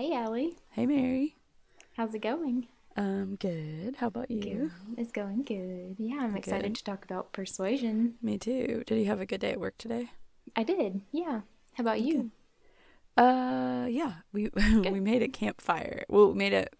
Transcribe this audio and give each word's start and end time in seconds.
Hey, 0.00 0.14
Allie. 0.14 0.56
Hey, 0.70 0.86
Mary. 0.86 1.36
How's 1.94 2.14
it 2.14 2.20
going? 2.22 2.68
Um, 2.96 3.36
good. 3.38 3.96
How 3.96 4.06
about 4.06 4.30
you? 4.30 4.40
Good. 4.40 4.70
It's 4.96 5.12
going 5.12 5.42
good. 5.42 5.96
Yeah, 5.98 6.20
I'm 6.22 6.38
excited 6.38 6.68
Good. 6.68 6.76
to 6.76 6.84
talk 6.84 7.04
about 7.04 7.32
persuasion. 7.34 8.14
Me 8.22 8.38
too. 8.38 8.82
Did 8.86 8.98
you 8.98 9.04
have 9.04 9.20
a 9.20 9.26
good 9.26 9.42
day 9.42 9.50
at 9.52 9.60
work 9.60 9.76
today? 9.76 10.08
I 10.56 10.62
did. 10.62 11.02
Yeah. 11.12 11.42
How 11.74 11.82
about 11.82 12.00
you? 12.00 12.30
Uh, 13.18 13.88
yeah. 13.90 14.12
We 14.32 14.48
we 14.54 15.00
made 15.00 15.22
a 15.22 15.28
campfire. 15.28 16.06
Well, 16.08 16.28
we 16.28 16.34
made 16.34 16.54
it. 16.54 16.74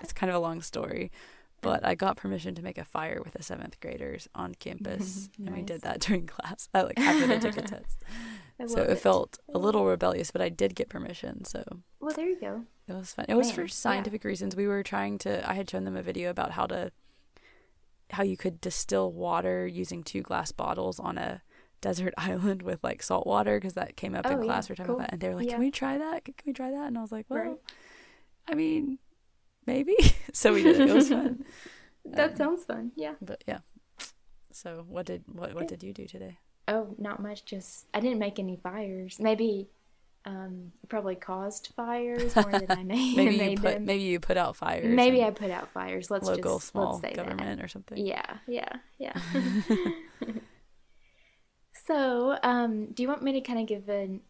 it's 0.00 0.14
kind 0.14 0.30
of 0.30 0.36
a 0.36 0.40
long 0.40 0.62
story, 0.62 1.12
but 1.60 1.84
I 1.84 1.94
got 1.94 2.16
permission 2.16 2.54
to 2.54 2.62
make 2.62 2.78
a 2.78 2.84
fire 2.84 3.20
with 3.22 3.34
the 3.34 3.42
seventh 3.42 3.78
graders 3.80 4.26
on 4.34 4.54
campus, 4.54 5.28
and 5.38 5.54
we 5.54 5.60
did 5.60 5.82
that 5.82 6.00
during 6.00 6.26
class. 6.26 6.70
I 6.72 6.80
like 6.80 6.98
after 6.98 7.26
they 7.26 7.38
took 7.40 7.58
a 7.58 7.62
test. 7.62 8.02
So 8.66 8.80
love 8.80 8.88
it, 8.90 8.98
felt 8.98 9.38
a 9.52 9.58
little 9.58 9.84
rebellious, 9.84 10.30
but 10.30 10.40
I 10.40 10.48
did 10.48 10.74
get 10.74 10.88
permission, 10.88 11.44
so 11.44 11.62
Well, 12.00 12.14
there 12.14 12.28
you 12.28 12.38
go. 12.40 12.62
it 12.86 12.92
was 12.92 13.12
fun. 13.12 13.26
It 13.28 13.34
was 13.34 13.48
Man, 13.48 13.54
for 13.56 13.62
yeah. 13.62 13.68
scientific 13.68 14.22
reasons. 14.24 14.54
We 14.56 14.66
were 14.68 14.82
trying 14.82 15.18
to. 15.18 15.48
I 15.48 15.54
had 15.54 15.68
shown 15.68 15.84
them 15.84 15.96
a 15.96 16.02
video 16.02 16.30
about 16.30 16.52
how 16.52 16.66
to, 16.66 16.92
how 18.10 18.22
you 18.22 18.36
could 18.36 18.60
distill 18.60 19.12
water 19.12 19.66
using 19.66 20.02
two 20.04 20.22
glass 20.22 20.52
bottles 20.52 21.00
on 21.00 21.18
a 21.18 21.42
desert 21.80 22.14
island 22.18 22.62
with 22.62 22.82
like 22.84 23.02
salt 23.02 23.26
water 23.26 23.58
because 23.58 23.74
that 23.74 23.96
came 23.96 24.14
up 24.14 24.24
Oh, 24.26 24.30
in 24.32 24.38
yeah, 24.38 24.44
class. 24.44 24.68
We're 24.68 24.76
talking 24.76 24.86
cool. 24.86 24.96
about 24.96 25.06
that, 25.08 25.12
and 25.14 25.20
they 25.20 25.28
were 25.28 25.34
like, 25.34 25.46
Yeah. 25.46 25.52
"Can 25.52 25.60
we 25.60 25.70
try 25.70 25.98
that? 25.98 26.24
Can 26.24 26.34
we 26.46 26.52
try 26.52 26.70
that?" 26.70 26.86
And 26.86 26.96
I 26.96 27.02
was 27.02 27.12
like, 27.12 27.26
"Well, 27.28 27.42
Right. 27.44 27.56
I 28.48 28.54
mean, 28.54 28.98
maybe." 29.66 29.96
so 30.32 30.54
we 30.54 30.62
did. 30.62 30.80
It. 30.80 30.88
It 30.90 30.94
was 30.94 31.08
fun. 31.08 31.44
That 32.06 32.32
Um, 32.32 32.36
sounds 32.36 32.64
fun. 32.64 32.92
Yeah. 32.96 33.14
But 33.20 33.42
yeah. 33.48 33.60
So 34.52 34.84
what 34.86 35.06
did 35.06 35.24
what 35.32 35.54
what 35.54 35.66
did 35.66 35.82
you 35.82 35.92
do 35.92 36.06
today? 36.06 36.38
Oh, 36.66 36.94
not 36.98 37.20
much. 37.20 37.44
Just 37.44 37.86
I 37.92 38.00
didn't 38.00 38.18
make 38.18 38.38
any 38.38 38.56
fires. 38.56 39.18
Maybe, 39.20 39.68
um, 40.24 40.72
probably 40.88 41.14
caused 41.14 41.72
fires 41.76 42.34
more 42.34 42.58
than 42.58 42.70
I 42.70 42.82
made. 42.84 43.16
Maybe 43.16 43.32
you 43.32 43.38
made 43.38 43.60
put 43.60 43.74
them. 43.74 43.84
maybe 43.84 44.04
you 44.04 44.20
put 44.20 44.36
out 44.36 44.56
fires. 44.56 44.86
Maybe 44.86 45.22
I 45.22 45.30
put 45.30 45.50
out 45.50 45.70
fires. 45.70 46.10
Let's 46.10 46.26
local 46.26 46.58
just 46.58 46.68
small 46.68 47.00
let's 47.02 47.16
government 47.16 47.62
or 47.62 47.68
something. 47.68 47.98
Yeah. 47.98 48.38
Yeah. 48.46 48.72
Yeah. 48.98 49.18
so, 51.86 52.38
um, 52.42 52.86
do 52.92 53.02
you 53.02 53.08
want 53.08 53.22
me 53.22 53.32
to 53.32 53.40
kind 53.42 53.60
of 53.60 53.66
give 53.66 53.88
an 53.88 54.20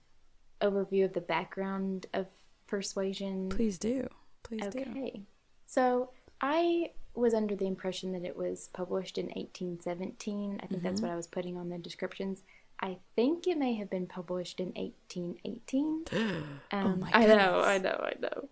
overview 0.60 1.04
of 1.04 1.12
the 1.12 1.20
background 1.20 2.06
of 2.12 2.26
persuasion? 2.66 3.48
Please 3.48 3.78
do. 3.78 4.08
Please 4.42 4.66
do. 4.69 4.80
Okay. 4.80 5.22
So 5.66 6.10
I 6.40 6.90
was 7.14 7.32
under 7.34 7.54
the 7.54 7.66
impression 7.66 8.12
that 8.12 8.24
it 8.24 8.36
was 8.36 8.68
published 8.72 9.18
in 9.18 9.27
1817. 9.27 10.60
I 10.62 10.66
think 10.66 10.82
that's 10.82 10.96
Mm-hmm. 11.00 11.06
what 11.06 11.12
I 11.12 11.16
was 11.16 11.26
putting 11.26 11.56
on 11.56 11.68
the 11.68 11.78
descriptions. 11.78 12.42
I 12.80 12.98
think 13.14 13.46
it 13.46 13.56
may 13.56 13.74
have 13.74 13.88
been 13.88 14.06
published 14.06 14.58
in 14.60 14.72
1818. 14.74 16.04
Um, 16.72 17.00
my 17.00 17.10
I 17.12 17.26
know, 17.26 17.60
I 17.60 17.78
know, 17.78 18.00
I 18.02 18.14
know. 18.20 18.48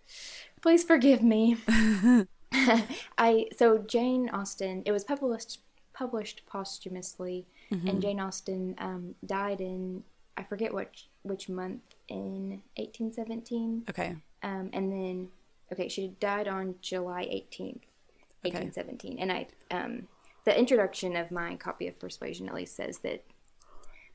Please 0.61 0.85
forgive 0.85 1.23
me. 1.23 1.57
I 3.19 3.47
so 3.57 3.79
Jane 3.79 4.29
Austen. 4.33 4.83
It 4.87 4.93
was 4.93 5.05
published 5.05 5.59
published 5.93 6.43
posthumously, 6.47 7.47
Mm-hmm. 7.73 7.89
and 7.89 8.03
Jane 8.03 8.21
Austen 8.21 8.75
um, 8.79 9.15
died 9.25 9.61
in 9.61 10.05
I 10.37 10.43
forget 10.45 10.73
which 10.73 11.09
which 11.23 11.49
month 11.49 11.81
in 12.09 12.63
1817. 12.77 13.85
Okay. 13.91 14.17
Um, 14.43 14.71
and 14.73 14.93
then, 14.93 15.29
okay, 15.73 15.89
she 15.89 16.09
died 16.21 16.49
on 16.49 16.77
July 16.81 17.25
18th, 17.25 17.83
1817. 18.43 19.19
And 19.19 19.33
I, 19.33 19.47
um, 19.71 20.09
the 20.45 20.57
introduction 20.59 21.17
of 21.17 21.31
my 21.31 21.57
copy 21.57 21.89
of 21.89 21.99
Persuasion 21.99 22.49
at 22.49 22.55
least 22.55 22.77
says 22.77 22.99
that 22.99 23.25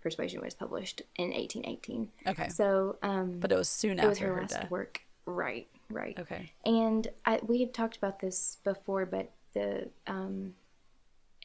Persuasion 0.02 0.42
was 0.42 0.54
published 0.54 1.02
in 1.16 1.32
1818. 1.32 2.10
Okay. 2.28 2.50
So, 2.50 2.98
um, 3.02 3.40
But 3.40 3.52
it 3.52 3.58
was 3.58 3.70
soon 3.70 4.00
it 4.00 4.06
was 4.06 4.18
after 4.18 4.28
her 4.28 4.36
her 4.36 4.42
last 4.42 4.52
death. 4.52 4.72
work. 4.72 5.02
Right, 5.26 5.68
right. 5.90 6.18
Okay. 6.18 6.54
And 6.66 7.08
I, 7.26 7.40
we 7.46 7.60
had 7.60 7.74
talked 7.74 7.98
about 7.98 8.20
this 8.20 8.58
before, 8.64 9.06
but 9.06 9.32
the 9.54 9.90
um, 10.06 10.54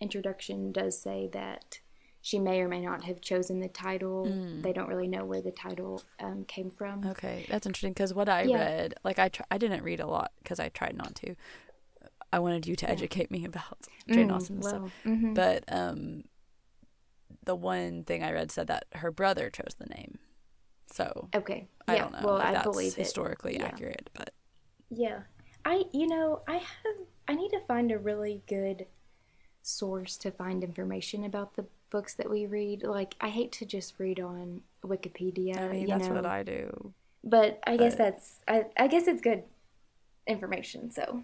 introduction 0.01 0.71
does 0.71 0.99
say 0.99 1.29
that 1.33 1.81
she 2.23 2.39
may 2.39 2.61
or 2.61 2.69
may 2.69 2.81
not 2.81 3.05
have 3.05 3.21
chosen 3.21 3.61
the 3.61 3.69
title. 3.69 4.27
Hmm. 4.29 4.63
They 4.63 4.73
don't 4.73 4.89
really 4.89 5.09
know 5.09 5.25
where 5.25 5.43
the 5.43 5.51
title 5.51 6.03
um, 6.21 6.45
came 6.45 6.71
from. 6.71 7.05
Okay, 7.07 7.45
that's 7.49 7.67
interesting 7.67 7.93
because 7.93 8.15
what 8.15 8.29
I 8.29 8.45
Yeah. 8.45 8.59
read, 8.59 8.95
like 9.05 9.19
I, 9.19 9.29
tr- 9.29 9.43
I 9.51 9.59
didn't 9.59 9.83
read 9.83 10.01
a 10.01 10.07
lot 10.07 10.33
because 10.43 10.61
I 10.61 10.69
tried 10.69 10.97
not 10.97 11.15
to. 11.17 11.35
I 12.33 12.39
wanted 12.39 12.67
you 12.67 12.77
to 12.77 12.89
educate 12.89 13.31
me 13.31 13.45
about 13.45 13.79
Jane 14.09 14.29
Mm, 14.29 14.35
Austen 14.35 14.57
and 14.57 14.65
stuff. 14.65 14.81
well, 15.05 15.15
mhm. 15.15 15.35
But 15.35 15.65
um, 15.69 16.25
the 17.45 17.55
one 17.57 18.05
thing 18.05 18.23
I 18.23 18.33
read 18.33 18.51
said 18.53 18.69
that 18.69 18.85
her 18.95 19.11
brother 19.11 19.51
chose 19.51 19.75
the 19.79 19.87
name. 19.87 20.19
So 20.91 21.29
Okay. 21.35 21.67
I 21.89 21.95
yeah. 21.95 22.03
don't 22.03 22.13
know 22.13 22.21
Well, 22.25 22.37
I 22.37 22.53
that's 22.53 22.65
believe 22.65 22.93
it. 22.95 22.99
historically 22.99 23.59
Yeah. 23.59 23.67
accurate, 23.67 24.11
but 24.15 24.31
Yeah. 24.91 25.23
I 25.65 25.85
you 25.93 26.07
know, 26.07 26.43
I 26.49 26.55
have 26.55 26.97
I 27.29 27.35
need 27.35 27.51
to 27.51 27.61
find 27.61 27.91
a 27.91 27.99
really 27.99 28.43
good 28.47 28.87
source 29.63 30.17
to 30.19 30.31
find 30.31 30.65
information 30.65 31.25
about 31.25 31.55
the 31.55 31.67
books 31.93 32.15
that 32.15 32.29
we 32.29 32.47
read. 32.47 32.83
Like 32.83 33.15
I 33.21 33.29
hate 33.29 33.53
to 33.53 33.65
just 33.65 33.95
read 34.01 34.19
on 34.19 34.63
Wikipedia, 34.85 35.59
I 35.59 35.69
mean 35.69 35.81
you 35.83 35.87
that's 35.87 36.09
know. 36.09 36.15
what 36.15 36.27
I 36.27 36.43
do. 36.43 36.93
but 37.23 37.61
I 37.65 37.77
guess 37.77 37.95
that's 37.95 38.41
I 38.49 38.65
I 38.77 38.89
guess 38.89 39.07
it's 39.07 39.21
good 39.21 39.45
information, 40.27 40.91
so 40.91 41.23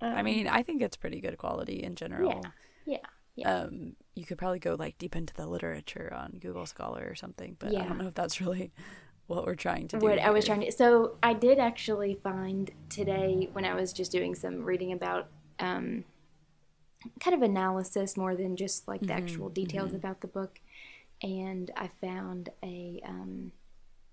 I 0.00 0.18
um, 0.18 0.24
mean, 0.24 0.48
I 0.48 0.62
think 0.62 0.82
it's 0.82 0.96
pretty 0.96 1.20
good 1.20 1.38
quality 1.38 1.82
in 1.82 1.94
general. 1.94 2.42
yeah. 2.84 2.98
Yeah. 3.36 3.52
Um, 3.52 3.96
you 4.14 4.24
could 4.24 4.38
probably 4.38 4.60
go 4.60 4.76
like 4.76 4.96
deep 4.96 5.16
into 5.16 5.34
the 5.34 5.46
literature 5.46 6.12
on 6.14 6.38
Google 6.40 6.66
Scholar 6.66 7.04
or 7.10 7.16
something, 7.16 7.56
but 7.58 7.74
I 7.74 7.84
don't 7.84 7.98
know 7.98 8.06
if 8.06 8.14
that's 8.14 8.40
really 8.40 8.70
what 9.26 9.44
we're 9.44 9.56
trying 9.56 9.88
to 9.88 9.98
do. 9.98 10.06
what 10.06 10.18
I 10.20 10.30
was 10.30 10.44
trying 10.44 10.60
to. 10.60 10.70
So 10.70 11.16
I 11.22 11.32
did 11.32 11.58
actually 11.58 12.14
find 12.22 12.70
today 12.88 13.48
when 13.52 13.64
I 13.64 13.74
was 13.74 13.92
just 13.92 14.12
doing 14.12 14.34
some 14.36 14.62
reading 14.62 14.92
about 14.92 15.28
um, 15.58 16.04
kind 17.20 17.34
of 17.34 17.42
analysis 17.42 18.16
more 18.16 18.34
than 18.36 18.56
just 18.56 18.86
like 18.88 19.00
the 19.00 19.08
Mm-hmm, 19.08 19.22
actual 19.24 19.48
details 19.48 19.94
about 19.94 20.20
the 20.20 20.26
book, 20.28 20.60
and 21.22 21.70
I 21.76 21.88
found 21.88 22.50
a 22.62 23.00
um, 23.06 23.52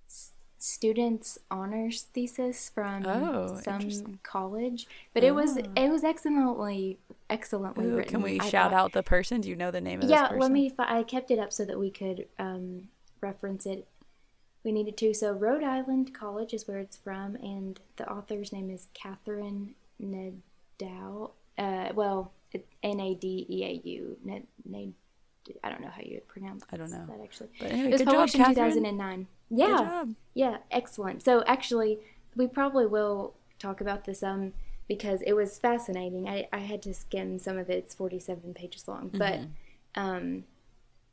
s- 0.08 0.32
student's 0.58 1.38
honors 1.50 2.04
thesis 2.14 2.70
from 2.74 3.06
Oh, 3.06 3.60
some 3.64 4.20
college, 4.24 4.88
but 5.14 5.24
it 5.24 5.34
was 5.36 5.58
Oh. 5.58 5.64
it 5.76 5.90
was 5.90 6.04
excellently 6.04 7.00
excellently 7.30 7.86
Ooh, 7.86 7.96
written. 7.98 8.12
can 8.12 8.22
we 8.22 8.40
I 8.40 8.50
shout 8.50 8.72
thought. 8.72 8.80
out 8.80 8.94
the 8.94 9.04
person? 9.04 9.42
Do 9.42 9.50
you 9.50 9.56
know 9.56 9.72
the 9.72 9.82
name 9.82 10.02
of 10.02 10.10
Yeah, 10.10 10.30
let 10.36 10.52
me. 10.52 10.72
I 10.78 11.04
kept 11.04 11.32
it 11.32 11.40
up 11.40 11.52
so 11.54 11.66
that 11.66 11.80
we 11.80 11.90
could 11.90 12.28
um, 12.40 12.90
reference 13.22 13.66
it. 13.66 13.88
We 14.64 14.72
needed 14.72 14.96
to. 14.98 15.14
So 15.16 15.32
Rhode 15.34 15.64
Island 15.64 16.14
College 16.14 16.54
is 16.54 16.68
where 16.68 16.78
it's 16.78 16.96
from, 16.98 17.36
and 17.38 17.80
the 17.96 18.08
author's 18.08 18.54
name 18.54 18.70
is 18.70 18.88
Catherine 18.94 19.74
Nadeau. 19.98 21.32
Uh, 21.58 21.90
well, 21.96 22.32
N 22.84 23.00
A 23.00 23.16
D 23.16 23.46
E 23.50 23.64
A 23.66 23.82
U. 23.88 24.18
I 25.64 25.70
don't 25.70 25.82
know 25.82 25.90
how 25.90 26.02
you 26.02 26.22
pronounce. 26.28 26.64
I 26.72 26.78
don't 26.78 26.92
know. 26.92 27.06
that 27.08 27.20
actually. 27.24 27.50
But 27.60 27.72
anyway, 27.72 27.88
it 27.88 27.92
was 27.92 28.02
good 28.02 28.06
job, 28.08 28.16
published 28.16 28.36
in 28.36 28.46
2009. 28.46 29.28
Yeah, 29.50 29.66
Good 29.68 29.78
job. 29.78 30.16
yeah, 30.34 30.58
excellent. 30.70 31.24
So 31.24 31.44
actually, 31.46 32.00
we 32.36 32.48
probably 32.48 32.86
will 32.86 33.34
talk 33.60 33.82
about 33.82 34.06
this 34.06 34.24
um 34.24 34.54
because 34.88 35.22
it 35.24 35.34
was 35.34 35.58
fascinating. 35.58 36.28
I, 36.28 36.48
I 36.52 36.60
had 36.60 36.82
to 36.84 36.94
skim 36.94 37.40
some 37.40 37.58
of 37.58 37.70
it. 37.70 37.78
It's 37.78 37.96
47 37.96 38.54
pages 38.54 38.88
long, 38.88 39.10
but 39.14 39.40
um, 39.96 40.44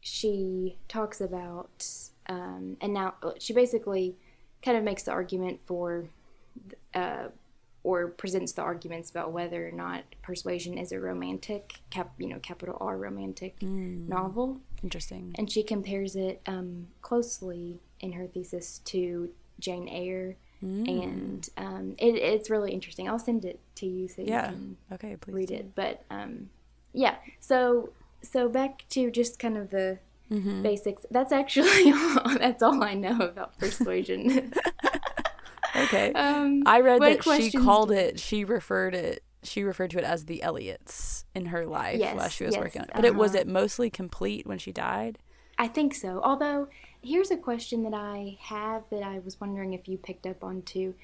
she 0.01 0.77
talks 0.89 1.21
about 1.21 1.87
um, 2.29 2.77
and 2.81 2.93
now 2.93 3.15
she 3.39 3.53
basically 3.53 4.17
kind 4.63 4.77
of 4.77 4.85
makes 4.85 5.05
the 5.05 5.13
argument 5.13 5.61
for 5.65 6.05
uh, 6.95 7.29
or 7.89 8.09
presents 8.23 8.53
the 8.53 8.63
arguments 8.63 9.09
about 9.11 9.29
whether 9.33 9.61
or 9.69 9.71
not 9.85 10.03
Persuasion 10.23 10.77
is 10.77 10.93
a 10.93 11.01
romantic 11.11 11.63
cap 11.95 12.09
you 12.19 12.29
know 12.29 12.39
capital 12.51 12.77
R 12.81 12.97
romantic 13.07 13.55
novel 13.63 14.49
Interesting. 14.83 15.25
and 15.39 15.51
she 15.51 15.63
compares 15.63 16.15
it 16.15 16.41
um, 16.47 16.89
closely 17.01 17.81
in 18.01 18.13
her 18.13 18.27
thesis 18.27 18.67
to 18.93 19.31
Jane 19.59 19.89
Eyre, 19.89 20.37
Mm. 20.61 20.89
and 21.05 21.49
um, 21.57 21.95
it, 21.99 22.17
it's 22.17 22.51
really 22.51 22.73
interesting. 22.73 23.09
I'll 23.09 23.21
send 23.31 23.45
it 23.45 23.61
to 23.77 23.87
you 23.87 24.09
so 24.09 24.23
Yeah. 24.23 24.51
you 24.51 24.57
can 24.57 24.77
Okay, 24.95 25.17
please 25.17 25.35
read 25.39 25.49
do. 25.51 25.55
it. 25.55 25.67
But 25.77 26.03
um, 26.11 26.51
yeah, 26.93 27.15
so 27.39 27.91
so 28.23 28.49
back 28.49 28.73
to 28.95 29.01
just 29.21 29.39
kind 29.39 29.57
of 29.57 29.71
the 29.71 29.99
Mm-hmm. 30.31 30.61
basics. 30.63 31.07
That's 31.17 31.33
actually 31.33 31.91
all, 32.01 32.37
that's 32.45 32.63
all 32.63 32.83
I 32.85 32.93
know 33.05 33.17
about 33.33 33.57
persuasion. 33.59 34.53
Okay. 35.85 36.13
um, 36.13 36.63
I 36.67 36.81
read 36.81 37.01
that 37.03 37.25
she 37.25 37.51
called 37.51 37.91
it. 37.91 38.19
She 38.21 38.45
referred 38.45 38.95
it. 38.95 39.23
She 39.43 39.63
referred 39.63 39.91
to 39.93 39.99
it 39.99 40.05
as 40.05 40.25
the 40.25 40.43
Elliots 40.43 41.25
in 41.35 41.47
her 41.47 41.65
life 41.65 42.01
while 42.01 42.29
she 42.29 42.45
was 42.45 42.55
yes, 42.55 42.63
working 42.63 42.83
on 42.83 42.89
it. 42.89 42.95
But 42.95 43.05
it 43.05 43.15
was 43.15 43.33
uh-huh. 43.33 43.43
it 43.43 43.47
mostly 43.47 43.89
complete 43.89 44.47
when 44.47 44.59
she 44.59 44.73
died. 44.73 45.19
I 45.59 45.69
think 45.69 45.95
so. 45.95 46.21
Although, 46.23 46.69
here's 47.03 47.31
a 47.31 47.37
question 47.37 47.83
that 47.85 47.95
I 47.95 48.37
have 48.41 48.85
that 48.91 49.03
I 49.03 49.19
was 49.21 49.41
wondering 49.41 49.75
if 49.75 49.89
you 49.89 49.99
picked 49.99 50.27
up 50.27 50.45
on 50.45 50.63
too. 50.63 50.95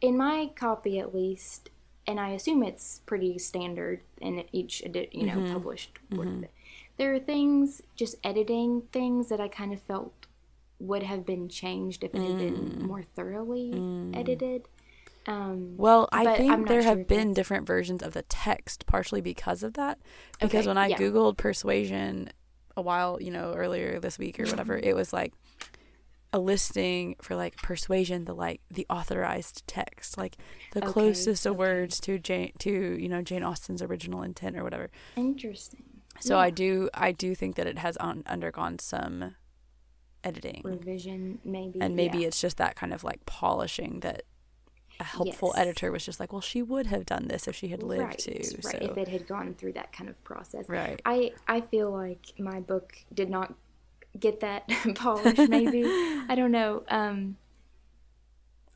In 0.00 0.16
my 0.16 0.50
copy, 0.54 0.98
at 0.98 1.14
least, 1.14 1.70
and 2.06 2.18
I 2.18 2.30
assume 2.30 2.62
it's 2.62 3.00
pretty 3.06 3.38
standard 3.38 4.00
in 4.20 4.44
each 4.52 4.82
you 5.12 5.26
know 5.26 5.52
published 5.52 5.98
work. 6.10 6.48
There 6.96 7.14
are 7.14 7.18
things, 7.18 7.82
just 7.96 8.16
editing 8.22 8.82
things 8.92 9.28
that 9.28 9.40
I 9.40 9.48
kind 9.48 9.72
of 9.72 9.80
felt 9.80 10.19
would 10.80 11.02
have 11.02 11.24
been 11.26 11.48
changed 11.48 12.02
if 12.04 12.14
it 12.14 12.20
had 12.20 12.38
been 12.38 12.54
mm. 12.54 12.80
more 12.82 13.02
thoroughly 13.02 13.70
mm. 13.74 14.16
edited. 14.16 14.66
Um, 15.26 15.76
Well, 15.76 16.08
I 16.12 16.36
think 16.36 16.66
there 16.68 16.82
sure 16.82 16.96
have 16.96 17.06
been 17.06 17.34
different 17.34 17.66
versions 17.66 18.02
of 18.02 18.14
the 18.14 18.22
text, 18.22 18.86
partially 18.86 19.20
because 19.20 19.62
of 19.62 19.74
that. 19.74 19.98
Because 20.40 20.60
Okay, 20.60 20.68
when 20.68 20.78
I 20.78 20.88
yeah. 20.88 20.96
googled 20.98 21.36
persuasion 21.36 22.30
a 22.76 22.82
while, 22.82 23.18
you 23.20 23.30
know, 23.30 23.52
earlier 23.54 24.00
this 24.00 24.18
week 24.18 24.40
or 24.40 24.44
whatever, 24.44 24.76
mm-hmm. 24.76 24.88
it 24.88 24.96
was 24.96 25.12
like 25.12 25.34
a 26.32 26.38
listing 26.38 27.16
for 27.20 27.34
like 27.36 27.56
persuasion, 27.56 28.24
the 28.24 28.34
like 28.34 28.60
the 28.70 28.86
authorized 28.88 29.66
text, 29.66 30.16
like 30.16 30.36
the 30.72 30.82
Okay, 30.82 30.92
closest 30.92 31.44
of 31.44 31.52
okay. 31.52 31.58
words 31.58 32.00
to 32.00 32.18
Jane 32.18 32.52
to 32.60 32.70
you 32.70 33.08
know 33.08 33.20
Jane 33.20 33.42
Austen's 33.42 33.82
original 33.82 34.22
intent 34.22 34.56
or 34.56 34.64
whatever. 34.64 34.90
interesting. 35.16 35.84
So 36.20 36.36
Yeah. 36.36 36.42
I 36.42 36.50
do 36.50 36.88
I 36.94 37.12
do 37.12 37.34
think 37.34 37.56
that 37.56 37.66
it 37.66 37.78
has 37.78 37.96
un- 38.00 38.22
undergone 38.26 38.78
some 38.78 39.34
editing, 40.24 40.60
revision 40.64 41.38
maybe 41.44 41.80
and 41.80 41.96
maybe 41.96 42.18
yeah. 42.18 42.26
it's 42.28 42.40
just 42.40 42.56
that 42.58 42.76
kind 42.76 42.92
of 42.92 43.02
like 43.04 43.24
polishing 43.26 44.00
that 44.00 44.22
a 44.98 45.04
helpful 45.04 45.52
Yes. 45.56 45.62
editor 45.66 45.90
was 45.90 46.04
just 46.04 46.20
like, 46.20 46.30
well, 46.30 46.42
she 46.42 46.60
would 46.62 46.86
have 46.88 47.06
done 47.06 47.28
this 47.28 47.48
if 47.48 47.56
she 47.56 47.68
had 47.68 47.82
lived 47.82 48.02
right, 48.02 48.18
to. 48.18 48.32
right 48.34 48.44
So 48.62 48.78
if 48.82 48.98
it 48.98 49.08
had 49.08 49.26
gone 49.26 49.54
through 49.54 49.72
that 49.72 49.92
kind 49.92 50.10
of 50.10 50.22
process 50.24 50.68
right. 50.68 51.00
i 51.06 51.32
i 51.48 51.62
feel 51.62 51.90
like 51.90 52.32
my 52.38 52.60
book 52.60 52.96
did 53.14 53.30
not 53.30 53.54
get 54.18 54.40
that 54.40 54.68
polish 54.96 55.38
maybe 55.48 55.84
i 56.28 56.34
don't 56.34 56.50
know 56.52 56.82
um 56.88 57.36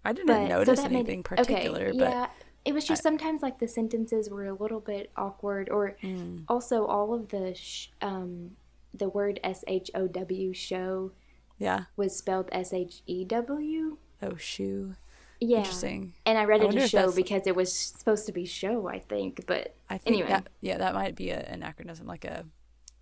I 0.05 0.13
didn't 0.13 0.27
but 0.29 0.49
notice 0.49 0.79
so 0.79 0.83
that 0.83 0.93
made- 0.93 0.99
anything 1.01 1.23
particular, 1.23 1.87
okay, 1.89 1.99
but 1.99 2.09
yeah 2.11 2.27
it 2.65 2.73
was 2.73 2.87
just 2.87 3.03
sometimes 3.03 3.43
like 3.43 3.59
the 3.59 3.69
sentences 3.69 4.31
were 4.31 4.47
a 4.47 4.55
little 4.55 4.81
bit 4.81 5.11
awkward 5.19 5.69
or 5.69 5.97
Mm. 6.03 6.45
also 6.49 6.87
all 6.87 7.13
of 7.13 7.29
the 7.29 7.55
sh- 7.55 7.89
um 8.01 8.53
the 8.95 9.09
word 9.11 9.41
s-h-o-w 9.45 10.53
show 10.55 11.11
yeah. 11.59 11.85
was 11.97 12.17
spelled 12.17 12.49
s-h-e-w 12.53 13.99
Oh, 14.23 14.37
shoe. 14.37 14.95
yeah 15.41 15.59
Interesting. 15.59 16.15
and 16.25 16.39
i 16.39 16.45
read 16.45 16.63
I 16.63 16.67
it 16.69 16.77
as 16.77 16.91
show 16.91 17.13
because 17.13 17.47
it 17.47 17.55
was 17.57 17.73
supposed 17.73 18.27
to 18.27 18.33
be 18.33 18.45
show 18.47 18.89
i 18.89 18.99
think 18.99 19.45
but 19.47 19.75
I 19.91 19.99
think 19.99 20.15
Anyway. 20.17 20.29
that 20.31 20.49
yeah, 20.63 20.79
that 20.79 20.95
might 20.95 21.15
be 21.15 21.29
a, 21.31 21.39
an 21.41 21.57
anachronism, 21.63 22.07
like 22.07 22.25
a 22.25 22.47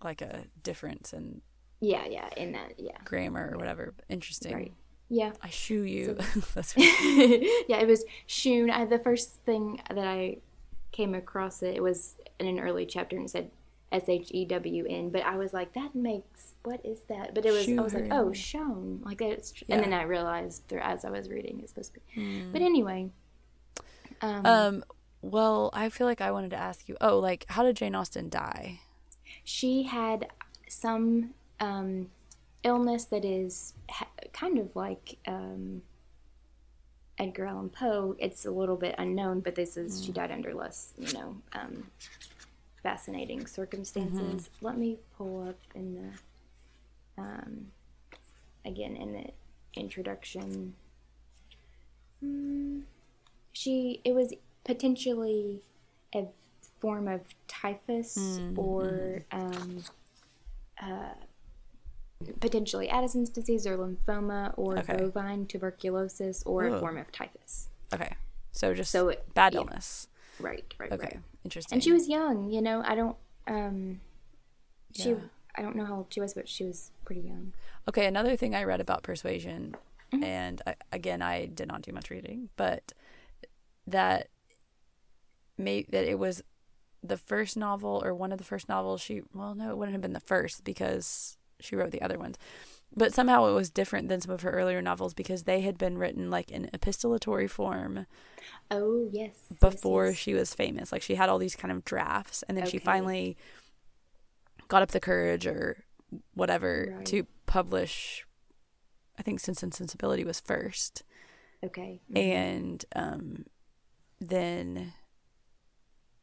like 0.03 0.21
a 0.21 0.43
difference 0.63 1.13
in 1.13 1.41
yeah 1.79 2.05
yeah 2.05 2.27
in 2.35 2.51
that 2.51 2.73
yeah 2.77 2.97
grammar 3.05 3.51
or 3.53 3.57
whatever. 3.57 3.93
Interesting. 4.09 4.53
Right. 4.53 4.73
yeah 5.09 5.31
I 5.41 5.49
shoe 5.49 5.83
you. 5.83 6.17
That's 6.53 6.75
yeah, 6.77 7.79
it 7.79 7.87
was 7.87 8.03
Shun. 8.27 8.69
I, 8.69 8.83
the 8.85 8.99
first 8.99 9.35
thing 9.45 9.79
that 9.89 10.05
I 10.05 10.37
came 10.91 11.15
across 11.15 11.63
it, 11.63 11.75
it 11.77 11.81
was 11.81 12.15
in 12.37 12.47
an 12.47 12.59
early 12.59 12.85
chapter 12.85 13.15
and 13.15 13.25
it 13.25 13.29
said 13.31 13.49
S 13.93 14.09
H 14.09 14.29
E 14.31 14.43
W 14.45 14.85
N, 14.89 15.09
but 15.09 15.21
I 15.23 15.37
was 15.37 15.53
like, 15.53 15.73
that 15.73 15.93
makes 15.95 16.53
what 16.63 16.83
is 16.85 16.99
that? 17.09 17.33
But 17.33 17.45
it 17.45 17.51
was 17.51 17.69
I 17.69 17.81
was 17.81 17.93
like, 17.93 18.11
oh, 18.11 18.33
shown 18.33 19.01
like 19.05 19.19
that's, 19.19 19.53
Yeah. 19.67 19.75
and 19.75 19.85
then 19.85 19.93
I 19.93 20.03
realized 20.03 20.63
through 20.67 20.79
as 20.81 21.05
I 21.05 21.09
was 21.09 21.29
reading 21.29 21.59
it's 21.61 21.69
supposed 21.71 21.93
to 21.93 21.99
be. 22.15 22.43
But 22.51 22.61
anyway, 22.61 23.09
um, 24.21 24.45
um. 24.45 24.83
Well, 25.21 25.69
I 25.73 25.87
feel 25.87 26.05
like 26.05 26.19
I 26.19 26.31
wanted 26.31 26.49
to 26.51 26.57
ask 26.57 26.89
you. 26.89 26.97
Oh, 26.99 27.17
like 27.19 27.45
how 27.49 27.63
did 27.63 27.77
Jane 27.77 27.95
Austen 27.95 28.27
die? 28.29 28.81
she 29.45 29.83
had 29.83 30.27
some 30.69 31.33
um, 31.59 32.09
illness 32.63 33.05
that 33.05 33.25
is 33.25 33.73
ha- 33.89 34.07
kind 34.31 34.57
of 34.57 34.73
like 34.75 35.17
um, 35.27 35.81
Edgar 37.17 37.45
Allan 37.45 37.69
Poe. 37.69 38.15
It's 38.19 38.45
a 38.45 38.51
little 38.51 38.75
bit 38.77 38.95
unknown, 38.97 39.41
but 39.41 39.55
this 39.55 39.75
is 39.77 40.03
she 40.03 40.11
died 40.11 40.31
under 40.31 40.53
less, 40.53 40.93
you 40.97 41.13
know, 41.13 41.35
um, 41.53 41.87
fascinating 42.83 43.47
circumstances. 43.47 44.49
Let 44.61 44.77
me 44.77 44.99
pull 45.17 45.47
up 45.47 45.57
in 45.73 45.95
the 45.95 47.21
um, 47.21 47.67
again 48.65 48.95
in 48.95 49.13
the 49.13 49.25
introduction. 49.79 50.75
Hmm. 52.19 52.81
she 53.51 53.99
it 54.05 54.13
was 54.15 54.33
potentially 54.63 55.61
a 56.15 56.25
form 56.79 57.07
of 57.07 57.21
typhus 57.47 58.39
or 58.55 59.23
um, 59.31 59.83
uh, 60.81 61.09
potentially 62.39 62.89
Addison's 62.89 63.29
disease 63.29 63.67
or 63.67 63.77
lymphoma 63.77 64.53
or 64.57 64.79
Okay. 64.79 64.95
bovine 64.97 65.45
tuberculosis 65.45 66.43
or 66.45 66.65
Oh. 66.65 66.73
a 66.75 66.79
form 66.79 66.97
of 66.97 67.11
typhus. 67.11 67.67
Okay, 67.93 68.15
so 68.51 68.73
just 68.73 68.91
So 68.91 69.09
it- 69.09 69.33
bad 69.33 69.53
illness. 69.55 70.07
Right, 70.39 70.65
right, 70.77 70.91
Okay, 70.91 71.03
right. 71.03 71.19
interesting. 71.43 71.75
And 71.75 71.83
she 71.83 71.91
was 71.91 72.07
young, 72.09 72.49
you 72.49 72.61
know. 72.61 72.81
I 72.85 72.95
don't. 72.95 73.15
Um, 73.47 74.01
she. 74.93 75.09
Yeah. 75.09 75.15
I 75.55 75.61
don't 75.61 75.75
know 75.75 75.85
how 75.85 75.97
old 75.97 76.07
she 76.09 76.19
was, 76.19 76.33
but 76.33 76.49
she 76.49 76.63
was 76.65 76.89
pretty 77.05 77.21
young. 77.21 77.53
Okay, 77.87 78.07
another 78.07 78.35
thing 78.35 78.55
I 78.55 78.63
read 78.63 78.81
about 78.81 79.03
persuasion, 79.03 79.75
Mm-hmm. 80.11 80.23
and 80.23 80.61
I, 80.67 80.75
again, 80.91 81.21
I 81.23 81.45
did 81.45 81.67
not 81.67 81.81
do 81.81 81.91
much 81.91 82.09
reading, 82.11 82.49
but 82.55 82.93
that 83.87 84.29
may 85.57 85.83
that 85.89 86.05
it 86.05 86.19
was 86.19 86.43
the 87.03 87.17
first 87.17 87.57
novel 87.57 88.01
or 88.05 88.13
one 88.13 88.31
of 88.31 88.37
the 88.37 88.43
first 88.43 88.69
novels 88.69 89.01
she. 89.01 89.21
Well, 89.33 89.55
no, 89.55 89.69
it 89.71 89.77
wouldn't 89.77 89.93
have 89.93 90.01
been 90.01 90.13
the 90.13 90.19
first 90.19 90.63
because 90.63 91.37
she 91.59 91.75
wrote 91.75 91.91
the 91.91 92.01
other 92.01 92.17
ones, 92.19 92.37
but 92.95 93.13
somehow 93.13 93.45
it 93.47 93.53
was 93.53 93.69
different 93.69 94.07
than 94.09 94.21
some 94.21 94.33
of 94.33 94.41
her 94.41 94.51
earlier 94.51 94.81
novels 94.81 95.13
because 95.13 95.43
they 95.43 95.61
had 95.61 95.77
been 95.77 95.97
written 95.97 96.29
like 96.29 96.51
in 96.51 96.69
epistolatory 96.73 97.49
form 97.49 98.05
Oh 98.69 99.07
yes. 99.11 99.35
yes, 99.49 99.59
before 99.59 100.07
yes. 100.07 100.17
she 100.17 100.33
was 100.33 100.53
famous. 100.53 100.91
Like 100.91 101.01
she 101.01 101.15
had 101.15 101.29
all 101.29 101.37
these 101.37 101.55
kind 101.55 101.71
of 101.71 101.83
drafts, 101.85 102.43
and 102.47 102.57
then 102.57 102.65
she 102.67 102.77
finally 102.79 103.37
got 104.67 104.81
up 104.81 104.91
the 104.91 104.99
courage 104.99 105.45
or 105.47 105.83
whatever 106.33 106.93
Right. 106.97 107.05
to 107.07 107.25
publish. 107.45 108.25
I 109.17 109.21
think 109.21 109.39
Sense 109.39 109.61
and 109.63 109.73
Sensibility 109.73 110.23
was 110.23 110.39
first, 110.39 111.03
Okay. 111.63 112.01
mhm. 112.11 112.17
and 112.17 112.85
um, 112.95 113.45
then 114.19 114.93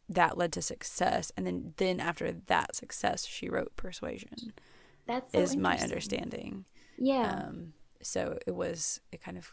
that 0.08 0.37
led 0.37 0.52
to 0.52 0.62
success, 0.62 1.31
and 1.37 1.46
then 1.46 1.75
then 1.76 2.00
after 2.00 2.32
that 2.32 2.75
success, 2.75 3.25
she 3.26 3.49
wrote 3.49 3.76
Persuasion. 3.76 4.52
That's 5.10 5.32
so 5.32 5.38
is 5.40 5.56
my 5.56 5.76
understanding. 5.78 6.64
Yeah. 6.98 7.44
Um, 7.48 7.72
so 8.02 8.38
it 8.46 8.54
was 8.54 9.00
it 9.12 9.20
kind 9.22 9.36
of 9.38 9.50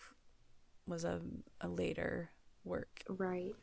was 0.86 1.04
a 1.04 1.22
a 1.62 1.68
later 1.68 2.32
work. 2.64 3.04
Right. 3.10 3.56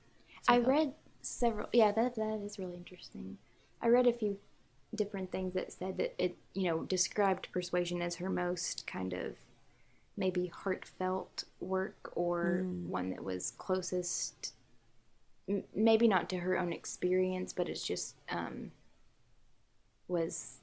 So 0.42 0.52
I 0.54 0.58
thought- 0.58 0.68
read 0.68 0.94
several. 1.22 1.68
Yeah, 1.72 1.92
that 1.92 2.16
that 2.16 2.40
is 2.44 2.58
really 2.58 2.76
interesting. 2.76 3.38
I 3.80 3.88
read 3.88 4.06
a 4.06 4.12
few 4.12 4.38
different 4.94 5.30
things 5.32 5.54
that 5.54 5.72
said 5.72 5.98
that 5.98 6.14
it, 6.22 6.36
you 6.54 6.64
know, 6.64 6.84
described 6.84 7.48
persuasion 7.52 8.00
as 8.02 8.16
her 8.16 8.30
most 8.30 8.86
kind 8.86 9.12
of 9.12 9.36
maybe 10.16 10.46
heartfelt 10.46 11.44
work 11.60 12.12
or 12.14 12.60
Hmm. 12.62 12.88
one 12.88 13.10
that 13.10 13.24
was 13.24 13.52
closest, 13.58 14.52
m- 15.48 15.64
maybe 15.74 16.06
not 16.06 16.28
to 16.30 16.36
her 16.38 16.56
own 16.56 16.72
experience, 16.72 17.52
but 17.52 17.68
it's 17.68 17.84
just 17.86 18.14
um, 18.28 18.70
was 20.08 20.58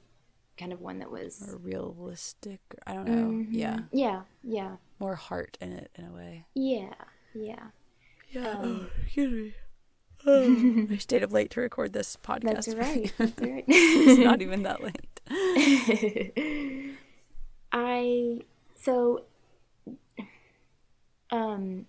kind 0.58 0.72
of 0.72 0.80
one 0.80 0.98
that 0.98 1.10
was 1.10 1.42
or 1.48 1.56
realistic. 1.58 2.60
I 2.86 2.94
don't 2.94 3.06
know. 3.06 3.44
Yeah, 3.50 3.74
Mhm. 3.76 3.88
yeah, 3.92 4.22
yeah, 4.42 4.76
more 4.98 5.14
heart 5.16 5.56
in 5.60 5.72
it 5.72 5.90
in 5.96 6.04
a 6.06 6.12
way. 6.12 6.46
yeah, 6.54 6.94
yeah. 7.34 7.66
Yeah. 8.30 8.48
Um, 8.50 8.90
excuse 9.04 9.32
me. 9.32 9.54
Oh, 10.24 10.86
I 10.88 10.98
stayed 10.98 11.24
up 11.24 11.32
late 11.32 11.50
to 11.50 11.60
record 11.60 11.92
this 11.92 12.16
podcast. 12.22 12.66
That's 12.66 12.74
right. 12.76 13.12
That's 13.18 13.32
right. 13.42 13.64
it's 13.66 14.20
not 14.20 14.40
even 14.40 14.62
that 14.62 14.80
late. 14.80 15.20
I 17.72 18.40
so 18.76 19.24
um 21.30 21.86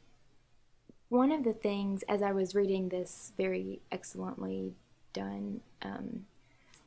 one 1.10 1.32
of 1.32 1.44
the 1.44 1.54
things 1.54 2.04
as 2.10 2.24
I 2.24 2.32
was 2.32 2.56
reading 2.56 2.90
this 2.90 3.34
very 3.38 3.82
excellently 3.92 4.74
done 5.14 5.62
um, 5.84 6.26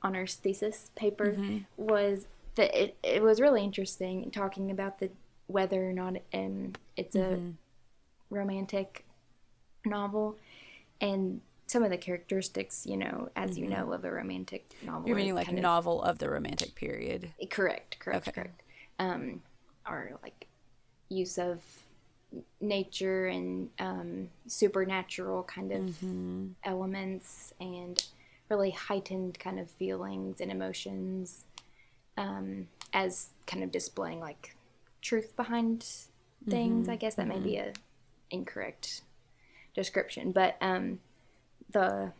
honors 0.06 0.34
thesis 0.36 0.90
paper 0.94 1.36
was 1.76 2.26
that 2.54 2.75
it, 2.80 2.96
it 3.02 3.22
was 3.22 3.40
really 3.40 3.62
interesting 3.64 4.30
talking 4.30 4.70
about 4.70 4.98
the 5.00 5.10
whether 5.48 5.88
or 5.88 5.92
not 5.92 6.14
um, 6.32 6.72
it's 6.96 7.16
a 7.16 7.40
romantic 8.30 9.04
novel 9.84 10.36
and 11.00 11.40
some 11.66 11.82
of 11.82 11.90
the 11.90 11.96
characteristics 11.98 12.86
you 12.86 12.96
know 12.96 13.28
as 13.36 13.58
you 13.58 13.66
know 13.66 13.92
of 13.92 14.04
a 14.04 14.10
romantic 14.10 14.68
novel 14.84 15.08
You're 15.08 15.16
meaning 15.16 15.34
like 15.34 15.48
of- 15.48 15.54
novel 15.54 16.02
of 16.02 16.18
the 16.18 16.30
romantic 16.30 16.75
period. 16.75 17.32
Correct, 17.50 17.98
correct, 17.98 18.28
Okay. 18.28 18.32
correct. 18.34 18.62
Um, 18.98 19.42
or 19.88 20.12
like 20.22 20.46
use 21.08 21.38
of 21.38 21.60
nature 22.60 23.26
and 23.26 23.70
um, 23.78 24.28
supernatural 24.46 25.42
kind 25.44 25.72
of 25.72 25.82
Mm-hmm. 25.82 26.46
elements 26.64 27.52
and 27.60 28.04
really 28.48 28.70
heightened 28.70 29.38
kind 29.38 29.58
of 29.58 29.70
feelings 29.70 30.40
and 30.40 30.50
emotions 30.50 31.44
um, 32.16 32.68
as 32.92 33.30
kind 33.46 33.62
of 33.62 33.70
displaying 33.70 34.20
like 34.20 34.56
truth 35.02 35.34
behind 35.36 35.84
things. 36.48 36.84
Mm-hmm. 36.84 36.90
I 36.90 36.96
guess 36.96 37.14
that 37.16 37.26
may 37.26 37.38
be 37.38 37.56
a 37.56 37.72
incorrect 38.30 39.02
description, 39.74 40.32
but 40.32 40.56
um, 40.60 41.00
the 41.70 42.12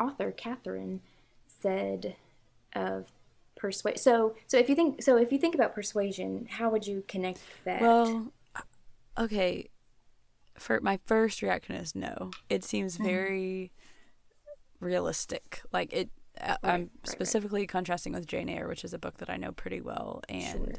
author 0.00 0.30
Catherine 0.30 1.00
said 1.46 2.16
of 2.74 3.06
persuade. 3.56 3.98
So 3.98 4.34
so 4.46 4.58
if 4.58 4.68
you 4.68 4.74
think 4.74 5.02
so 5.02 5.16
if 5.16 5.32
you 5.32 5.38
think 5.38 5.54
about 5.54 5.74
persuasion, 5.74 6.46
how 6.50 6.70
would 6.70 6.86
you 6.86 7.04
connect 7.08 7.40
that? 7.64 7.80
Well, 7.80 8.32
okay. 9.18 9.70
for 10.58 10.80
my 10.80 10.98
first 11.04 11.42
reaction 11.42 11.74
is 11.74 11.94
no. 11.94 12.30
It 12.48 12.64
seems 12.64 12.94
Mm-hmm. 12.96 13.04
Realistic. 14.84 15.62
Like 15.72 15.92
it 15.92 16.10
uh, 16.40 16.56
I- 16.62 16.68
I'm 16.74 16.80
right, 16.82 16.90
right. 17.06 17.08
specifically 17.08 17.66
contrasting 17.66 18.12
with 18.12 18.26
Jane 18.26 18.48
Eyre, 18.48 18.68
which 18.68 18.84
is 18.84 18.92
a 18.94 18.98
book 18.98 19.16
that 19.18 19.30
I 19.30 19.36
know 19.36 19.52
pretty 19.52 19.80
well 19.80 20.22
and 20.28 20.58
Sure. 20.58 20.74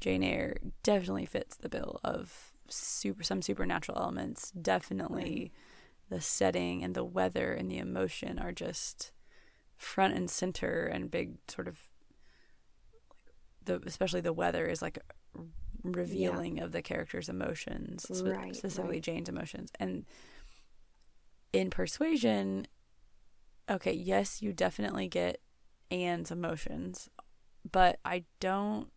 Jane 0.00 0.22
Eyre 0.22 0.56
definitely 0.82 1.26
fits 1.26 1.56
the 1.56 1.68
bill 1.68 2.00
of 2.04 2.52
super 2.68 3.22
some 3.22 3.42
supernatural 3.42 3.98
elements. 3.98 4.50
Definitely 4.52 5.52
the 6.08 6.20
setting 6.20 6.82
and 6.82 6.94
the 6.94 7.04
weather 7.04 7.52
and 7.52 7.70
the 7.70 7.78
emotion 7.78 8.38
are 8.38 8.52
just 8.52 9.12
front 9.76 10.14
and 10.14 10.30
center 10.30 10.86
and 10.86 11.10
big 11.10 11.36
sort 11.48 11.66
of 11.68 11.78
the 13.64 13.80
especially 13.86 14.20
the 14.20 14.32
weather 14.32 14.66
is 14.66 14.82
like 14.82 14.98
revealing 15.82 16.60
of 16.60 16.72
the 16.72 16.82
character's 16.82 17.28
emotions 17.28 18.06
Right, 18.22 18.54
specifically 18.54 18.96
right. 18.96 19.02
Jane's 19.02 19.28
emotions 19.28 19.70
and 19.80 20.04
in 21.52 21.70
persuasion 21.70 22.66
okay 23.70 23.92
yes 23.92 24.42
you 24.42 24.52
definitely 24.52 25.08
get 25.08 25.40
Anne's 25.90 26.30
emotions 26.30 27.08
but 27.70 27.98
I 28.04 28.24
don't 28.40 28.88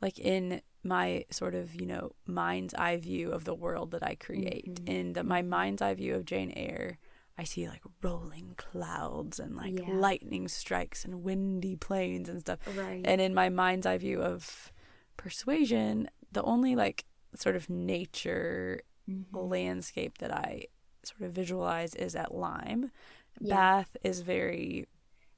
like 0.00 0.18
in 0.18 0.60
my 0.84 1.24
sort 1.30 1.54
of 1.54 1.74
you 1.74 1.86
know 1.86 2.12
mind's 2.26 2.74
eye 2.74 2.96
view 2.96 3.30
of 3.32 3.44
the 3.44 3.54
world 3.54 3.90
that 3.90 4.02
I 4.06 4.14
create 4.14 4.84
Mhm. 4.84 4.88
in 4.88 5.12
the, 5.14 5.24
my 5.24 5.42
mind's 5.42 5.82
eye 5.82 5.94
view 5.94 6.14
of 6.14 6.24
Jane 6.24 6.52
Eyre 6.56 6.98
I 7.38 7.44
see 7.44 7.68
like 7.68 7.82
rolling 8.02 8.54
clouds 8.56 9.38
and 9.38 9.56
like 9.56 9.78
Yeah. 9.78 9.92
lightning 9.92 10.48
strikes 10.48 11.04
and 11.04 11.22
windy 11.22 11.76
plains 11.76 12.28
and 12.28 12.40
stuff 12.40 12.60
Right. 12.76 13.02
and 13.04 13.20
in 13.20 13.34
my 13.34 13.48
mind's 13.50 13.84
eye 13.86 13.98
view 13.98 14.22
of 14.22 14.72
persuasion 15.16 16.08
the 16.32 16.42
only 16.42 16.76
like 16.76 17.04
sort 17.34 17.56
of 17.56 17.68
nature 17.68 18.80
Mhm. 19.08 19.26
landscape 19.32 20.18
that 20.18 20.32
I 20.32 20.66
sort 21.04 21.22
of 21.22 21.32
visualize 21.32 21.94
is 21.94 22.14
at 22.16 22.34
Lyme 22.34 22.90
Yeah. 23.40 23.54
Bath 23.54 23.96
is 24.02 24.20
very 24.20 24.86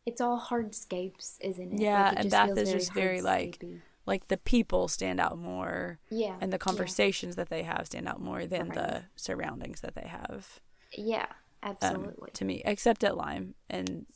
It's 0.07 0.21
all 0.21 0.41
hardscapes, 0.41 1.37
isn't 1.41 1.75
it? 1.75 1.81
Yeah, 1.81 2.05
Like, 2.09 2.13
it 2.13 2.19
and 2.21 2.31
Bath 2.31 2.57
is 2.59 2.71
just 2.73 2.93
very, 2.95 3.21
like, 3.21 3.63
like 4.07 4.29
the 4.29 4.39
people 4.39 4.89
stand 4.89 5.21
out 5.21 5.39
more 5.39 5.99
yeah, 6.11 6.37
and 6.41 6.53
the 6.53 6.59
conversations 6.59 7.37
that 7.37 7.51
they 7.51 7.63
have 7.65 7.87
stand 7.87 8.09
out 8.09 8.21
more 8.21 8.47
than 8.47 8.69
Right. 8.69 8.75
the 8.75 9.03
surroundings 9.17 9.81
that 9.83 9.95
they 9.95 10.09
have 10.09 10.61
yeah, 10.97 11.27
um, 11.63 11.77
absolutely. 11.83 12.31
to 12.33 12.45
me 12.47 12.63
except 12.65 13.05
at 13.05 13.17
Lyme, 13.17 13.55
and 13.69 14.07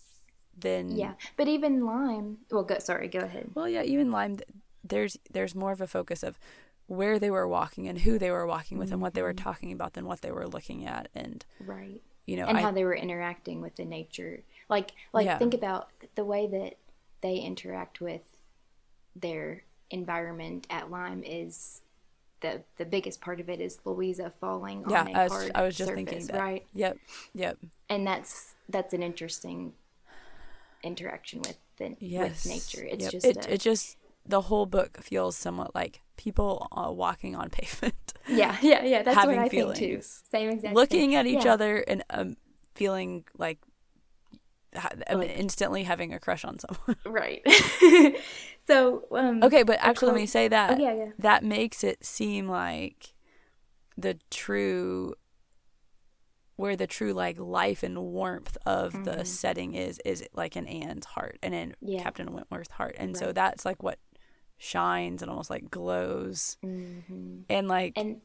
then 0.57 0.93
yeah, 0.93 1.15
but 1.37 1.49
even 1.49 1.85
Lyme. 1.85 2.39
Well, 2.51 2.63
go. 2.65 2.79
Sorry, 2.79 3.09
go 3.09 3.19
ahead. 3.21 3.51
well 3.55 3.69
yeah 3.69 3.83
even 3.83 4.11
Lyme. 4.11 4.39
there's 4.83 5.19
there's 5.31 5.55
more 5.55 5.73
of 5.73 5.81
a 5.83 5.87
focus 5.87 6.23
of 6.23 6.39
where 6.87 7.19
they 7.19 7.31
were 7.31 7.47
walking 7.49 7.87
and 7.89 7.99
who 8.01 8.19
they 8.19 8.31
were 8.31 8.47
walking 8.47 8.79
with 8.79 8.91
and 8.93 9.01
what 9.03 9.15
they 9.15 9.23
were 9.23 9.33
talking 9.35 9.73
about 9.73 9.93
than 9.95 10.05
what 10.07 10.21
they 10.23 10.31
were 10.33 10.47
looking 10.49 10.85
at 10.87 11.09
and 11.15 11.45
Right. 11.61 12.01
You 12.27 12.37
know 12.37 12.47
and 12.47 12.59
I 12.59 12.63
how 12.63 12.71
they 12.71 12.85
were 12.85 12.95
interacting 12.95 13.61
with 13.61 13.77
the 13.77 13.85
nature. 13.85 14.43
Like, 14.69 14.93
like 15.13 15.27
Yeah. 15.27 15.39
think 15.39 15.55
about 15.55 15.91
the 16.15 16.25
way 16.25 16.47
that 16.47 16.77
they 17.21 17.37
interact 17.37 18.01
with 18.01 18.23
their 19.15 19.65
environment 19.91 20.67
at 20.71 20.91
Lyme 20.91 21.23
is 21.25 21.83
the 22.41 22.63
the 22.77 22.85
biggest 22.85 23.21
part 23.21 23.41
of 23.41 23.49
it 23.49 23.61
is 23.61 23.79
Louisa 23.85 24.33
falling 24.41 24.85
yeah 24.89 25.03
on 25.03 25.09
a 25.09 25.19
I 25.19 25.25
was, 25.25 25.33
hard 25.33 25.53
I 25.55 25.63
was 25.63 25.77
just 25.77 25.89
surface, 25.89 26.07
thinking 26.07 26.27
that 26.29 26.39
right? 26.39 26.67
yep 26.75 26.99
yep 27.35 27.59
And 27.89 28.07
that's 28.07 28.55
that's 28.69 28.95
an 28.95 29.03
interesting 29.03 29.75
interaction 30.83 31.41
with 31.43 31.57
the 31.79 31.97
yes 32.01 32.45
with 32.45 32.75
nature. 32.75 32.85
It's 32.91 33.05
Yep. 33.05 33.13
just 33.13 33.27
it, 33.27 33.37
a, 33.37 33.55
it 33.55 33.61
just 33.61 33.97
the 34.27 34.43
whole 34.43 34.67
book 34.67 34.99
feels 35.03 35.37
somewhat 35.37 35.75
like 35.75 36.01
people 36.17 36.69
uh, 36.73 36.91
walking 36.93 37.35
on 37.35 37.51
pavement 37.59 37.95
yeah, 38.29 38.57
yeah, 38.63 38.85
yeah. 38.85 39.03
That's 39.03 39.17
having 39.19 39.37
what 39.37 39.47
I 39.47 39.49
think 39.49 39.75
too. 39.75 40.01
Same 40.31 40.51
exact. 40.51 40.75
looking 40.77 41.11
thing. 41.11 41.15
at 41.17 41.27
each 41.27 41.45
Yeah. 41.45 41.55
other 41.55 41.79
and 41.79 42.05
um, 42.11 42.37
feeling 42.77 43.25
like, 43.37 43.59
ha- 44.77 44.91
Like- 45.13 45.37
instantly 45.37 45.83
having 45.83 46.15
a 46.15 46.21
crush 46.21 46.45
on 46.45 46.59
someone. 46.61 46.97
Right. 47.05 47.43
so 48.69 49.03
um. 49.11 49.43
okay, 49.43 49.65
but 49.65 49.79
actually, 49.81 50.13
let 50.13 50.15
me 50.21 50.27
say 50.27 50.47
that 50.47 50.79
Oh 50.79 50.81
yeah, 50.81 50.95
yeah. 50.95 51.07
that 51.19 51.43
makes 51.43 51.83
it 51.83 52.05
seem 52.07 52.49
like 52.49 53.13
the 53.99 54.19
true 54.31 55.15
where 56.57 56.77
the 56.77 56.87
true 56.87 57.13
like 57.13 57.39
life 57.41 57.83
and 57.83 57.99
warmth 57.99 58.57
of 58.65 58.93
the 59.05 59.11
Mhm. 59.23 59.27
setting 59.27 59.75
is 59.75 59.99
is 60.05 60.23
like 60.33 60.57
in 60.57 60.67
Anne's 60.69 61.07
heart 61.07 61.39
and 61.43 61.55
in 61.55 61.75
Yeah. 61.81 62.03
Captain 62.05 62.29
Wentworth's 62.33 62.71
heart. 62.71 62.95
And 62.99 63.17
so 63.17 63.33
that's 63.33 63.65
like 63.65 63.83
what 63.83 63.99
shines 64.63 65.23
and 65.23 65.31
almost 65.31 65.51
like 65.51 65.71
glows. 65.71 66.57
hmm 66.63 67.43
And 67.49 67.69
like 67.69 67.97
And 67.97 68.21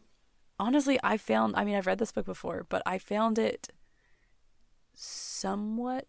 honestly, 0.59 0.99
I 1.03 1.17
found 1.17 1.55
I 1.55 1.63
mean, 1.65 1.75
I've 1.75 1.87
read 1.87 1.99
this 1.99 2.11
book 2.11 2.25
before, 2.25 2.65
but 2.69 2.81
I 2.85 2.97
found 2.97 3.39
it 3.39 3.69
somewhat 4.93 6.07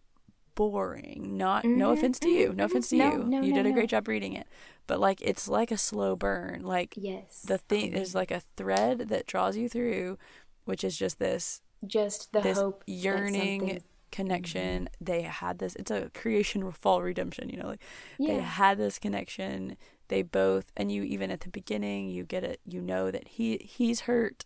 boring. 0.55 1.37
Not 1.37 1.65
no 1.65 1.89
Mhm, 1.89 1.93
offense 1.93 2.19
to 2.19 2.29
you. 2.29 2.53
No 2.53 2.65
mhm, 2.65 2.65
offense 2.65 2.89
to 2.89 2.97
no, 2.97 3.09
you. 3.11 3.23
no, 3.23 3.41
you 3.41 3.51
no, 3.51 3.55
did 3.55 3.65
a 3.65 3.69
no. 3.69 3.73
great 3.73 3.89
job 3.89 4.07
reading 4.07 4.33
it. 4.33 4.47
But 4.87 4.99
like 4.99 5.21
it's 5.21 5.47
like 5.47 5.71
a 5.71 5.77
slow 5.77 6.15
burn. 6.15 6.63
Like 6.63 6.97
yes, 6.97 7.41
the 7.43 7.57
thing 7.57 7.91
there's 7.91 8.15
like 8.15 8.31
a 8.31 8.41
thread 8.57 8.99
that 9.09 9.25
draws 9.27 9.57
you 9.57 9.69
through, 9.69 10.17
which 10.65 10.83
is 10.83 10.97
just 10.97 11.19
this 11.19 11.61
just 11.85 12.31
the 12.33 12.41
this 12.41 12.57
hope, 12.57 12.83
yearning 12.87 13.79
connection. 14.11 14.89
They 14.99 15.21
had 15.23 15.59
this 15.59 15.75
it's 15.75 15.91
a 15.91 16.09
creation 16.13 16.69
fall 16.71 17.01
redemption, 17.01 17.49
you 17.49 17.57
know, 17.57 17.67
like 17.67 17.81
they 18.25 18.39
had 18.39 18.77
this 18.77 18.99
connection. 18.99 19.77
They 20.09 20.21
both 20.21 20.71
and 20.75 20.91
you 20.91 21.03
even 21.03 21.31
at 21.31 21.39
the 21.41 21.49
beginning 21.49 22.09
you 22.09 22.23
get 22.25 22.43
it 22.43 22.59
you 22.65 22.81
know 22.81 23.09
that 23.11 23.27
he 23.29 23.57
he's 23.63 24.01
hurt, 24.01 24.45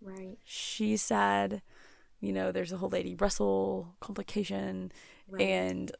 right, 0.00 0.38
she's 0.44 1.02
sad. 1.02 1.62
You 2.20 2.32
know, 2.32 2.50
there's 2.52 2.72
a 2.72 2.78
whole 2.78 2.88
Lady 2.88 3.14
Russell 3.14 3.94
complication 4.00 4.90
right. 5.28 5.42
and 5.42 5.92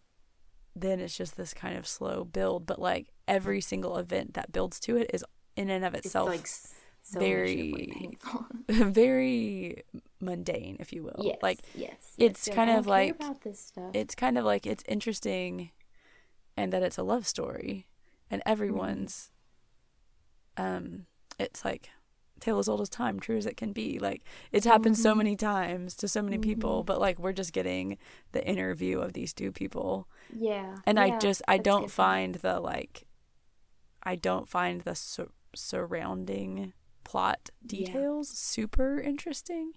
then 0.74 0.98
it's 0.98 1.16
just 1.16 1.36
this 1.36 1.52
kind 1.54 1.76
of 1.76 1.86
slow 1.86 2.24
build, 2.24 2.64
but 2.66 2.78
like 2.80 3.08
every 3.28 3.60
single 3.60 3.96
event 3.98 4.34
that 4.34 4.50
builds 4.52 4.80
to 4.80 4.96
it 4.96 5.10
is 5.12 5.24
in 5.56 5.70
and 5.70 5.84
of 5.84 5.94
it's 5.94 6.06
itself 6.06 6.28
like 6.30 6.46
so 6.46 7.18
very- 7.20 7.92
painful. 7.94 8.46
very 8.68 9.82
mundane, 10.20 10.76
if 10.80 10.92
you 10.92 11.02
will. 11.02 11.20
yes, 11.22 11.36
Like 11.42 11.60
yes, 11.74 12.14
it's 12.16 12.46
yes. 12.46 12.54
kind 12.56 12.70
of 12.70 12.86
like- 12.86 13.16
about 13.16 13.42
this 13.42 13.60
stuff. 13.60 13.90
it's 13.94 14.14
kind 14.14 14.38
of 14.38 14.44
like 14.44 14.66
it's 14.66 14.82
interesting 14.88 15.70
and 16.56 16.72
that 16.72 16.82
it's 16.82 16.96
a 16.98 17.02
love 17.02 17.26
story 17.26 17.86
and 18.31 18.43
everyone's 18.47 19.31
um 20.57 21.07
it's 21.38 21.64
like 21.64 21.90
tale 22.40 22.59
as 22.59 22.69
old 22.69 22.81
as 22.81 22.88
time 22.88 23.19
true 23.21 23.37
as 23.37 23.47
it 23.47 23.57
can 23.57 23.73
be 23.73 23.99
like 23.99 24.23
it's 24.52 24.66
happened 24.66 24.99
so 24.99 25.14
Mhm. 25.14 25.19
many 25.19 25.37
times 25.37 25.95
to 25.97 26.09
so 26.09 26.21
many 26.23 26.38
people 26.38 26.83
Mhm. 26.83 26.87
but 26.87 27.00
like 27.00 27.19
we're 27.19 27.33
just 27.33 27.52
getting 27.52 27.97
the 28.33 28.47
interview 28.47 29.00
of 29.00 29.12
these 29.12 29.33
two 29.33 29.50
people 29.52 30.09
yeah, 30.33 30.78
and 30.87 30.99
i 30.99 31.16
just 31.19 31.43
i 31.49 31.59
don't 31.59 31.90
find 31.90 32.37
the 32.37 32.61
like 32.61 33.07
i 34.02 34.14
don't 34.16 34.49
find 34.49 34.83
the 34.83 34.95
sur- 34.95 35.31
surrounding 35.54 36.73
plot 37.04 37.50
Yeah. 37.62 37.87
details 37.87 38.28
super 38.28 39.00
interesting 39.00 39.73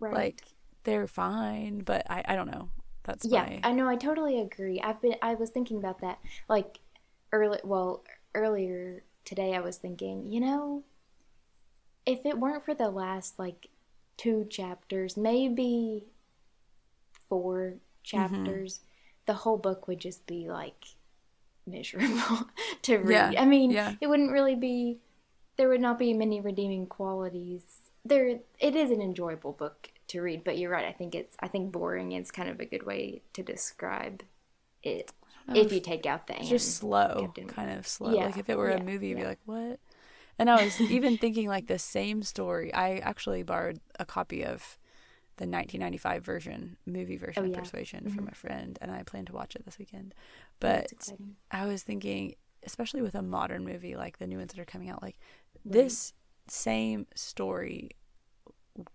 right. 0.00 0.12
like 0.14 0.42
they're 0.84 1.06
fine 1.06 1.80
but 1.80 2.02
i 2.10 2.22
i 2.26 2.36
don't 2.36 2.50
know 2.50 2.70
that's 3.04 3.24
yeah 3.24 3.44
my 3.44 3.60
i 3.64 3.72
know 3.72 3.88
i 3.88 3.96
totally 3.96 4.38
agree 4.40 4.80
i've 4.80 5.00
been 5.00 5.14
i 5.22 5.34
was 5.34 5.50
thinking 5.50 5.78
about 5.78 6.00
that 6.00 6.18
like 6.48 6.80
early 7.32 7.58
well 7.64 8.04
earlier 8.34 9.02
today 9.24 9.54
i 9.54 9.60
was 9.60 9.76
thinking 9.76 10.30
you 10.30 10.40
know 10.40 10.82
if 12.04 12.26
it 12.26 12.38
weren't 12.38 12.64
for 12.64 12.74
the 12.74 12.90
last 12.90 13.38
like 13.38 13.68
two 14.16 14.46
chapters 14.50 15.16
maybe 15.16 16.04
four 17.28 17.56
mm-hmm. 17.58 17.76
chapters 18.02 18.80
the 19.26 19.34
whole 19.34 19.56
book 19.56 19.86
would 19.88 20.00
just 20.00 20.26
be 20.26 20.48
like 20.48 20.84
miserable 21.66 22.48
to 22.82 22.98
read. 22.98 23.32
Yeah, 23.32 23.42
i 23.42 23.44
mean 23.44 23.70
yeah. 23.70 23.94
it 24.00 24.08
wouldn't 24.08 24.32
really 24.32 24.56
be 24.56 24.98
there 25.56 25.68
would 25.68 25.80
not 25.80 25.98
be 25.98 26.14
many 26.14 26.40
redeeming 26.40 26.86
qualities. 26.86 27.62
There 28.04 28.40
it 28.58 28.74
is 28.74 28.90
an 28.90 29.00
enjoyable 29.00 29.52
book 29.52 29.90
to 30.08 30.20
read 30.20 30.42
but 30.44 30.58
you're 30.58 30.70
right 30.70 30.84
i 30.84 30.92
think 30.92 31.14
it's 31.14 31.36
i 31.40 31.48
think 31.48 31.72
boring 31.72 32.12
is 32.12 32.30
kind 32.30 32.48
of 32.48 32.60
a 32.60 32.66
good 32.66 32.84
way 32.84 33.22
to 33.32 33.42
describe 33.42 34.22
it. 34.82 34.92
I 34.92 34.96
don't 34.96 35.20
know 35.20 35.21
if 35.54 35.72
you 35.72 35.80
take 35.80 36.06
out 36.06 36.26
the 36.26 36.34
just 36.34 36.76
slow, 36.76 37.32
kind 37.48 37.70
of 37.70 37.86
slow. 37.86 38.14
Yeah, 38.14 38.24
Like 38.26 38.36
if 38.38 38.48
it 38.48 38.56
were 38.56 38.70
a 38.70 38.80
movie, 38.80 39.08
you'd 39.08 39.18
be 39.18 39.24
like, 39.24 39.40
"What?" 39.44 39.80
And 40.38 40.50
I 40.50 40.64
was 40.64 40.80
even 40.90 41.18
thinking 41.18 41.48
like 41.48 41.66
the 41.66 41.78
same 41.78 42.22
story. 42.22 42.72
I 42.74 42.98
actually 42.98 43.42
borrowed 43.42 43.80
a 43.98 44.04
copy 44.04 44.44
of 44.44 44.78
the 45.36 45.46
1995 45.46 46.24
version, 46.24 46.76
movie 46.86 47.16
version 47.16 47.44
Oh, 47.44 47.46
of 47.46 47.52
yeah. 47.52 47.60
Persuasion 47.60 48.08
from 48.10 48.28
a 48.28 48.34
friend, 48.34 48.78
and 48.80 48.90
I 48.90 49.02
plan 49.02 49.24
to 49.26 49.32
watch 49.32 49.56
it 49.56 49.64
this 49.64 49.78
weekend. 49.78 50.14
Oh, 50.16 50.26
But. 50.60 50.92
I 51.54 51.66
was 51.66 51.82
thinking, 51.82 52.34
especially 52.64 53.02
with 53.02 53.14
a 53.14 53.20
modern 53.20 53.62
movie 53.66 53.94
like 53.94 54.16
the 54.18 54.26
new 54.26 54.38
ones 54.38 54.54
that 54.54 54.60
are 54.60 54.64
coming 54.64 54.88
out, 54.88 55.02
like 55.02 55.18
Right. 55.66 55.74
this 55.74 56.14
same 56.48 57.06
story 57.14 57.90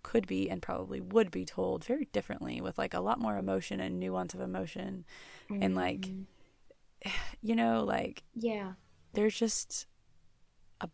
could 0.01 0.25
be 0.25 0.49
and 0.49 0.61
probably 0.61 0.99
would 0.99 1.29
be 1.29 1.45
told 1.45 1.83
very 1.83 2.05
differently 2.11 2.59
with 2.61 2.79
like 2.79 2.95
a 2.95 2.99
lot 2.99 3.19
more 3.19 3.37
emotion 3.37 3.79
and 3.79 3.99
nuance 3.99 4.33
of 4.33 4.41
emotion 4.41 5.05
and 5.49 5.75
like 5.75 6.01
Mhm. 6.01 6.25
you 7.41 7.55
know 7.55 7.83
like 7.83 8.23
yeah 8.33 8.73
there's 9.13 9.37
just 9.37 9.87
a 10.81 10.89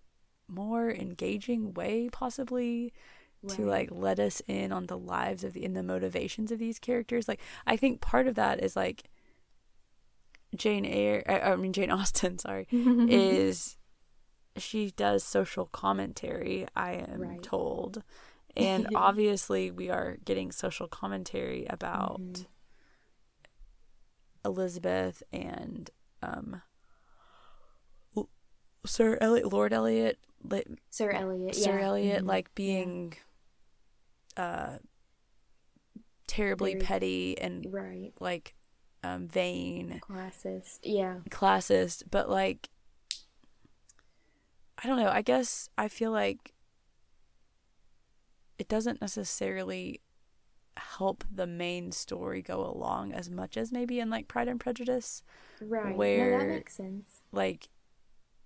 more 0.47 0.91
engaging 0.91 1.73
way 1.73 2.09
possibly 2.11 2.93
to 3.49 3.65
like 3.65 3.89
let 3.91 4.19
us 4.19 4.41
in 4.47 4.71
on 4.71 4.85
the 4.87 4.97
lives 4.97 5.43
of 5.43 5.53
the 5.53 5.63
in 5.63 5.73
the 5.73 5.83
motivations 5.83 6.51
of 6.51 6.59
these 6.59 6.79
characters. 6.79 7.27
Like 7.27 7.41
I 7.65 7.75
think 7.75 8.01
part 8.01 8.27
of 8.27 8.35
that 8.35 8.63
is 8.63 8.75
like 8.75 9.03
Jane 10.55 10.85
Eyre, 10.85 11.23
I 11.27 11.55
mean 11.55 11.73
Jane 11.73 11.91
Austen, 11.91 12.39
sorry, 12.39 12.67
is 12.71 13.77
she 14.57 14.91
does 14.91 15.23
social 15.23 15.65
commentary, 15.65 16.67
I 16.75 16.93
am 16.93 17.21
right. 17.21 17.43
told. 17.43 18.03
And 18.55 18.89
obviously 18.93 19.71
we 19.71 19.89
are 19.89 20.17
getting 20.25 20.51
social 20.51 20.87
commentary 20.87 21.65
about 21.71 22.21
mm-hmm. 22.21 22.43
Elizabeth 24.45 25.23
and 25.31 25.89
um 26.21 26.61
Sir 28.85 29.17
Elliot, 29.21 29.51
Lord 29.51 29.71
Elliot 29.71 30.19
Sir 30.89 31.11
Elliot, 31.11 31.55
Sir 31.55 31.79
yeah. 31.79 31.85
Elliot 31.85 32.17
mm-hmm. 32.19 32.27
like 32.27 32.53
being 32.53 33.13
uh 34.35 34.77
terribly 36.27 36.73
Very, 36.73 36.83
petty 36.83 37.37
and 37.39 37.67
right. 37.71 38.11
like 38.19 38.55
um, 39.03 39.27
vain, 39.27 40.01
classist, 40.09 40.79
yeah, 40.83 41.17
classist. 41.29 42.03
But 42.09 42.29
like, 42.29 42.69
I 44.81 44.87
don't 44.87 44.97
know. 44.97 45.09
I 45.09 45.21
guess 45.21 45.69
I 45.77 45.87
feel 45.87 46.11
like 46.11 46.53
it 48.57 48.67
doesn't 48.67 49.01
necessarily 49.01 50.01
help 50.77 51.23
the 51.33 51.47
main 51.47 51.91
story 51.91 52.41
go 52.41 52.65
along 52.65 53.13
as 53.13 53.29
much 53.29 53.57
as 53.57 53.71
maybe 53.71 53.99
in 53.99 54.09
like 54.09 54.27
Pride 54.27 54.47
and 54.47 54.59
Prejudice, 54.59 55.23
right? 55.61 55.95
Where 55.95 56.31
no, 56.31 56.39
that 56.39 56.53
makes 56.53 56.75
sense. 56.75 57.21
Like, 57.31 57.69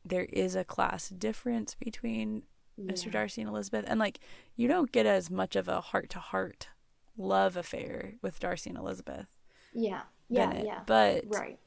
there 0.04 0.28
is 0.32 0.56
a 0.56 0.64
class 0.64 1.10
difference 1.10 1.76
between 1.76 2.44
yeah. 2.78 2.92
Mr. 2.92 3.12
Darcy 3.12 3.42
and 3.42 3.50
Elizabeth, 3.50 3.86
and 3.88 4.00
like 4.00 4.20
you 4.56 4.68
don't 4.68 4.92
get 4.92 5.06
as 5.06 5.30
much 5.30 5.56
of 5.56 5.68
a 5.68 5.82
heart 5.82 6.10
to 6.12 6.20
heart 6.20 6.70
love 7.18 7.58
affair 7.58 8.16
with 8.22 8.40
Darcy 8.40 8.70
and 8.70 8.80
Elizabeth. 8.80 9.38
Yeah 9.74 10.02
yeah, 10.30 10.48
Bennet. 10.48 10.66
Yeah. 10.66 10.80
But 10.86 11.24
right. 11.28 11.60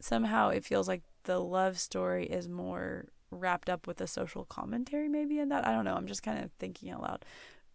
somehow 0.00 0.48
it 0.50 0.64
feels 0.64 0.88
like 0.88 1.02
the 1.24 1.38
love 1.38 1.78
story 1.78 2.26
is 2.26 2.48
more 2.48 3.06
wrapped 3.30 3.70
up 3.70 3.86
with 3.86 4.00
a 4.00 4.06
social 4.06 4.44
commentary 4.44 5.08
maybe 5.08 5.38
in 5.38 5.48
that. 5.48 5.66
I 5.66 5.72
don't 5.72 5.84
know. 5.84 5.94
I'm 5.94 6.06
just 6.06 6.22
kind 6.22 6.42
of 6.42 6.50
thinking 6.58 6.90
out 6.90 7.02
loud. 7.02 7.24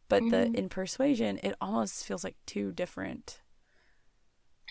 But 0.10 0.24
mm-hmm. 0.24 0.54
the 0.54 0.60
in 0.60 0.70
persuasion, 0.70 1.40
it 1.44 1.56
almost 1.60 2.06
feels 2.06 2.24
like 2.24 2.36
two 2.46 2.72
different 2.72 3.42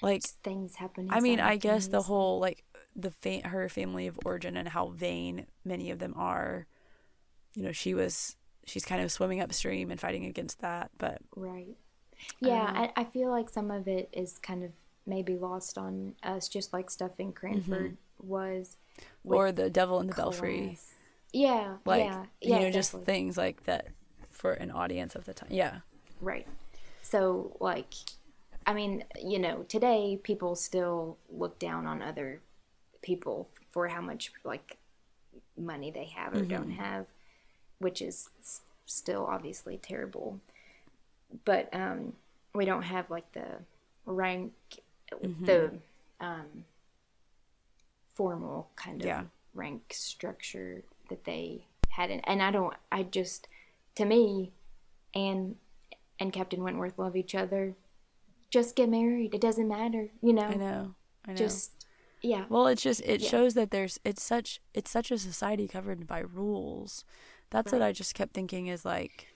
like 0.03 0.23
Just 0.23 0.43
things 0.43 0.77
happening. 0.77 1.09
I 1.11 1.21
mean, 1.21 1.41
I 1.41 1.57
guess 1.57 1.89
the 1.89 2.03
whole 2.03 2.39
like 2.39 2.65
the 2.95 3.11
fa- 3.11 3.49
her 3.49 3.69
family 3.69 4.07
of 4.07 4.19
origin 4.25 4.57
and 4.57 4.69
how 4.69 4.89
vain 4.89 5.47
many 5.65 5.91
of 5.91 5.99
them 5.99 6.15
are. 6.17 6.67
You 7.55 7.63
know, 7.63 7.73
she 7.73 7.95
was 7.95 8.37
she's 8.67 8.85
kind 8.85 9.03
of 9.03 9.11
swimming 9.11 9.41
upstream 9.41 9.91
and 9.91 9.99
fighting 9.99 10.25
against 10.27 10.61
that, 10.61 10.91
but 10.99 11.23
right. 11.35 11.77
Yeah, 12.41 12.71
I, 12.75 12.93
I, 12.97 13.05
feel 13.05 13.31
like 13.31 13.51
some 13.51 13.71
of 13.71 13.87
it 13.87 14.09
is 14.11 14.39
kind 14.39 14.65
of 14.65 14.71
maybe 15.07 15.37
lost 15.37 15.77
on 15.77 16.15
us, 16.23 16.49
just 16.49 16.73
like 16.73 16.91
stuff 16.91 17.13
in 17.19 17.33
Cranford 17.33 17.93
mm-hmm. 17.93 18.29
was. 18.29 18.79
Or 19.23 19.53
the 19.53 19.69
Devil 19.69 20.01
in 20.01 20.07
the 20.07 20.15
class. 20.15 20.25
Belfry. 20.25 20.79
Yeah, 21.35 21.77
like 21.85 22.05
yeah, 22.05 22.23
you 22.41 22.51
yeah, 22.53 22.59
know, 22.61 22.67
exactly. 22.67 22.73
just 22.73 22.93
things 23.05 23.37
like 23.37 23.65
that 23.65 23.89
for 24.37 24.53
an 24.53 24.71
audience 24.71 25.15
of 25.15 25.25
the 25.25 25.35
time. 25.35 25.49
Yeah, 25.51 25.79
right. 26.21 26.47
So, 27.03 27.57
like, 27.61 27.95
I 28.67 28.75
mean, 28.75 29.05
you 29.23 29.39
know, 29.39 29.65
today 29.69 30.19
people 30.23 30.55
still 30.57 31.19
look 31.31 31.59
down 31.59 31.87
on 31.87 32.03
other 32.03 32.41
people 33.03 33.49
for 33.71 33.89
how 33.89 34.01
much 34.01 34.33
like 34.45 34.79
money 35.57 35.91
they 35.91 36.07
have 36.07 36.35
or 36.35 36.39
mm-hmm. 36.39 36.49
don't 36.49 36.71
have, 36.73 37.07
which 37.79 38.03
is 38.03 38.31
still 38.87 39.27
obviously 39.27 39.79
terrible. 39.79 40.41
But 41.45 41.69
um, 41.73 42.15
we 42.55 42.65
don't 42.65 42.83
have 42.83 43.11
like 43.11 43.33
the 43.33 43.47
rank 44.05 44.53
mm-hmm. 45.13 45.45
the 45.45 45.71
um, 46.21 46.65
formal 48.15 48.69
kind 48.77 49.01
of 49.01 49.07
yeah. 49.07 49.23
rank 49.55 49.83
structure 49.91 50.83
that 51.09 51.25
they 51.25 51.67
had. 51.91 52.11
And 52.11 52.43
I 52.43 52.51
don't, 52.51 52.75
I 52.91 53.03
just, 53.03 53.49
to 53.97 54.05
me, 54.05 54.53
and 55.15 55.57
and 56.19 56.33
Captain 56.33 56.63
Wentworth 56.63 56.99
love 56.99 57.17
each 57.17 57.35
other. 57.35 57.75
Just 58.51 58.77
get 58.77 58.89
married. 58.89 59.35
It 59.35 59.41
doesn't 59.41 59.69
matter, 59.69 60.11
you 60.23 60.33
know. 60.33 60.47
I 60.47 60.55
know. 60.55 60.95
I 61.27 61.31
know. 61.33 61.37
Just 61.37 61.87
yeah. 62.23 62.45
Well, 62.49 62.67
it's 62.69 62.83
just 62.83 63.03
it 63.05 63.21
yeah. 63.21 63.29
shows 63.29 63.55
that 63.55 63.71
there's 63.71 63.99
it's 64.05 64.23
such 64.23 64.61
it's 64.73 64.91
such 64.91 65.11
a 65.11 65.19
society 65.19 65.67
covered 65.69 66.07
by 66.07 66.21
rules. 66.21 67.05
That's 67.51 67.73
right. 67.73 67.81
what 67.81 67.87
I 67.87 67.93
just 67.93 68.15
kept 68.15 68.35
thinking 68.35 68.69
is 68.69 68.85
like 68.85 69.29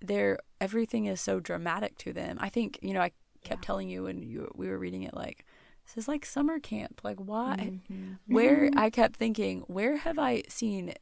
there 0.00 0.38
everything 0.60 1.06
is 1.06 1.20
so 1.20 1.40
dramatic 1.40 1.98
to 1.98 2.12
them. 2.12 2.38
I 2.40 2.48
think, 2.48 2.78
you 2.82 2.94
know, 2.94 3.00
I 3.00 3.12
kept 3.44 3.62
yeah. 3.62 3.66
telling 3.66 3.88
you 3.88 4.04
when 4.04 4.22
you 4.22 4.50
we 4.54 4.68
were 4.68 4.78
reading 4.78 5.02
it 5.02 5.14
like 5.14 5.44
this 5.86 5.96
is 5.96 6.08
like 6.08 6.26
summer 6.26 6.58
camp 6.58 7.00
like 7.02 7.16
why 7.18 7.56
mm-hmm. 7.58 8.12
where 8.26 8.70
i 8.76 8.90
kept 8.90 9.16
thinking 9.16 9.60
where 9.66 9.96
have 9.96 10.18
i 10.18 10.42
seen 10.48 10.92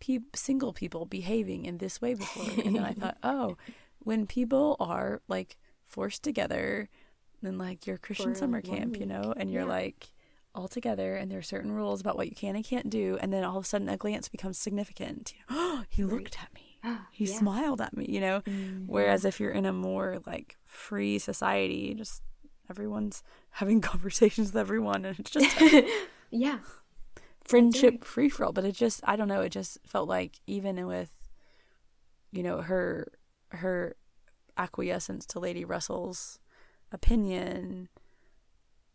pe- 0.00 0.18
single 0.34 0.72
people 0.72 1.06
behaving 1.06 1.64
in 1.64 1.78
this 1.78 2.00
way 2.00 2.14
before 2.14 2.64
and 2.64 2.76
then 2.76 2.84
i 2.84 2.92
thought 3.00 3.16
oh 3.22 3.56
when 3.98 4.26
people 4.26 4.76
are 4.80 5.20
like 5.28 5.56
forced 5.84 6.22
together 6.22 6.88
then 7.42 7.58
like 7.58 7.86
your 7.86 7.98
christian 7.98 8.32
For 8.32 8.40
summer 8.40 8.60
camp 8.60 8.92
week. 8.92 9.00
you 9.00 9.06
know 9.06 9.34
and 9.36 9.50
you're 9.50 9.62
yeah. 9.62 9.68
like 9.68 10.08
all 10.54 10.68
together 10.68 11.16
and 11.16 11.30
there 11.30 11.38
are 11.38 11.42
certain 11.42 11.70
rules 11.70 12.00
about 12.00 12.16
what 12.16 12.28
you 12.28 12.34
can 12.34 12.56
and 12.56 12.64
can't 12.64 12.88
do 12.88 13.18
and 13.20 13.30
then 13.32 13.44
all 13.44 13.58
of 13.58 13.64
a 13.64 13.66
sudden 13.66 13.88
a 13.90 13.96
glance 13.96 14.28
becomes 14.28 14.58
significant 14.58 15.34
you 15.36 15.54
know, 15.54 15.60
oh 15.60 15.84
he 15.88 16.02
looked 16.02 16.38
at 16.40 16.52
me 16.54 16.66
he 17.10 17.24
yeah. 17.24 17.38
smiled 17.38 17.80
at 17.80 17.96
me, 17.96 18.06
you 18.08 18.20
know? 18.20 18.40
Mm-hmm. 18.42 18.84
Whereas 18.86 19.24
if 19.24 19.40
you're 19.40 19.50
in 19.50 19.66
a 19.66 19.72
more 19.72 20.20
like 20.26 20.56
free 20.64 21.18
society, 21.18 21.94
just 21.94 22.22
everyone's 22.70 23.22
having 23.50 23.80
conversations 23.92 24.48
with 24.48 24.60
everyone 24.60 25.04
and 25.04 25.18
it's 25.18 25.30
just 25.30 25.56
yeah. 26.30 26.58
Friendship 27.48 28.04
free 28.04 28.28
for 28.28 28.44
all, 28.44 28.52
but 28.52 28.64
it 28.64 28.72
just 28.72 29.00
I 29.04 29.16
don't 29.16 29.28
know, 29.28 29.40
it 29.40 29.50
just 29.50 29.78
felt 29.86 30.08
like 30.08 30.40
even 30.46 30.84
with 30.86 31.10
you 32.32 32.42
know, 32.42 32.60
her 32.62 33.08
her 33.50 33.96
acquiescence 34.56 35.26
to 35.26 35.38
Lady 35.38 35.64
Russell's 35.64 36.38
opinion 36.92 37.88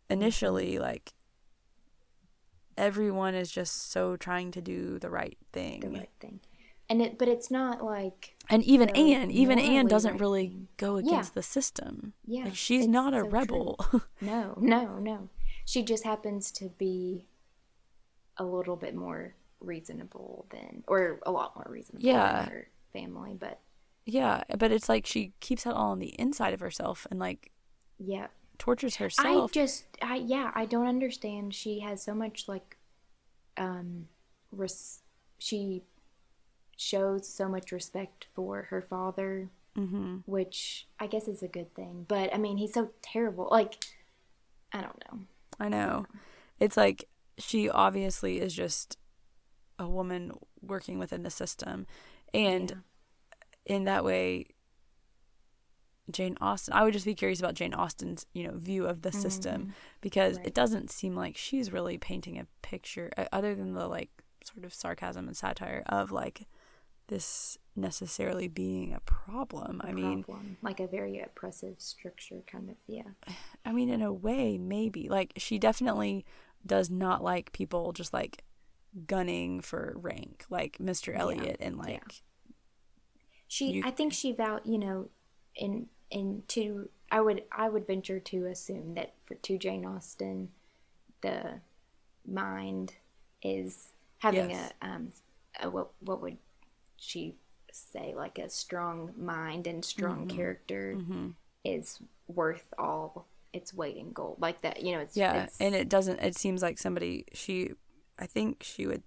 initially 0.10 0.74
mm-hmm. 0.74 0.82
like 0.82 1.14
everyone 2.78 3.36
is 3.36 3.52
just 3.52 3.92
so 3.92 4.16
trying 4.16 4.52
to 4.52 4.62
do 4.62 4.98
the 5.00 5.10
right 5.10 5.38
thing. 5.54 5.82
The 5.82 5.90
right 5.90 6.10
thing 6.20 6.40
and 6.92 7.02
it 7.02 7.18
but 7.18 7.30
it's 7.30 7.50
not 7.50 7.84
like 7.84 8.36
and 8.50 8.62
even 8.64 8.90
Anne 8.90 9.32
even 9.32 9.58
Anne 9.58 9.88
doesn't 9.88 10.12
right 10.12 10.20
really 10.20 10.48
thing. 10.48 10.68
go 10.76 10.98
against 10.98 11.32
yeah. 11.32 11.36
the 11.36 11.42
system 11.42 12.14
yeah 12.26 12.44
like 12.44 12.56
she's 12.56 12.86
not 12.86 13.14
a 13.14 13.22
so 13.22 13.28
rebel 13.28 13.80
no 14.22 14.56
no 14.58 15.00
no 15.00 15.30
she 15.66 15.84
just 15.84 16.04
happens 16.04 16.52
to 16.52 16.70
be 16.78 17.28
a 18.38 18.44
little 18.44 18.76
bit 18.76 18.96
more 18.96 19.34
reasonable 19.60 20.46
than 20.50 20.84
or 20.88 21.20
a 21.26 21.32
lot 21.32 21.56
more 21.56 21.68
reasonable 21.70 22.06
yeah. 22.06 22.44
than 22.44 22.52
her 22.52 22.68
family 22.94 23.36
but 23.38 23.60
yeah 24.06 24.44
but 24.58 24.72
it's 24.72 24.90
like 24.90 25.06
she 25.06 25.34
keeps 25.40 25.64
that 25.64 25.74
all 25.74 25.92
on 25.92 26.00
the 26.00 26.20
inside 26.20 26.54
of 26.54 26.60
herself 26.60 27.06
and 27.12 27.20
like 27.20 27.52
yeah 28.00 28.28
tortures 28.58 28.96
herself 28.96 29.52
i 29.52 29.54
just 29.54 29.86
i 30.02 30.16
yeah 30.16 30.52
i 30.56 30.66
don't 30.66 30.88
understand 30.88 31.54
she 31.54 31.80
has 31.80 32.02
so 32.02 32.14
much 32.14 32.48
like 32.48 32.78
um 33.58 34.08
res- 34.52 35.02
she 35.38 35.84
shows 36.82 37.28
so 37.28 37.48
much 37.48 37.72
respect 37.72 38.26
for 38.34 38.64
her 38.64 38.82
father, 38.82 39.50
mm-hmm. 39.78 40.18
which 40.26 40.88
I 41.00 41.08
guess 41.08 41.28
is 41.28 41.44
a 41.44 41.48
good 41.48 41.74
thing. 41.76 42.06
But 42.08 42.34
I 42.34 42.38
mean, 42.38 42.58
he's 42.58 42.74
so 42.74 42.90
terrible. 43.02 43.48
Like, 43.52 43.76
I 44.74 44.82
don't 44.82 45.04
know. 45.06 45.20
I 45.60 45.70
know. 45.70 46.06
It's 46.60 46.78
like 46.78 47.08
she 47.42 47.70
obviously 47.70 48.40
is 48.40 48.54
just 48.54 48.98
a 49.80 49.88
woman 49.88 50.32
working 50.62 51.00
within 51.00 51.24
the 51.24 51.30
system. 51.30 51.86
And 52.34 52.84
yeah. 53.68 53.76
in 53.76 53.84
that 53.86 54.06
way, 54.06 54.46
Jane 56.10 56.38
Austen, 56.42 56.74
I 56.74 56.84
would 56.84 56.94
just 56.94 57.06
be 57.06 57.16
curious 57.16 57.40
about 57.40 57.54
Jane 57.54 57.74
Austen's, 57.74 58.26
you 58.34 58.44
know, 58.44 58.54
view 58.56 58.86
of 58.86 59.02
the 59.02 59.10
mm-hmm. 59.10 59.22
system 59.22 59.74
because 60.02 60.38
right. 60.38 60.48
it 60.48 60.54
doesn't 60.54 60.92
seem 60.92 61.16
like 61.16 61.38
she's 61.38 61.72
really 61.72 61.98
painting 61.98 62.38
a 62.38 62.48
picture 62.62 63.12
uh, 63.18 63.26
other 63.32 63.56
than 63.56 63.74
the 63.74 63.88
like 63.88 64.10
sort 64.44 64.66
of 64.66 64.74
sarcasm 64.74 65.28
and 65.28 65.38
satire 65.38 65.84
of 65.88 66.12
like 66.12 66.48
this 67.08 67.58
necessarily 67.76 68.48
being 68.48 68.94
a 68.94 69.00
problem. 69.02 69.82
A 69.84 69.88
I 69.88 69.94
mean, 69.94 70.24
problem. 70.24 70.58
like 70.62 70.80
a 70.80 70.88
very 70.88 71.20
oppressive 71.20 71.76
structure, 71.78 72.42
kind 72.48 72.70
of. 72.70 72.76
Yeah. 72.88 73.04
I 73.66 73.72
mean, 73.72 73.90
in 73.90 74.02
a 74.02 74.14
way, 74.14 74.58
maybe. 74.58 75.08
Like, 75.10 75.34
she 75.38 75.60
definitely 75.60 76.26
does 76.66 76.90
not 76.90 77.24
like 77.24 77.52
people 77.52 77.92
just 77.92 78.14
like 78.14 78.44
gunning 79.08 79.62
for 79.62 79.94
rank, 79.98 80.46
like 80.50 80.78
Mr. 80.78 81.16
Elliot 81.18 81.58
yeah. 81.60 81.68
and 81.68 81.78
like. 81.78 81.90
Yeah. 81.90 82.54
She, 83.48 83.72
you, 83.72 83.84
I 83.86 83.92
think 83.92 84.14
she 84.14 84.32
vowed, 84.32 84.62
you 84.66 84.78
know, 84.78 85.10
in 85.56 85.88
in 86.10 86.44
to 86.50 86.90
I 87.10 87.22
would 87.22 87.44
I 87.52 87.70
would 87.70 87.86
venture 87.86 88.20
to 88.20 88.46
assume 88.46 88.96
that 88.96 89.14
for 89.24 89.36
to 89.36 89.58
Jane 89.58 89.86
Austen, 89.86 90.50
the 91.22 91.60
mind 92.26 92.94
is 93.42 93.90
having 94.20 94.52
yes. 94.52 94.74
a 94.82 94.86
um 94.88 95.12
a, 95.62 95.70
what 95.70 95.90
what 96.00 96.22
would 96.22 96.38
she 96.98 97.36
say 97.74 98.14
like 98.16 98.38
a 98.38 98.50
strong 98.50 99.14
mind 99.18 99.68
and 99.68 99.84
strong 99.84 100.28
Mm-hmm. 100.28 100.38
character 100.38 100.98
is 101.64 102.00
worth 102.28 102.74
all 102.78 103.28
its 103.54 103.74
weight 103.74 103.98
in 103.98 104.12
gold. 104.12 104.38
Like 104.40 104.62
that, 104.62 104.82
you 104.82 104.94
know. 104.94 105.00
It's 105.00 105.16
Yeah, 105.16 105.44
it's, 105.44 105.60
and 105.60 105.76
it 105.76 105.90
doesn't. 105.90 106.20
It 106.20 106.36
seems 106.36 106.62
like 106.62 106.78
somebody 106.78 107.26
she, 107.34 107.72
I 108.20 108.26
think 108.26 108.64
she 108.64 108.88
would 108.88 109.04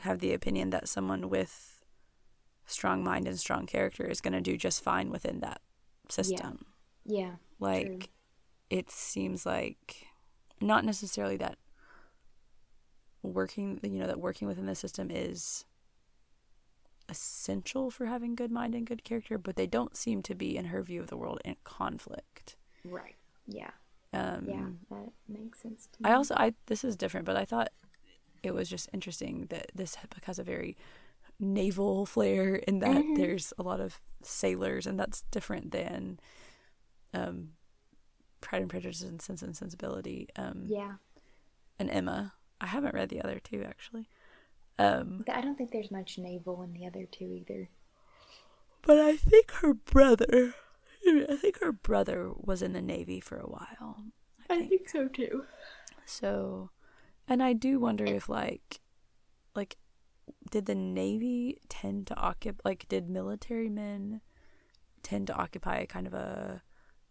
have 0.00 0.20
the 0.20 0.32
opinion 0.32 0.70
that 0.70 0.88
someone 0.88 1.28
with 1.28 1.84
strong 2.66 3.02
mind 3.02 3.26
and 3.26 3.38
strong 3.38 3.66
character 3.66 4.06
is 4.06 4.20
going 4.20 4.34
to 4.34 4.40
do 4.40 4.56
just 4.56 4.82
fine 4.82 5.10
within 5.10 5.40
that 5.40 5.60
system. 6.08 6.66
yeah, 7.04 7.32
like 7.58 7.86
true. 7.86 7.98
it 8.70 8.90
seems 8.90 9.46
like 9.46 10.06
not 10.60 10.84
necessarily 10.84 11.36
that 11.36 11.56
working, 13.22 13.80
you 13.82 13.98
know, 13.98 14.06
that 14.06 14.20
working 14.20 14.48
within 14.48 14.66
the 14.66 14.74
system 14.74 15.10
is 15.10 15.64
essential 17.08 17.90
for 17.90 18.06
having 18.06 18.34
good 18.34 18.50
mind 18.50 18.74
and 18.74 18.86
good 18.86 19.04
character, 19.04 19.38
but 19.38 19.56
they 19.56 19.66
don't 19.66 19.96
seem 19.96 20.22
to 20.22 20.34
be, 20.34 20.56
in 20.56 20.66
her 20.66 20.82
view 20.82 21.00
of 21.00 21.08
the 21.08 21.16
world, 21.16 21.40
in 21.44 21.56
conflict. 21.64 22.56
Right. 22.90 23.16
Yeah, 23.46 23.70
Um, 24.12 24.44
yeah, 24.46 24.66
that 24.90 25.12
makes 25.28 25.60
sense 25.62 25.88
to 25.92 26.02
me. 26.02 26.10
I 26.10 26.14
also 26.14 26.34
I 26.36 26.54
this 26.66 26.84
is 26.84 26.96
different, 26.96 27.24
but 27.26 27.36
I 27.36 27.44
thought 27.44 27.70
it 28.42 28.52
was 28.54 28.68
just 28.68 28.88
interesting 28.92 29.46
that 29.50 29.72
this 29.74 29.96
book 29.96 30.24
has 30.24 30.38
a 30.38 30.44
very 30.44 30.76
naval 31.40 32.04
flair 32.06 32.56
in 32.56 32.80
that 32.80 32.96
Mhm. 33.04 33.16
there's 33.16 33.52
a 33.58 33.62
lot 33.62 33.80
of 33.80 34.00
sailors, 34.22 34.86
and 34.86 34.98
that's 34.98 35.22
different 35.30 35.70
than 35.72 36.18
um, 37.14 37.54
Pride 38.40 38.60
and 38.62 38.70
Prejudice 38.70 39.02
and 39.02 39.20
Sense 39.22 39.42
and 39.42 39.56
Sensibility. 39.56 40.28
Um, 40.36 40.64
yeah, 40.66 40.96
and 41.78 41.90
Emma. 41.90 42.34
I 42.60 42.66
haven't 42.66 42.94
read 42.94 43.08
the 43.08 43.22
other 43.22 43.38
two 43.38 43.62
actually, 43.62 44.08
um, 44.80 45.24
I 45.32 45.40
don't 45.40 45.56
think 45.56 45.70
there's 45.70 45.90
much 45.92 46.18
naval 46.18 46.60
in 46.62 46.72
the 46.74 46.86
other 46.86 47.06
two 47.06 47.32
either. 47.32 47.68
but 48.82 48.98
I 48.98 49.16
think 49.16 49.50
her 49.62 49.74
brother. 49.74 50.54
I 51.30 51.36
think 51.36 51.60
her 51.60 51.72
brother 51.72 52.30
was 52.34 52.62
in 52.62 52.72
the 52.72 52.82
navy 52.82 53.20
for 53.20 53.38
a 53.38 53.46
while. 53.48 54.04
I 54.50 54.62
think 54.62 54.88
so 54.88 55.08
too. 55.08 55.44
So, 56.06 56.70
and 57.28 57.42
I 57.42 57.52
do 57.52 57.78
wonder 57.80 58.10
if 58.12 58.28
like, 58.28 58.80
like, 59.54 59.76
did 60.50 60.66
the 60.66 60.74
Navy 60.74 61.58
tend 61.68 62.06
to 62.08 62.16
occupy, 62.16 62.60
like, 62.64 62.88
did 62.88 63.08
military 63.10 63.68
men 63.70 64.20
tend 65.02 65.28
to 65.28 65.34
occupy 65.34 65.84
kind 65.86 66.06
of 66.06 66.14
a, 66.14 66.62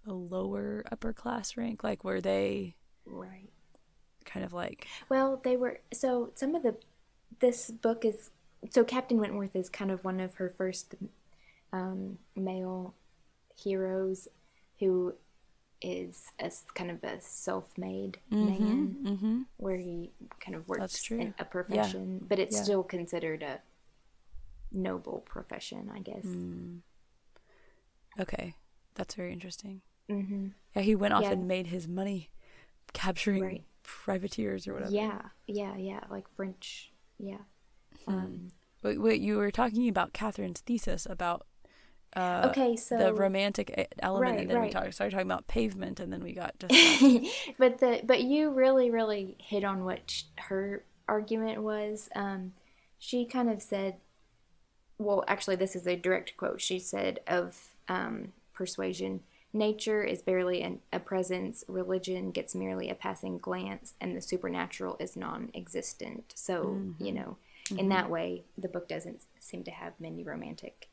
a 0.05 0.13
lower 0.13 0.85
upper 0.91 1.13
class 1.13 1.57
rank? 1.57 1.83
Like, 1.83 2.03
were 2.03 2.21
they 2.21 2.77
Right. 3.05 3.49
kind 4.25 4.45
of 4.45 4.53
like, 4.53 4.87
Well, 5.09 5.41
they 5.43 5.57
were 5.57 5.79
so 5.93 6.31
some 6.35 6.55
of 6.55 6.63
the 6.63 6.75
this 7.39 7.69
book 7.71 8.05
is 8.05 8.31
so 8.69 8.83
Captain 8.83 9.19
Wentworth 9.19 9.55
is 9.55 9.69
kind 9.69 9.91
of 9.91 10.03
one 10.03 10.19
of 10.19 10.35
her 10.35 10.49
first 10.49 10.95
um, 11.73 12.17
male 12.35 12.95
heroes 13.61 14.27
who 14.79 15.15
is 15.81 16.31
a 16.39 16.51
kind 16.73 16.89
of 16.89 17.03
a 17.03 17.21
self-made 17.21 18.17
man 18.31 18.95
mm-hmm. 19.03 19.41
where 19.57 19.77
he 19.77 20.11
kind 20.39 20.55
of 20.55 20.67
works 20.67 21.11
in 21.11 21.33
a 21.39 21.45
profession, 21.45 22.25
but 22.27 22.39
it's 22.39 22.55
Yeah. 22.55 22.63
still 22.63 22.83
considered 22.83 23.43
a 23.43 23.61
noble 24.71 25.19
profession, 25.25 25.91
I 25.93 25.99
guess. 25.99 26.25
Mm. 26.25 26.81
okay, 28.19 28.55
that's 28.95 29.15
very 29.15 29.31
interesting. 29.33 29.81
hmm 30.07 30.49
Yeah, 30.75 30.81
he 30.81 30.95
went 30.95 31.13
off 31.13 31.23
Yeah. 31.23 31.33
and 31.33 31.47
made 31.47 31.67
his 31.67 31.87
money 31.87 32.29
capturing 32.93 33.43
Right. 33.43 33.65
privateers 33.83 34.67
or 34.67 34.73
whatever. 34.73 34.91
Yeah, 34.91 35.29
yeah, 35.45 35.75
yeah, 35.75 36.03
like 36.09 36.27
French. 36.29 36.91
Yeah. 37.19 37.41
Hmm. 38.05 38.13
Um, 38.13 38.51
Wait, 38.83 39.01
wait, 39.01 39.21
you 39.21 39.37
were 39.37 39.51
talking 39.51 39.89
about 39.89 40.13
Catherine's 40.13 40.61
thesis 40.61 41.07
about 41.09 41.46
uh, 42.15 42.47
okay, 42.49 42.75
so 42.75 42.97
the 42.97 43.13
romantic 43.13 43.93
element, 43.99 44.31
Right, 44.31 44.39
and 44.41 44.49
then 44.49 44.57
we 44.57 44.63
right. 44.63 44.71
talked, 44.71 44.93
started 44.93 45.11
talking 45.11 45.27
about 45.27 45.47
pavement, 45.47 45.99
and 45.99 46.11
then 46.11 46.23
we 46.23 46.33
got 46.33 46.57
just 46.59 46.73
but 47.57 47.79
the 47.79 48.01
but 48.03 48.23
you 48.23 48.51
really 48.51 48.89
really 48.89 49.35
hit 49.39 49.63
on 49.63 49.83
what 49.85 50.09
sh- 50.09 50.23
her 50.37 50.83
argument 51.07 51.61
was. 51.61 52.09
Um, 52.15 52.53
she 52.99 53.25
kind 53.25 53.49
of 53.49 53.61
said, 53.61 53.97
well, 54.97 55.23
actually, 55.27 55.55
this 55.55 55.75
is 55.75 55.85
a 55.85 55.95
direct 55.95 56.35
quote. 56.37 56.61
She 56.61 56.79
said 56.79 57.19
of 57.27 57.75
um, 57.87 58.33
persuasion. 58.53 59.21
Nature 59.53 60.03
is 60.03 60.21
barely 60.21 60.61
an, 60.61 60.79
a 60.91 60.99
presence. 60.99 61.63
Religion 61.67 62.31
gets 62.31 62.53
merely 62.55 62.89
a 62.89 62.95
passing 62.95 63.37
glance, 63.37 63.93
and 64.01 64.15
the 64.15 64.21
supernatural 64.21 64.97
is 64.99 65.15
non-existent. 65.15 66.33
So 66.35 66.81
you 66.99 67.11
know, 67.11 67.37
in 67.77 67.89
that 67.89 68.09
way, 68.09 68.43
the 68.57 68.67
book 68.67 68.87
doesn't 68.87 69.21
seem 69.39 69.63
to 69.63 69.71
have 69.71 69.93
many 69.99 70.23
romantic, 70.23 70.86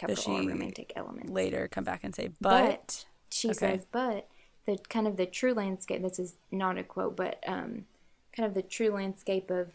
capital 0.00 0.24
R 0.34 0.42
romantic 0.42 0.92
elements 0.96 1.32
later 1.32 1.68
come 1.68 1.84
back 1.84 2.04
and 2.04 2.14
say, 2.14 2.30
but, 2.40 2.48
but 2.48 3.04
she 3.30 3.48
Okay. 3.50 3.52
says, 3.52 3.86
but 3.90 4.28
the 4.66 4.78
kind 4.88 5.06
of 5.06 5.16
the 5.16 5.26
true 5.26 5.54
landscape. 5.54 6.02
This 6.02 6.18
is 6.18 6.36
not 6.50 6.78
a 6.78 6.84
quote, 6.84 7.16
but 7.16 7.42
um, 7.46 7.86
kind 8.36 8.46
of 8.46 8.54
the 8.54 8.62
true 8.62 8.90
landscape 8.90 9.50
of 9.50 9.72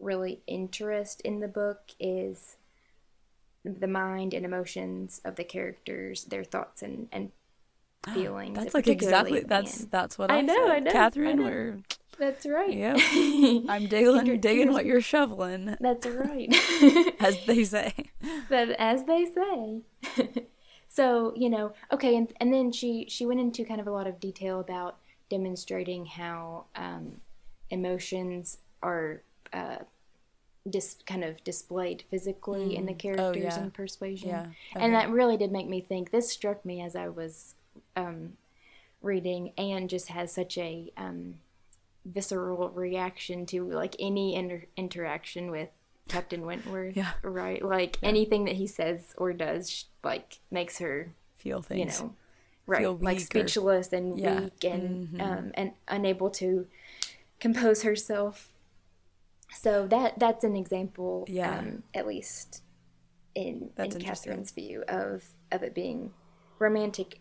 really 0.00 0.40
interest 0.46 1.20
in 1.22 1.40
the 1.40 1.48
book 1.48 1.80
is 2.00 2.56
the 3.64 3.88
mind 3.88 4.34
and 4.34 4.44
emotions 4.44 5.20
of 5.24 5.36
the 5.36 5.44
characters, 5.44 6.24
their 6.24 6.44
thoughts 6.44 6.82
and 6.82 7.08
and 7.12 7.32
feelings. 8.12 8.54
that's 8.54 8.74
like 8.74 8.88
exactly 8.88 9.42
that's 9.44 9.86
that's 9.86 10.18
what 10.18 10.30
I 10.30 10.38
I, 10.38 10.42
know, 10.42 10.54
said. 10.54 10.72
I 10.72 10.80
know, 10.80 10.92
Catherine. 10.92 11.28
I 11.28 11.32
know. 11.34 11.44
We're 11.44 11.78
That's 12.18 12.46
right. 12.46 12.72
Yep. 12.72 12.98
I'm 13.68 13.86
digging 13.86 14.40
digging 14.40 14.72
what 14.72 14.86
you're 14.86 15.00
shoveling, 15.00 15.76
That's 15.80 16.06
right. 16.06 16.52
as 17.20 17.38
they 17.46 17.64
say. 17.64 17.94
but 18.48 18.70
as 18.70 19.04
they 19.04 19.24
say 19.24 19.82
so 20.88 21.32
you 21.36 21.48
know 21.48 21.72
okay 21.92 22.16
and, 22.16 22.32
and 22.40 22.52
then 22.52 22.72
she 22.72 23.06
she 23.08 23.24
went 23.26 23.40
into 23.40 23.64
kind 23.64 23.80
of 23.80 23.86
a 23.86 23.90
lot 23.90 24.06
of 24.06 24.18
detail 24.18 24.58
about 24.58 24.96
demonstrating 25.30 26.06
how 26.06 26.64
um, 26.74 27.20
emotions 27.70 28.58
are 28.82 29.22
uh, 29.52 29.76
dis- 30.68 30.96
kind 31.06 31.22
of 31.22 31.42
displayed 31.44 32.02
physically 32.10 32.74
in 32.74 32.86
the 32.86 32.94
characters 32.94 33.42
yeah. 33.42 33.60
and 33.60 33.74
persuasion 33.74 34.30
Yeah, 34.30 34.46
and 34.74 34.94
that 34.94 35.10
really 35.10 35.36
did 35.36 35.52
make 35.52 35.68
me 35.68 35.80
think 35.80 36.10
this 36.10 36.30
struck 36.30 36.64
me 36.64 36.80
as 36.80 36.96
i 36.96 37.08
was 37.08 37.54
um, 37.94 38.32
reading 39.02 39.52
and 39.58 39.88
just 39.90 40.08
has 40.08 40.32
such 40.32 40.56
a 40.56 40.90
um, 40.96 41.34
visceral 42.12 42.70
reaction 42.70 43.46
to 43.46 43.64
like 43.64 43.94
any 43.98 44.34
inter- 44.34 44.64
interaction 44.76 45.50
with 45.50 45.68
Captain 46.08 46.44
Wentworth. 46.46 46.96
Yeah. 46.96 47.12
Right. 47.22 47.62
Like 47.62 47.98
anything 48.02 48.44
that 48.46 48.54
he 48.56 48.66
says 48.66 49.14
or 49.18 49.32
does, 49.32 49.84
like 50.02 50.38
makes 50.50 50.78
her, 50.78 51.12
Feel 51.36 51.62
things. 51.62 51.98
you 52.00 52.06
know, 52.06 52.14
right, 52.66 52.78
feel 52.80 52.96
like 52.96 53.18
or- 53.18 53.20
speechless 53.20 53.92
and 53.92 54.18
Yeah. 54.18 54.40
weak 54.40 54.64
and 54.64 55.08
Mhm. 55.08 55.20
um, 55.20 55.50
and 55.54 55.72
unable 55.86 56.30
to 56.30 56.66
compose 57.40 57.82
herself. 57.82 58.52
So 59.54 59.86
that 59.88 60.18
that's 60.18 60.44
an 60.44 60.56
example, 60.56 61.24
Yeah. 61.28 61.58
um, 61.58 61.82
at 61.94 62.06
least 62.06 62.62
in 63.34 63.70
That's 63.76 63.94
in. 63.96 64.02
Catherine's 64.02 64.50
view 64.50 64.82
of 64.88 65.24
of 65.52 65.62
it 65.62 65.74
being 65.74 66.12
romantic 66.58 67.20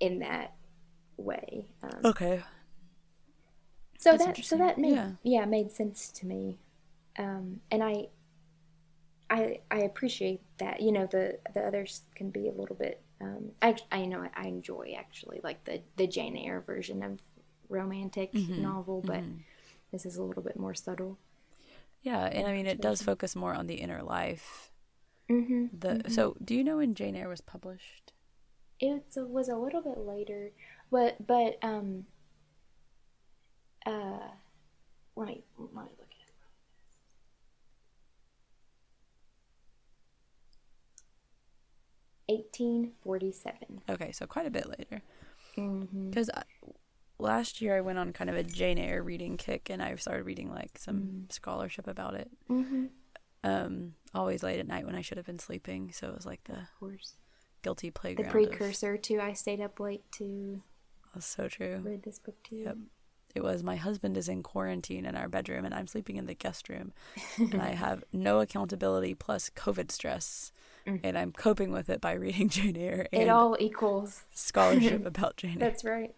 in 0.00 0.18
that 0.20 0.54
way. 1.16 1.66
Um, 1.82 2.00
okay. 2.04 2.42
So 4.06 4.16
That's 4.16 4.24
that 4.38 4.44
so 4.44 4.56
that 4.58 4.78
made 4.78 4.94
Yeah. 4.94 5.10
yeah. 5.22 5.44
made 5.44 5.72
sense 5.72 6.08
to 6.12 6.26
me, 6.26 6.58
um, 7.18 7.60
and 7.70 7.82
I 7.82 8.08
I 9.28 9.60
I 9.70 9.78
appreciate 9.80 10.40
that. 10.58 10.80
You 10.80 10.92
know 10.92 11.06
the 11.06 11.38
the 11.54 11.60
others 11.60 12.02
can 12.14 12.30
be 12.30 12.48
a 12.48 12.52
little 12.52 12.76
bit. 12.76 13.00
Um, 13.20 13.52
I 13.62 13.76
I 13.90 14.06
know 14.06 14.28
I 14.34 14.46
enjoy 14.46 14.94
actually 14.98 15.40
like 15.42 15.64
the 15.64 15.82
the 15.96 16.06
Jane 16.06 16.36
Eyre 16.36 16.60
version 16.60 17.02
of 17.02 17.20
romantic 17.68 18.32
Mm-hmm. 18.32 18.62
novel, 18.62 19.02
but 19.04 19.22
this 19.92 20.06
is 20.06 20.16
a 20.16 20.22
little 20.22 20.42
bit 20.42 20.58
more 20.58 20.74
subtle. 20.74 21.18
Yeah, 22.02 22.24
and 22.26 22.46
I 22.46 22.52
mean 22.52 22.66
it 22.66 22.80
does 22.80 23.02
focus 23.02 23.34
more 23.34 23.54
on 23.54 23.66
the 23.66 23.76
inner 23.76 24.02
life. 24.02 24.70
Mm-hmm. 25.28 25.66
The 25.78 26.08
so 26.10 26.36
do 26.44 26.54
you 26.54 26.62
know 26.62 26.76
when 26.76 26.94
Jane 26.94 27.16
Eyre 27.16 27.28
was 27.28 27.40
published? 27.40 28.12
It 28.78 29.04
was 29.16 29.48
a 29.48 29.56
little 29.56 29.80
bit 29.80 29.98
later, 29.98 30.52
but 30.90 31.26
but 31.26 31.58
um. 31.62 32.06
Uh, 33.86 34.18
let 35.14 35.28
me 35.28 35.44
let 35.58 35.72
me 35.72 35.80
look 35.98 36.10
at 36.10 36.28
it. 36.28 36.34
Eighteen 42.28 42.92
forty-seven. 43.04 43.82
Okay, 43.88 44.10
so 44.12 44.26
quite 44.26 44.46
a 44.46 44.50
bit 44.50 44.66
later. 44.68 45.02
Mm-hmm. 45.56 46.10
Because 46.10 46.28
last 47.18 47.60
year 47.60 47.76
I 47.76 47.80
went 47.80 47.98
on 47.98 48.12
kind 48.12 48.28
of 48.28 48.34
a 48.36 48.42
Jane 48.42 48.78
Eyre 48.78 49.02
reading 49.02 49.36
kick, 49.36 49.70
and 49.70 49.80
I 49.80 49.94
started 49.94 50.24
reading 50.24 50.50
like 50.50 50.76
some 50.78 51.00
Mm. 51.28 51.32
scholarship 51.32 51.86
about 51.86 52.14
it. 52.14 52.28
Mm-hmm. 52.50 52.86
Um, 53.44 53.94
always 54.12 54.42
late 54.42 54.58
at 54.58 54.66
night 54.66 54.86
when 54.86 54.96
I 54.96 55.02
should 55.02 55.18
have 55.18 55.26
been 55.26 55.38
sleeping, 55.38 55.92
so 55.92 56.08
it 56.08 56.14
was 56.16 56.26
like 56.26 56.42
the 56.44 56.66
Of 56.82 56.90
guilty 57.62 57.88
The 57.90 57.92
playground. 57.92 58.26
of- 58.26 58.32
precursor 58.32 58.96
to 58.96 59.20
I 59.20 59.32
stayed 59.34 59.60
up 59.60 59.78
late 59.78 60.02
to 60.18 60.62
That's 61.14 61.26
so 61.26 61.46
true. 61.46 61.80
read 61.84 62.02
this 62.02 62.18
book 62.18 62.42
too. 62.42 62.56
Yep. 62.56 62.76
It 63.36 63.44
was 63.44 63.62
my 63.62 63.76
husband 63.76 64.16
is 64.16 64.28
in 64.28 64.42
quarantine 64.42 65.04
in 65.04 65.14
our 65.14 65.28
bedroom 65.28 65.66
and 65.66 65.74
I'm 65.74 65.86
sleeping 65.86 66.16
in 66.16 66.24
the 66.24 66.34
guest 66.34 66.70
room 66.70 66.92
and 67.36 67.60
I 67.60 67.68
have 67.74 68.02
no 68.12 68.40
accountability 68.40 69.14
plus 69.14 69.50
COVID 69.50 69.92
stress 69.92 70.50
mm. 70.86 70.98
and 71.04 71.18
I'm 71.18 71.32
coping 71.32 71.70
with 71.70 71.90
it 71.90 72.00
by 72.00 72.14
reading 72.14 72.48
Jane 72.56 72.76
Eyre. 72.76 73.06
it 73.12 73.28
all 73.28 73.56
equals 73.60 74.22
scholarship 74.32 75.04
about 75.06 75.36
Jane 75.36 75.62
Eyre. 75.62 75.68
That's 75.68 75.84
right. 75.84 76.14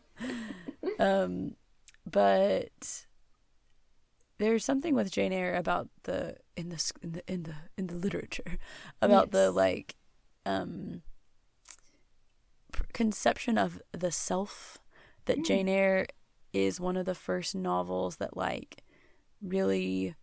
um, 1.01 1.57
but 2.09 3.05
there's 4.39 4.65
something 4.65 4.95
with 4.95 5.11
Jane 5.11 5.33
Eyre 5.33 5.57
about 5.57 5.89
the 6.05 6.37
in 6.57 6.69
the 6.69 6.93
in 7.03 7.13
the 7.13 7.33
in 7.33 7.43
the 7.43 7.55
in 7.77 7.87
the 7.89 7.97
literature 7.97 8.59
about 9.03 9.27
yes. 9.27 9.33
the 9.33 9.51
like 9.51 9.97
um 10.47 11.03
conception 12.93 13.59
of 13.59 13.83
the 13.91 14.13
self 14.13 14.79
that 15.25 15.39
mm. 15.39 15.45
Jane 15.45 15.69
Eyre 15.69 16.07
is 16.53 16.81
one 16.81 16.97
of 16.97 17.05
the 17.05 17.15
first 17.15 17.55
novels 17.55 18.17
that 18.17 18.37
like 18.37 18.83
really 19.43 20.15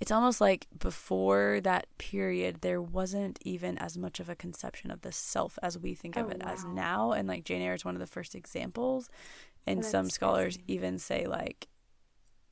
it's 0.00 0.10
almost 0.10 0.40
like 0.40 0.66
before 0.78 1.60
that 1.62 1.86
period 1.98 2.58
there 2.60 2.82
wasn't 2.82 3.38
even 3.42 3.78
as 3.78 3.96
much 3.96 4.20
of 4.20 4.28
a 4.28 4.36
conception 4.36 4.90
of 4.90 5.00
the 5.00 5.12
self 5.12 5.58
as 5.62 5.78
we 5.78 5.94
think 5.94 6.16
oh, 6.16 6.22
of 6.22 6.30
it 6.30 6.42
wow. 6.44 6.52
as 6.52 6.64
now 6.64 7.12
and 7.12 7.28
like 7.28 7.44
jane 7.44 7.62
eyre 7.62 7.74
is 7.74 7.84
one 7.84 7.94
of 7.94 8.00
the 8.00 8.06
first 8.06 8.34
examples 8.34 9.08
and 9.66 9.80
oh, 9.80 9.82
some 9.82 10.10
scholars 10.10 10.56
crazy. 10.56 10.74
even 10.74 10.98
say 10.98 11.26
like 11.26 11.68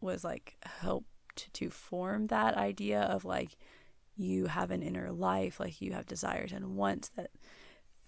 was 0.01 0.25
like 0.25 0.57
helped 0.65 1.53
to 1.53 1.71
form 1.71 2.27
that 2.27 2.55
idea 2.57 3.01
of 3.01 3.25
like 3.25 3.57
you 4.17 4.47
have 4.47 4.71
an 4.71 4.83
inner 4.83 5.11
life 5.11 5.61
like 5.61 5.81
you 5.81 5.93
have 5.93 6.07
desires 6.07 6.53
and 6.53 6.77
wants 6.77 7.11
that 7.11 7.31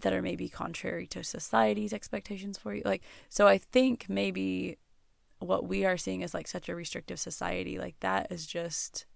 that 0.00 0.12
are 0.12 0.22
maybe 0.22 0.48
contrary 0.48 1.06
to 1.06 1.24
society's 1.24 1.92
expectations 1.92 2.56
for 2.56 2.74
you 2.74 2.82
like 2.84 3.02
so 3.28 3.46
i 3.46 3.58
think 3.58 4.06
maybe 4.08 4.78
what 5.40 5.66
we 5.66 5.84
are 5.84 5.96
seeing 5.96 6.20
is 6.20 6.34
like 6.34 6.48
such 6.48 6.68
a 6.68 6.74
restrictive 6.74 7.18
society 7.18 7.78
like 7.78 7.98
that 8.00 8.30
is 8.30 8.46
just 8.46 9.06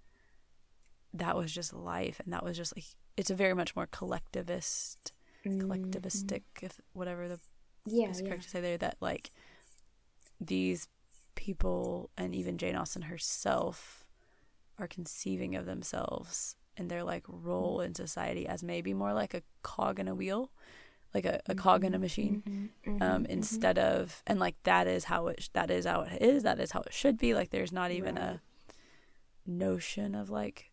that 1.13 1.37
was 1.37 1.53
just 1.53 1.73
life 1.73 2.21
and 2.25 2.33
that 2.33 2.45
was 2.45 2.57
just 2.57 2.77
like 2.77 2.85
it's 3.17 3.31
a 3.31 3.35
very 3.35 3.55
much 3.55 3.77
more 3.77 3.87
collectivist 3.87 5.13
mm-hmm. 5.45 5.71
collectivistic 5.71 6.43
if 6.63 6.81
whatever 6.93 7.29
the 7.29 7.39
yeah 7.85 8.09
is 8.09 8.21
correct 8.21 8.35
yeah. 8.35 8.43
to 8.43 8.49
say 8.49 8.61
there 8.61 8.79
that 8.79 8.97
like 9.01 9.31
these 10.41 10.89
people 11.35 12.11
and 12.17 12.35
even 12.35 12.59
Jane 12.59 12.77
Austen 12.77 13.03
herself 13.03 14.05
are 14.79 14.87
conceiving 14.87 15.55
of 15.55 15.67
themselves 15.67 16.57
and 16.77 16.91
their 16.91 17.05
like 17.05 17.25
role 17.27 17.81
in 17.81 17.95
society 17.95 18.47
as 18.47 18.63
maybe 18.63 18.95
more 18.95 19.13
like 19.13 19.35
a 19.35 19.43
cog 19.63 19.99
in 19.99 20.09
a 20.09 20.15
wheel 20.15 20.51
like 21.15 21.27
a, 21.27 21.41
a 21.47 21.55
cog 21.55 21.85
in 21.85 21.93
a 21.93 21.97
mm-hmm. 21.97 22.03
machine 22.03 22.43
mm-hmm, 22.47 22.91
mm-hmm, 22.91 23.03
um, 23.03 23.23
mm-hmm. 23.23 23.33
instead 23.33 23.79
of 23.79 24.23
and 24.27 24.41
like 24.41 24.57
that 24.63 24.87
is 24.87 25.05
how 25.05 25.27
it 25.27 25.49
that 25.53 25.71
is 25.71 25.85
how 25.85 26.03
it 26.03 26.21
is 26.23 26.43
that 26.43 26.59
is 26.59 26.73
how 26.73 26.81
it 26.81 26.93
should 26.93 27.19
be 27.19 27.35
like 27.35 27.51
there's 27.51 27.73
not 27.73 27.91
even 27.91 28.17
right. 28.17 28.25
a 28.25 28.41
notion 29.47 30.15
of 30.15 30.31
like 30.31 30.71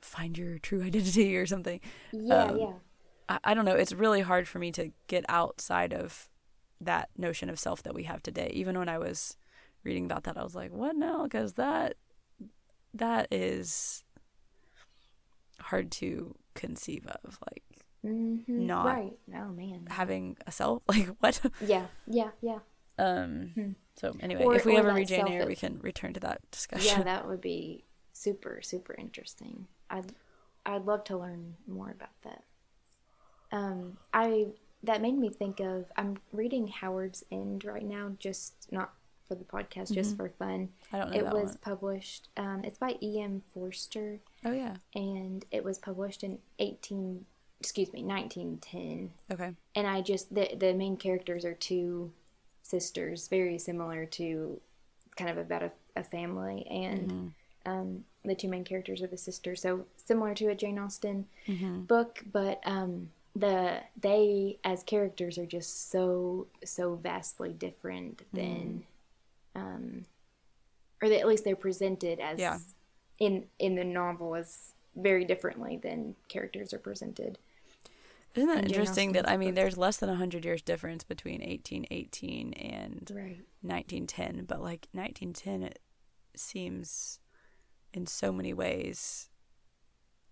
find 0.00 0.36
your 0.36 0.58
true 0.58 0.82
identity 0.84 1.36
or 1.36 1.46
something. 1.46 1.80
Yeah 2.12 2.44
um, 2.44 2.58
yeah. 2.58 2.72
I, 3.28 3.38
I 3.44 3.54
don't 3.54 3.64
know 3.64 3.74
it's 3.74 3.92
really 3.92 4.22
hard 4.22 4.48
for 4.48 4.58
me 4.58 4.72
to 4.72 4.90
get 5.06 5.24
outside 5.28 5.92
of 5.92 6.28
that 6.80 7.08
notion 7.16 7.48
of 7.48 7.58
self 7.58 7.82
that 7.84 7.94
we 7.94 8.04
have 8.04 8.22
today. 8.22 8.50
Even 8.52 8.78
when 8.78 8.88
i 8.88 8.98
was 8.98 9.36
reading 9.84 10.06
about 10.06 10.24
that 10.24 10.36
i 10.36 10.42
was 10.42 10.54
like 10.54 10.72
what 10.72 10.96
now? 10.96 11.24
Because 11.24 11.54
that 11.54 11.94
that 12.92 13.28
is 13.30 14.04
hard 15.64 15.90
to 15.92 16.34
conceive 16.54 17.06
of 17.06 17.38
like 17.50 17.64
mm-hmm. 18.04 18.66
not 18.66 18.86
right. 18.86 19.18
Oh 19.34 19.48
man, 19.48 19.86
having 19.90 20.36
a 20.46 20.52
self 20.52 20.82
like 20.88 21.08
what? 21.20 21.40
Yeah, 21.60 21.86
yeah, 22.06 22.30
yeah. 22.40 22.58
Um. 22.98 23.52
Hmm. 23.54 23.70
So 23.96 24.16
anyway, 24.20 24.44
or, 24.44 24.54
if 24.54 24.64
we 24.64 24.76
ever 24.76 24.92
read 24.92 25.08
Jane 25.08 25.28
Eyre, 25.28 25.46
we 25.46 25.56
can 25.56 25.78
return 25.80 26.14
to 26.14 26.20
that 26.20 26.40
discussion. 26.50 26.98
Yeah, 26.98 27.02
that 27.02 27.26
would 27.26 27.40
be 27.40 27.84
super 28.12 28.60
super 28.62 28.94
interesting. 28.94 29.66
I'd 29.90 30.12
I'd 30.66 30.84
love 30.84 31.04
to 31.04 31.16
learn 31.16 31.56
more 31.66 31.90
about 31.90 32.20
that. 32.22 32.44
Um, 33.52 33.98
I 34.12 34.48
that 34.82 35.00
made 35.00 35.18
me 35.18 35.30
think 35.30 35.60
of 35.60 35.86
I'm 35.96 36.18
reading 36.32 36.68
Howard's 36.68 37.24
End 37.30 37.64
right 37.64 37.84
now, 37.84 38.12
just 38.18 38.68
not 38.70 38.92
for 39.26 39.34
the 39.34 39.44
podcast, 39.44 39.84
mm-hmm. 39.84 39.94
just 39.94 40.16
for 40.16 40.28
fun. 40.28 40.68
I 40.92 40.98
don't 40.98 41.10
know. 41.10 41.18
It 41.18 41.24
was 41.24 41.50
one. 41.50 41.58
published. 41.62 42.28
Um, 42.36 42.62
it's 42.64 42.78
by 42.78 42.96
E. 43.02 43.20
M. 43.20 43.42
Forster. 43.52 44.20
Oh 44.44 44.52
yeah. 44.52 44.76
And 44.94 45.33
it 45.64 45.66
was 45.66 45.78
published 45.78 46.22
in 46.22 46.38
eighteen 46.58 47.26
excuse 47.64 47.94
me, 47.94 48.02
1910. 48.02 49.10
Okay. 49.32 49.54
And 49.74 49.86
I 49.86 50.02
just 50.02 50.34
the 50.34 50.54
the 50.54 50.74
main 50.74 50.98
characters 50.98 51.46
are 51.46 51.54
two 51.54 52.12
sisters, 52.62 53.26
very 53.28 53.58
similar 53.58 54.04
to 54.04 54.60
kind 55.16 55.30
of 55.30 55.38
about 55.38 55.62
a, 55.62 55.72
a 55.96 56.04
family, 56.04 56.66
and 56.68 57.10
mm-hmm. 57.10 57.72
um, 57.72 58.04
the 58.22 58.34
two 58.34 58.48
main 58.48 58.64
characters 58.64 59.00
are 59.00 59.06
the 59.06 59.16
sisters, 59.16 59.62
so 59.62 59.86
similar 59.96 60.34
to 60.34 60.48
a 60.48 60.54
Jane 60.54 60.78
Austen 60.78 61.26
mm-hmm. 61.46 61.80
book, 61.82 62.22
but 62.30 62.60
um, 62.66 63.08
the 63.34 63.80
they 63.98 64.58
as 64.62 64.82
characters 64.82 65.38
are 65.38 65.46
just 65.46 65.90
so 65.90 66.46
so 66.64 66.96
vastly 66.96 67.54
different 67.54 68.22
than, 68.34 68.84
mm. 69.56 69.60
um, 69.60 70.04
or 71.00 71.10
at 71.10 71.26
least 71.26 71.44
they're 71.44 71.56
presented 71.56 72.20
as 72.20 72.38
yeah. 72.38 72.58
in 73.18 73.46
in 73.58 73.74
the 73.74 73.84
novel 73.84 74.34
as 74.34 74.73
very 74.96 75.24
differently 75.24 75.78
than 75.82 76.14
characters 76.28 76.72
are 76.72 76.78
presented. 76.78 77.38
Isn't 78.34 78.48
that 78.48 78.64
interesting 78.64 79.12
that 79.12 79.28
I 79.28 79.36
mean 79.36 79.54
there's 79.54 79.78
less 79.78 79.98
than 79.98 80.08
100 80.08 80.44
years 80.44 80.60
difference 80.60 81.04
between 81.04 81.40
1818 81.40 82.52
and 82.54 83.08
right. 83.14 83.38
1910 83.62 84.46
but 84.46 84.60
like 84.60 84.88
1910 84.92 85.62
it 85.62 85.78
seems 86.34 87.20
in 87.92 88.06
so 88.06 88.32
many 88.32 88.52
ways 88.52 89.28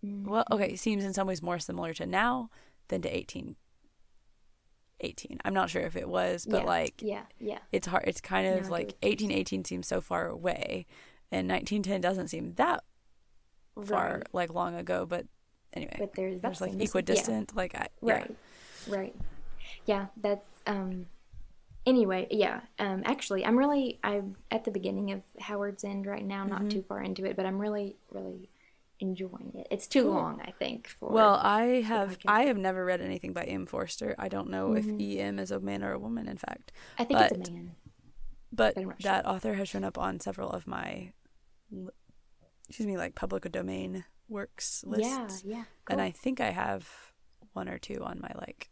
mm-hmm. 0.04 0.28
well 0.28 0.44
okay 0.50 0.74
seems 0.74 1.04
in 1.04 1.14
some 1.14 1.28
ways 1.28 1.42
more 1.42 1.60
similar 1.60 1.94
to 1.94 2.04
now 2.04 2.50
than 2.88 3.02
to 3.02 3.08
1818 3.08 5.38
I'm 5.44 5.54
not 5.54 5.70
sure 5.70 5.82
if 5.82 5.94
it 5.94 6.08
was 6.08 6.44
but 6.44 6.62
yeah. 6.62 6.66
like 6.66 6.94
yeah 7.00 7.22
yeah 7.38 7.58
it's 7.70 7.86
hard 7.86 8.02
it's 8.08 8.20
kind 8.20 8.48
of 8.48 8.64
no, 8.64 8.70
like 8.70 8.96
1818 9.02 9.64
seems 9.64 9.86
so 9.86 10.00
far 10.00 10.26
away 10.26 10.86
and 11.30 11.48
1910 11.48 12.00
doesn't 12.00 12.26
seem 12.28 12.54
that 12.54 12.82
far 13.86 14.16
right. 14.16 14.26
like 14.32 14.52
long 14.52 14.74
ago 14.74 15.06
but 15.06 15.26
anyway. 15.72 15.96
But 15.98 16.14
there's, 16.14 16.40
there's 16.40 16.60
like 16.60 16.80
equidistant, 16.80 17.52
yeah. 17.52 17.60
like 17.60 17.74
I, 17.74 17.88
yeah. 18.02 18.12
right, 18.14 18.36
right, 18.88 19.16
yeah. 19.86 20.06
That's 20.16 20.46
um. 20.66 21.06
Anyway, 21.84 22.28
yeah. 22.30 22.60
Um. 22.78 23.02
Actually, 23.04 23.44
I'm 23.44 23.58
really 23.58 23.98
I'm 24.04 24.36
at 24.50 24.64
the 24.64 24.70
beginning 24.70 25.10
of 25.12 25.22
Howard's 25.40 25.84
End 25.84 26.06
right 26.06 26.24
now. 26.24 26.44
Not 26.44 26.60
mm-hmm. 26.60 26.68
too 26.68 26.82
far 26.82 27.02
into 27.02 27.24
it, 27.24 27.36
but 27.36 27.44
I'm 27.46 27.58
really, 27.58 27.96
really 28.10 28.48
enjoying 29.00 29.52
it. 29.56 29.66
It's 29.70 29.88
too 29.88 30.04
cool. 30.04 30.12
long, 30.12 30.40
I 30.44 30.52
think. 30.52 30.88
For 31.00 31.10
well, 31.10 31.34
I 31.42 31.82
have 31.82 32.18
I 32.26 32.44
have 32.44 32.56
never 32.56 32.84
read 32.84 33.00
anything 33.00 33.32
by 33.32 33.42
M. 33.44 33.66
Forster. 33.66 34.14
I 34.18 34.28
don't 34.28 34.48
know 34.48 34.70
mm-hmm. 34.70 34.94
if 34.94 35.00
E. 35.00 35.18
M. 35.18 35.38
is 35.38 35.50
a 35.50 35.58
man 35.58 35.82
or 35.82 35.92
a 35.92 35.98
woman. 35.98 36.28
In 36.28 36.36
fact, 36.36 36.70
I 36.98 37.04
think 37.04 37.18
but, 37.18 37.32
it's 37.32 37.48
a 37.48 37.52
man. 37.52 37.72
But 38.52 38.74
that 39.00 39.24
sure. 39.24 39.32
author 39.32 39.54
has 39.54 39.68
shown 39.68 39.82
up 39.82 39.96
on 39.96 40.20
several 40.20 40.50
of 40.50 40.66
my, 40.66 41.12
excuse 42.72 42.86
me, 42.86 42.96
like 42.96 43.14
public 43.14 43.52
domain 43.52 44.06
works 44.30 44.82
lists. 44.86 45.44
Yeah, 45.44 45.56
yeah. 45.56 45.64
Cool. 45.84 45.92
And 45.92 46.00
I 46.00 46.10
think 46.10 46.40
I 46.40 46.52
have 46.52 46.88
one 47.52 47.68
or 47.68 47.76
two 47.76 48.02
on 48.02 48.18
my 48.18 48.30
like 48.34 48.70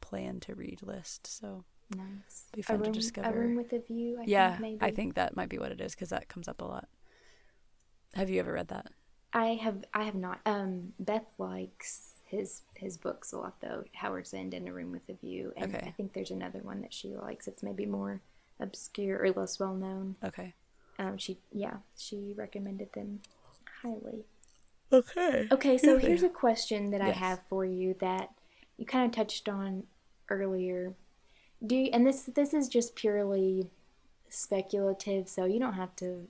plan 0.00 0.38
to 0.38 0.54
read 0.54 0.82
list. 0.84 1.26
So 1.26 1.64
nice. 1.92 2.44
Be 2.54 2.62
fun 2.62 2.76
room, 2.76 2.92
to 2.92 3.00
discover. 3.00 3.28
A 3.28 3.32
room 3.32 3.56
with 3.56 3.72
a 3.72 3.80
view. 3.80 4.18
I 4.20 4.24
yeah, 4.28 4.50
think, 4.50 4.60
maybe. 4.60 4.78
I 4.80 4.92
think 4.92 5.14
that 5.16 5.34
might 5.34 5.48
be 5.48 5.58
what 5.58 5.72
it 5.72 5.80
is 5.80 5.96
because 5.96 6.10
that 6.10 6.28
comes 6.28 6.46
up 6.46 6.62
a 6.62 6.64
lot. 6.64 6.88
Have 8.14 8.30
you 8.30 8.38
ever 8.38 8.52
read 8.52 8.68
that? 8.68 8.86
I 9.32 9.58
have. 9.60 9.84
I 9.92 10.04
have 10.04 10.14
not. 10.14 10.38
Um, 10.46 10.92
Beth 11.00 11.26
likes 11.36 12.20
his 12.26 12.62
his 12.74 12.96
books 12.96 13.32
a 13.32 13.38
lot 13.38 13.60
though. 13.60 13.82
Howard's 13.94 14.32
End 14.32 14.54
and 14.54 14.68
A 14.68 14.72
Room 14.72 14.92
with 14.92 15.08
a 15.08 15.14
View, 15.14 15.52
and 15.56 15.74
okay. 15.74 15.88
I 15.88 15.90
think 15.90 16.12
there's 16.12 16.30
another 16.30 16.60
one 16.60 16.82
that 16.82 16.94
she 16.94 17.16
likes. 17.16 17.48
It's 17.48 17.64
maybe 17.64 17.84
more 17.84 18.20
obscure 18.60 19.18
or 19.20 19.32
less 19.32 19.58
well 19.58 19.74
known. 19.74 20.14
Okay. 20.22 20.54
Um, 21.00 21.18
she 21.18 21.38
yeah, 21.50 21.78
she 21.96 22.32
recommended 22.36 22.92
them 22.92 23.22
highly. 23.82 24.24
Okay. 24.92 25.48
Okay, 25.50 25.78
so 25.78 25.98
here's 25.98 26.22
a 26.22 26.28
question 26.28 26.90
that 26.90 27.00
yes. 27.00 27.16
I 27.16 27.18
have 27.18 27.40
for 27.48 27.64
you 27.64 27.94
that 28.00 28.30
you 28.76 28.86
kind 28.86 29.06
of 29.06 29.12
touched 29.12 29.48
on 29.48 29.84
earlier. 30.28 30.94
Do 31.64 31.76
you, 31.76 31.90
and 31.92 32.06
this 32.06 32.22
this 32.34 32.54
is 32.54 32.68
just 32.68 32.96
purely 32.96 33.70
speculative, 34.28 35.28
so 35.28 35.44
you 35.44 35.60
don't 35.60 35.74
have 35.74 35.94
to 35.96 36.26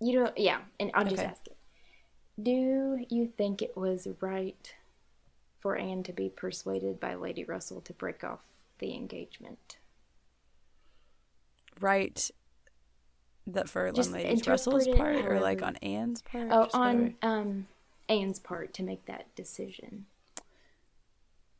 you 0.00 0.18
don't 0.18 0.36
yeah, 0.38 0.60
and 0.78 0.90
I'll 0.94 1.04
just 1.04 1.16
okay. 1.16 1.24
ask 1.24 1.46
it. 1.46 1.56
Do 2.40 3.04
you 3.08 3.32
think 3.36 3.62
it 3.62 3.76
was 3.76 4.06
right 4.20 4.74
for 5.58 5.76
Anne 5.76 6.04
to 6.04 6.12
be 6.12 6.28
persuaded 6.28 7.00
by 7.00 7.14
Lady 7.14 7.44
Russell 7.44 7.80
to 7.82 7.92
break 7.92 8.22
off 8.22 8.44
the 8.78 8.94
engagement? 8.94 9.78
Right 11.80 12.30
that 13.54 13.68
for 13.68 13.90
Just 13.92 14.12
Lady 14.12 14.40
Russell's 14.46 14.86
part, 14.88 15.16
however, 15.16 15.36
or 15.36 15.40
like 15.40 15.62
on 15.62 15.76
Anne's 15.76 16.22
part? 16.22 16.48
Oh, 16.50 16.68
on 16.72 17.14
um, 17.22 17.66
Anne's 18.08 18.38
part 18.38 18.74
to 18.74 18.82
make 18.82 19.06
that 19.06 19.34
decision. 19.34 20.06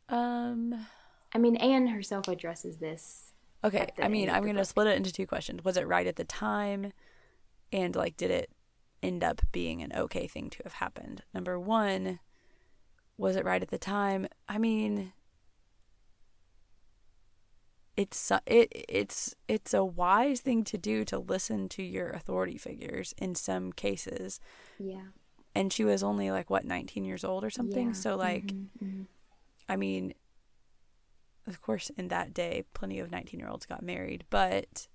Um, 0.08 0.86
I 1.34 1.38
mean, 1.38 1.56
Anne 1.56 1.88
herself 1.88 2.28
addresses 2.28 2.78
this 2.78 3.28
Okay, 3.64 3.88
I 4.00 4.08
mean, 4.08 4.30
I'm 4.30 4.44
going 4.44 4.56
to 4.56 4.64
split 4.64 4.86
it 4.86 4.96
into 4.96 5.12
two 5.12 5.26
questions. 5.26 5.64
Was 5.64 5.76
it 5.76 5.86
right 5.86 6.06
at 6.06 6.16
the 6.16 6.24
time? 6.24 6.92
And, 7.72 7.96
like, 7.96 8.16
did 8.16 8.30
it 8.30 8.50
end 9.02 9.24
up 9.24 9.40
being 9.50 9.82
an 9.82 9.92
okay 9.94 10.28
thing 10.28 10.48
to 10.50 10.62
have 10.62 10.74
happened? 10.74 11.22
Number 11.34 11.58
one, 11.58 12.20
was 13.16 13.34
it 13.34 13.44
right 13.44 13.60
at 13.60 13.70
the 13.70 13.78
time? 13.78 14.28
I 14.48 14.58
mean, 14.58 15.12
it's 17.98 18.30
it 18.46 18.68
it's 18.88 19.34
it's 19.48 19.74
a 19.74 19.84
wise 19.84 20.40
thing 20.40 20.62
to 20.64 20.78
do 20.78 21.04
to 21.04 21.18
listen 21.18 21.68
to 21.70 21.82
your 21.82 22.10
authority 22.10 22.56
figures 22.56 23.12
in 23.18 23.34
some 23.34 23.72
cases. 23.72 24.38
Yeah. 24.78 25.08
And 25.54 25.72
she 25.72 25.84
was 25.84 26.02
only 26.04 26.30
like 26.30 26.48
what 26.48 26.64
19 26.64 27.04
years 27.04 27.24
old 27.24 27.42
or 27.44 27.50
something. 27.50 27.88
Yeah. 27.88 27.92
So 27.94 28.14
like 28.16 28.46
Mhm, 28.46 28.68
mhm. 28.82 29.06
I 29.68 29.76
mean, 29.76 30.14
of 31.46 31.60
course, 31.60 31.90
in 31.96 32.08
that 32.08 32.32
day, 32.32 32.64
plenty 32.72 33.00
of 33.00 33.10
19 33.10 33.40
year 33.40 33.48
olds 33.48 33.66
got 33.66 33.82
married, 33.82 34.24
but 34.30 34.86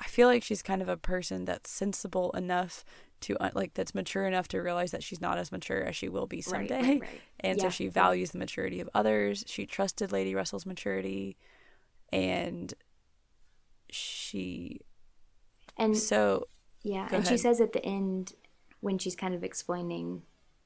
I 0.00 0.04
feel 0.04 0.26
like 0.26 0.42
she's 0.42 0.62
kind 0.62 0.82
of 0.82 0.88
a 0.88 0.96
person 0.96 1.44
that's 1.44 1.70
sensible 1.70 2.32
enough 2.32 2.84
to, 3.20 3.36
uh, 3.38 3.50
like, 3.54 3.74
that's 3.74 3.94
mature 3.94 4.26
enough 4.26 4.48
to 4.48 4.58
realize 4.58 4.90
that 4.90 5.04
she's 5.04 5.20
not 5.20 5.38
as 5.38 5.52
mature 5.52 5.80
as 5.84 5.94
she 5.94 6.08
will 6.08 6.26
be 6.26 6.40
someday. 6.40 6.82
right, 6.82 7.00
right. 7.02 7.20
And 7.40 7.60
so 7.60 7.70
she 7.70 7.86
values 7.88 8.32
the 8.32 8.38
maturity 8.38 8.80
of 8.80 8.90
others. 8.94 9.44
She 9.46 9.64
trusted 9.64 10.10
Lady 10.10 10.34
Russell's 10.34 10.66
maturity. 10.66 11.36
And 12.12 12.74
she, 13.90 14.80
And 15.76 15.96
so, 15.96 16.46
yeah, 16.82 17.08
and 17.12 17.26
she 17.26 17.36
says 17.36 17.60
at 17.60 17.72
the 17.72 17.84
end 17.84 18.34
when 18.80 18.98
she's 18.98 19.16
kind 19.16 19.34
of 19.34 19.42
explaining 19.44 20.22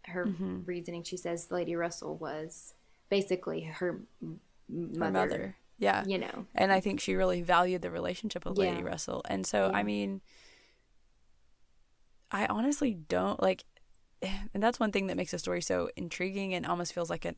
her 0.07 0.25
Mm-hmm. 0.27 0.61
reasoning, 0.65 1.03
she 1.03 1.17
says 1.17 1.51
Lady 1.51 1.75
Russell 1.77 2.17
was 2.17 2.75
basically 3.11 3.63
her 3.63 4.01
m- 4.23 4.41
mother. 4.69 5.05
her 5.05 5.11
mother. 5.11 5.57
Yeah. 5.79 6.05
You 6.07 6.19
know. 6.19 6.47
And 6.55 6.73
I 6.73 6.81
think 6.81 7.01
she 7.01 7.15
really 7.15 7.43
valued 7.43 7.83
the 7.83 7.91
relationship 7.91 8.45
with 8.47 8.57
Lady 8.57 8.83
Russell. 8.83 9.23
And 9.29 9.47
so, 9.47 9.67
Yeah. 9.71 9.77
I 9.79 9.83
mean, 9.83 10.23
I 12.31 12.47
honestly 12.47 12.95
don't 12.95 13.41
like, 13.43 13.65
and 14.23 14.63
that's 14.63 14.81
one 14.81 14.93
thing 14.93 15.07
that 15.09 15.17
makes 15.17 15.33
a 15.35 15.39
story 15.39 15.61
so 15.61 15.91
intriguing 15.97 16.55
and 16.55 16.65
almost 16.67 16.93
feels 16.95 17.11
like 17.11 17.25
an, 17.25 17.37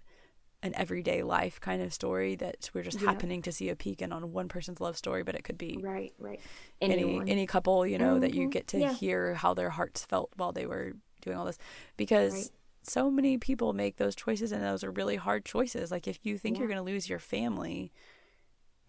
an 0.63 0.75
everyday 0.75 1.23
life 1.23 1.61
kind 1.61 1.81
of 1.81 1.93
story 1.93 2.35
that 2.35 2.69
we're 2.75 2.83
just 2.83 3.01
Yeah. 3.01 3.07
happening 3.09 3.43
to 3.43 3.53
see 3.53 3.69
a 3.69 3.77
peek 3.77 4.03
in 4.03 4.13
on 4.13 4.33
one 4.33 4.49
person's 4.49 4.81
love 4.81 4.97
story, 4.97 5.23
but 5.23 5.35
it 5.37 5.45
could 5.45 5.57
be 5.59 5.79
Right, 5.81 6.13
right. 6.19 6.41
any 6.81 6.95
Anyone. 6.95 7.29
any 7.29 7.47
couple, 7.47 7.87
you 7.87 7.97
know, 7.99 8.19
that 8.19 8.35
you 8.35 8.49
Mhm. 8.49 8.53
get 8.53 8.67
to 8.69 8.79
Yeah. 8.81 8.93
hear 8.93 9.35
how 9.35 9.55
their 9.55 9.71
hearts 9.71 10.05
felt 10.05 10.31
while 10.37 10.53
they 10.53 10.67
were 10.67 10.95
doing 11.21 11.37
all 11.37 11.45
this, 11.45 11.59
because. 11.97 12.33
Right. 12.35 12.51
So 12.85 13.11
many 13.11 13.37
people 13.37 13.75
make 13.75 13.97
those 13.97 14.15
choices, 14.17 14.51
and 14.51 14.63
those 14.63 14.83
are 14.83 14.91
really 14.91 15.17
hard 15.17 15.45
choices. 15.45 15.91
Like, 15.91 16.09
if 16.09 16.21
you 16.23 16.39
think 16.39 16.59
you're 16.59 16.69
going 16.69 16.79
to 16.79 16.83
lose 16.83 17.07
your 17.11 17.19
family, 17.19 17.93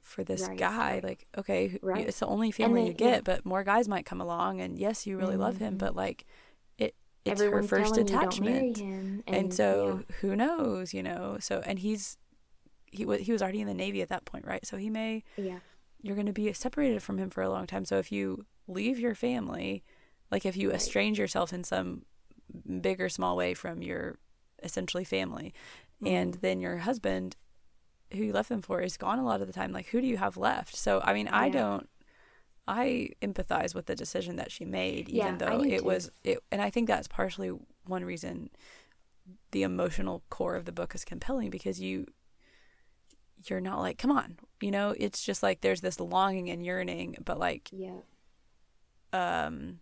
for 0.02 0.24
this 0.24 0.48
Right, 0.48 0.58
guy 0.58 0.94
right. 0.94 1.04
like 1.04 1.28
okay 1.38 1.78
it's 1.84 2.20
the 2.20 2.26
only 2.26 2.50
family 2.52 2.82
they- 2.84 2.88
you 2.88 2.94
get 2.94 3.14
yeah. 3.16 3.22
but 3.22 3.46
more 3.46 3.64
guys 3.64 3.88
might 3.88 4.06
come 4.06 4.20
along 4.22 4.60
and 4.62 4.80
yes 4.80 5.06
you 5.06 5.18
really 5.18 5.36
love 5.36 5.58
him 5.58 5.76
Mhm. 5.76 5.80
but 5.80 5.96
like 5.96 6.26
it's 7.26 7.42
Everyone's 7.42 7.66
her 7.72 7.78
first 7.80 7.98
telling 7.98 8.08
you, 8.14 8.20
"Don't 8.20 8.40
marry 8.42 8.74
attachment. 8.74 8.78
him," 8.78 9.24
and, 9.28 9.54
so 9.54 10.04
who 10.22 10.36
knows 10.36 10.94
you 10.94 11.04
know? 11.04 11.38
So 11.40 11.62
and 11.66 11.80
he's 11.80 12.18
he 12.92 13.06
was 13.06 13.22
he 13.22 13.32
was 13.32 13.42
already 13.42 13.62
in 13.62 13.68
the 13.68 13.74
navy 13.74 14.02
at 14.02 14.10
that 14.10 14.26
point 14.26 14.46
right? 14.46 14.66
So 14.66 14.78
he 14.78 14.90
may 14.90 15.24
yeah, 15.38 15.44
yeah, 15.46 15.60
you're 16.02 16.16
going 16.16 16.28
to 16.28 16.34
be 16.34 16.52
separated 16.54 17.04
from 17.04 17.18
him 17.18 17.30
for 17.30 17.42
a 17.44 17.50
long 17.50 17.68
time. 17.68 17.86
So 17.86 17.98
if 18.00 18.12
you 18.12 18.46
leave 18.68 19.00
your 19.00 19.16
family 19.16 19.84
like 20.32 20.46
if 20.46 20.56
you 20.58 20.70
Right. 20.70 20.76
estrange 20.78 21.18
yourself 21.20 21.52
in 21.54 21.64
some 21.64 22.04
big 22.82 23.00
or 23.02 23.10
small 23.10 23.36
way 23.36 23.54
from 23.54 23.82
your 23.82 24.18
essentially 24.64 25.04
family 25.04 25.54
and 26.06 26.34
Mm-hmm. 26.34 26.42
then 26.42 26.60
your 26.60 26.78
husband 26.78 27.36
who 28.14 28.24
you 28.24 28.34
left 28.34 28.50
them 28.50 28.62
for 28.62 28.82
is 28.82 28.98
gone 28.98 29.20
a 29.20 29.26
lot 29.26 29.42
of 29.42 29.48
the 29.48 29.54
time 29.54 29.72
like 29.72 29.88
who 29.88 30.02
do 30.02 30.08
you 30.08 30.18
have 30.18 30.38
left? 30.38 30.76
So 30.76 31.02
i 31.04 31.14
mean 31.14 31.28
i 31.28 31.50
don't 31.50 31.90
i 32.70 33.10
empathize 33.22 33.74
with 33.74 33.86
the 33.88 33.96
decision 33.96 34.36
that 34.38 34.52
she 34.52 34.64
made 34.64 35.10
even 35.10 35.36
I 35.36 35.38
though 35.38 35.62
it 35.64 35.80
too. 35.80 35.84
was 35.86 36.12
it 36.24 36.40
and 36.52 36.62
i 36.62 36.70
think 36.70 36.88
that's 36.88 37.08
partially 37.08 37.52
one 37.86 38.06
reason 38.06 38.50
the 39.52 39.64
emotional 39.64 40.22
core 40.30 40.56
of 40.56 40.66
the 40.66 40.72
book 40.72 40.94
is 40.96 41.04
compelling 41.04 41.50
because 41.50 41.82
you 41.82 42.06
you're 43.46 43.62
not 43.62 43.80
like 43.80 43.98
come 43.98 44.12
on 44.12 44.38
you 44.62 44.72
know 44.72 44.94
it's 44.98 45.24
just 45.24 45.42
like 45.42 45.62
there's 45.62 45.82
this 45.82 46.00
longing 46.00 46.50
and 46.50 46.64
yearning 46.66 47.16
but 47.26 47.40
like 47.40 47.70
yeah, 47.72 48.00
um 49.14 49.80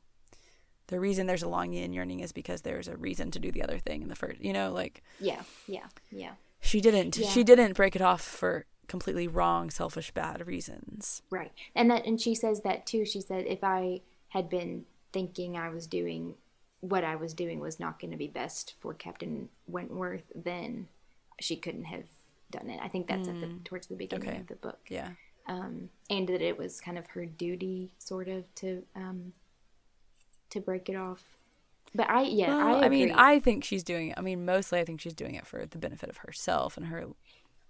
the 0.88 1.00
reason 1.00 1.28
there's 1.28 1.44
a 1.44 1.50
longing 1.50 1.84
and 1.84 1.94
yearning 1.94 2.22
is 2.22 2.32
because 2.32 2.62
there's 2.62 2.88
a 2.88 2.96
reason 2.96 3.30
to 3.32 3.40
do 3.40 3.52
the 3.52 3.62
other 3.64 3.78
thing 3.80 4.02
in 4.04 4.08
the 4.10 4.16
first 4.16 4.40
you 4.42 4.54
know 4.54 4.72
like 4.72 5.04
yeah, 5.20 5.42
yeah, 5.68 5.88
yeah. 6.12 6.34
she 6.62 6.80
didn't 6.82 7.18
Yeah. 7.18 7.28
she 7.30 7.44
didn't 7.44 7.74
break 7.76 7.96
it 7.96 8.02
off 8.02 8.22
for 8.22 8.66
completely 8.88 9.28
wrong 9.28 9.70
selfish 9.70 10.12
bad 10.12 10.46
reasons 10.48 11.22
Right. 11.30 11.52
And 11.76 11.90
that 11.92 12.06
and 12.06 12.20
she 12.22 12.34
says 12.36 12.62
that 12.62 12.86
too. 12.86 13.06
She 13.06 13.22
said 13.22 13.46
if 13.48 13.64
I 13.64 14.02
had 14.30 14.50
been 14.50 14.86
thinking 15.14 15.58
I 15.58 15.70
was 15.70 15.88
doing 15.88 16.36
what 16.82 17.04
I 17.04 17.16
was 17.16 17.34
doing 17.34 17.60
was 17.60 17.80
not 17.80 18.00
going 18.00 18.12
to 18.12 18.18
be 18.18 18.28
best 18.28 18.76
for 18.80 18.94
Captain 18.94 19.50
Wentworth, 19.68 20.32
then 20.36 20.88
she 21.40 21.56
couldn't 21.56 21.86
have 21.86 22.06
done 22.52 22.70
it. 22.70 22.80
I 22.82 22.88
think 22.88 23.08
that's 23.08 23.28
at 23.28 23.40
the 23.42 23.50
towards 23.66 23.88
the 23.88 23.96
beginning 23.96 24.26
Mm. 24.28 24.32
Okay. 24.32 24.42
of 24.42 24.48
the 24.48 24.56
book. 24.56 24.80
yeah 24.90 25.10
Um 25.48 25.90
and 26.10 26.28
that 26.30 26.42
it 26.42 26.58
was 26.58 26.80
kind 26.80 26.98
of 26.98 27.08
her 27.08 27.26
duty 27.26 27.92
sort 28.00 28.28
of 28.28 28.44
to 28.56 28.84
um 28.96 29.34
to 30.50 30.60
break 30.62 30.88
it 30.90 30.96
off. 30.96 31.24
But 31.96 32.10
I 32.10 32.22
yeah, 32.24 32.48
well, 32.56 32.76
I, 32.84 32.86
I, 32.86 32.90
mean 32.90 33.12
i 33.16 33.40
think 33.40 33.64
she's 33.64 33.84
doing 33.84 34.10
it 34.10 34.16
i 34.18 34.22
mean 34.22 34.46
mostly 34.46 34.80
i 34.80 34.84
think 34.86 35.00
she's 35.02 35.14
doing 35.14 35.36
it 35.36 35.48
for 35.48 35.66
the 35.66 35.78
benefit 35.78 36.10
of 36.10 36.18
herself 36.18 36.78
and 36.78 36.88
her 36.88 37.06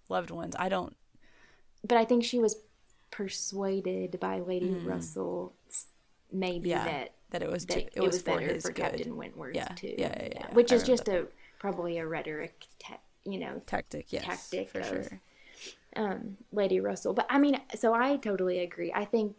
loved 0.10 0.32
ones 0.32 0.56
i 0.60 0.68
don't 0.70 0.96
but 1.86 1.98
I 1.98 2.06
think 2.06 2.24
she 2.24 2.40
was 2.40 2.58
persuaded 3.12 4.20
by 4.20 4.40
Lady 4.40 4.72
Russell 4.72 5.54
maybe 6.32 6.70
Mm. 6.70 6.72
Yeah, 6.72 6.84
that 6.86 7.14
that 7.32 7.42
it 7.44 7.50
was 7.52 7.66
that 7.68 7.78
it, 7.78 7.94
it 7.96 8.02
was, 8.02 8.16
was 8.16 8.24
better 8.24 8.60
for 8.62 8.72
good 8.72 8.76
Captain 8.84 9.16
Wentworth 9.16 9.56
Yeah, 9.56 9.68
too. 9.70 9.96
yeah, 9.98 10.14
yeah, 10.22 10.30
yeah. 10.36 10.54
Which 10.54 10.72
I 10.72 10.76
is 10.76 10.84
just 10.84 11.08
a 11.08 11.28
probably 11.60 11.98
a 11.98 12.06
rhetoric, 12.08 12.66
ta- 12.80 13.00
you 13.26 13.40
know, 13.40 13.62
tactic 13.66 14.12
yes 14.12 14.24
tactic 14.26 14.70
for 14.70 14.80
of- 14.80 14.88
sure 14.88 15.22
um, 15.96 16.38
Lady 16.52 16.80
Russell. 16.80 17.14
But 17.14 17.26
I 17.30 17.40
mean, 17.40 17.60
so 17.76 17.94
I 17.94 18.18
totally 18.18 18.60
agree. 18.60 18.92
I 18.94 19.06
think 19.06 19.36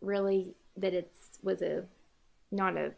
really 0.00 0.54
that 0.76 0.94
it's 0.94 1.38
was 1.42 1.60
a 1.62 1.84
not 2.50 2.76
a 2.76 2.92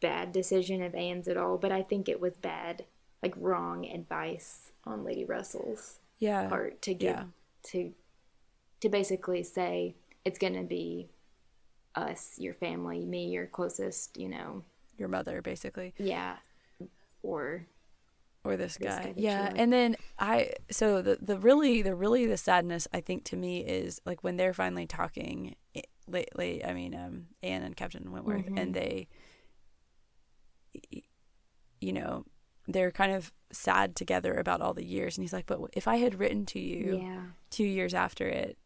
bad 0.00 0.32
decision 0.32 0.82
of 0.82 0.94
Anne's 0.94 1.28
at 1.28 1.36
all, 1.36 1.58
but 1.58 1.70
I 1.72 1.82
think 1.82 2.08
it 2.08 2.20
was 2.20 2.32
bad, 2.34 2.84
like 3.22 3.34
wrong 3.36 3.84
advice 3.86 4.72
on 4.84 5.04
Lady 5.04 5.24
Russell's 5.24 5.98
yeah 6.18 6.48
part 6.48 6.80
to 6.82 6.94
give 6.94 7.24
to 7.64 7.92
to 8.82 8.88
basically 8.88 9.42
say 9.42 9.94
it's 10.24 10.38
going 10.38 10.54
to 10.54 10.62
be 10.62 11.08
us, 11.96 12.34
your 12.38 12.54
family, 12.54 13.04
me, 13.04 13.26
your 13.28 13.46
closest, 13.46 14.16
you 14.16 14.28
know, 14.28 14.62
your 14.98 15.08
mother 15.08 15.42
basically 15.42 15.94
yeah, 15.98 16.36
or 17.22 17.66
or 18.44 18.56
this 18.56 18.76
This 18.76 18.94
guy. 18.96 19.02
guy 19.04 19.14
yeah, 19.16 19.42
like. 19.44 19.58
and 19.58 19.72
then 19.72 19.96
I 20.18 20.52
so 20.70 21.00
the 21.02 21.18
the 21.20 21.38
really 21.38 21.82
the 21.82 21.94
really 21.94 22.26
the 22.26 22.36
sadness 22.36 22.86
I 22.92 23.00
think 23.00 23.24
to 23.24 23.36
me 23.36 23.60
is 23.60 24.00
like 24.04 24.22
when 24.22 24.36
they're 24.36 24.54
finally 24.54 24.86
talking 24.86 25.56
lately. 26.08 26.64
I 26.64 26.72
mean, 26.74 26.94
um, 26.94 27.26
Anne 27.42 27.62
and 27.62 27.76
Captain 27.76 28.10
Wentworth, 28.12 28.46
Mm-hmm. 28.46 28.58
and 28.58 28.74
they, 28.74 29.08
you 31.80 31.92
know, 31.92 32.24
they're 32.68 32.90
kind 32.90 33.12
of 33.12 33.32
sad 33.50 33.96
together 33.96 34.34
about 34.34 34.60
all 34.60 34.74
the 34.74 34.84
years, 34.84 35.16
and 35.16 35.24
he's 35.24 35.32
like, 35.32 35.46
"But 35.46 35.60
if 35.72 35.88
I 35.88 35.96
had 35.96 36.18
written 36.18 36.46
to 36.46 36.58
you 36.60 36.98
yeah, 37.02 37.22
two 37.50 37.64
years 37.64 37.94
after 37.94 38.26
it, 38.28 38.56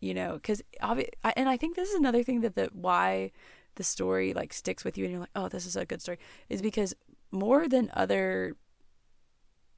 you 0.00 0.14
know, 0.14 0.34
because 0.34 0.62
obvi- 0.82 1.08
I, 1.24 1.32
and 1.36 1.48
I 1.48 1.56
think 1.56 1.76
this 1.76 1.88
is 1.88 1.94
another 1.94 2.22
thing 2.22 2.40
that 2.42 2.54
the 2.54 2.68
why 2.72 3.32
the 3.76 3.84
story 3.84 4.32
like 4.32 4.52
sticks 4.52 4.84
with 4.84 4.96
you, 4.98 5.04
and 5.04 5.12
you're 5.12 5.20
like, 5.20 5.30
oh, 5.36 5.48
this 5.48 5.66
is 5.66 5.76
a 5.76 5.84
good 5.84 6.02
story, 6.02 6.18
is 6.48 6.62
because 6.62 6.94
more 7.30 7.68
than 7.68 7.90
other, 7.94 8.56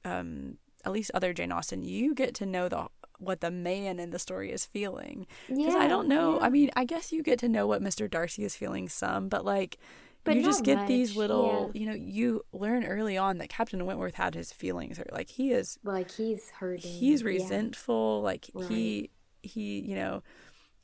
um, 0.05 0.57
at 0.85 0.91
least 0.91 1.11
other 1.13 1.33
Jane 1.33 1.51
Austen, 1.51 1.83
you 1.83 2.13
get 2.13 2.33
to 2.35 2.45
know 2.45 2.69
the 2.69 2.87
what 3.17 3.41
the 3.41 3.51
man 3.51 3.99
in 3.99 4.11
the 4.11 4.19
story 4.19 4.49
is 4.51 4.65
feeling. 4.65 5.27
Because 5.49 5.75
I 5.75 5.87
don't 5.87 6.07
know. 6.07 6.37
yeah. 6.39 6.45
I 6.45 6.49
mean, 6.49 6.71
I 6.75 6.85
guess 6.85 7.11
you 7.11 7.21
get 7.21 7.37
to 7.39 7.49
know 7.49 7.67
what 7.67 7.81
Mr. 7.83 8.09
Darcy 8.09 8.43
is 8.43 8.55
feeling 8.55 8.89
some, 8.89 9.29
but 9.29 9.45
like. 9.45 9.77
But 10.25 10.35
you 10.35 10.43
just 10.43 10.65
get 10.65 10.85
these 10.85 11.15
little, 11.15 11.71
yeah. 11.73 11.79
you 11.79 11.87
know, 11.87 11.95
you 11.95 12.43
learn 12.51 12.83
early 12.83 13.17
on 13.17 13.37
that 13.37 13.47
Captain 13.47 13.83
Wentworth 13.85 14.15
had 14.15 14.35
his 14.35 14.51
feelings, 14.51 14.99
or 14.99 15.05
like 15.13 15.29
he 15.29 15.51
is 15.51 15.79
like 15.83 16.11
he's 16.11 16.49
hurting. 16.51 16.91
he's 16.91 17.21
yeah. 17.21 17.27
resentful 17.29 18.21
like 18.21 18.49
Right. 18.53 18.67
he 18.69 19.09
he 19.43 19.79
you 19.79 19.95
know 19.95 20.21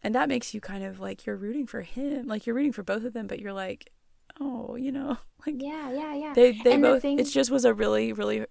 and 0.03 0.13
that 0.15 0.29
makes 0.29 0.53
you 0.53 0.61
kind 0.61 0.83
of 0.83 0.99
like 0.99 1.25
you're 1.25 1.35
rooting 1.35 1.67
for 1.67 1.81
him 1.81 2.27
like 2.27 2.45
you're 2.45 2.55
rooting 2.55 2.71
for 2.73 2.83
both 2.83 3.03
of 3.03 3.13
them 3.13 3.27
but 3.27 3.39
you're 3.39 3.53
like 3.53 3.91
oh 4.39 4.75
you 4.75 4.91
know 4.91 5.17
like 5.45 5.55
Yeah, 5.57 5.91
yeah, 5.91 6.13
yeah. 6.15 6.33
they 6.33 6.51
they 6.53 6.73
And 6.73 6.83
the 6.83 6.89
both 6.89 7.01
thing- 7.01 7.19
it 7.19 7.25
just 7.25 7.51
was 7.51 7.65
a 7.65 7.73
really 7.73 8.13
really 8.13 8.45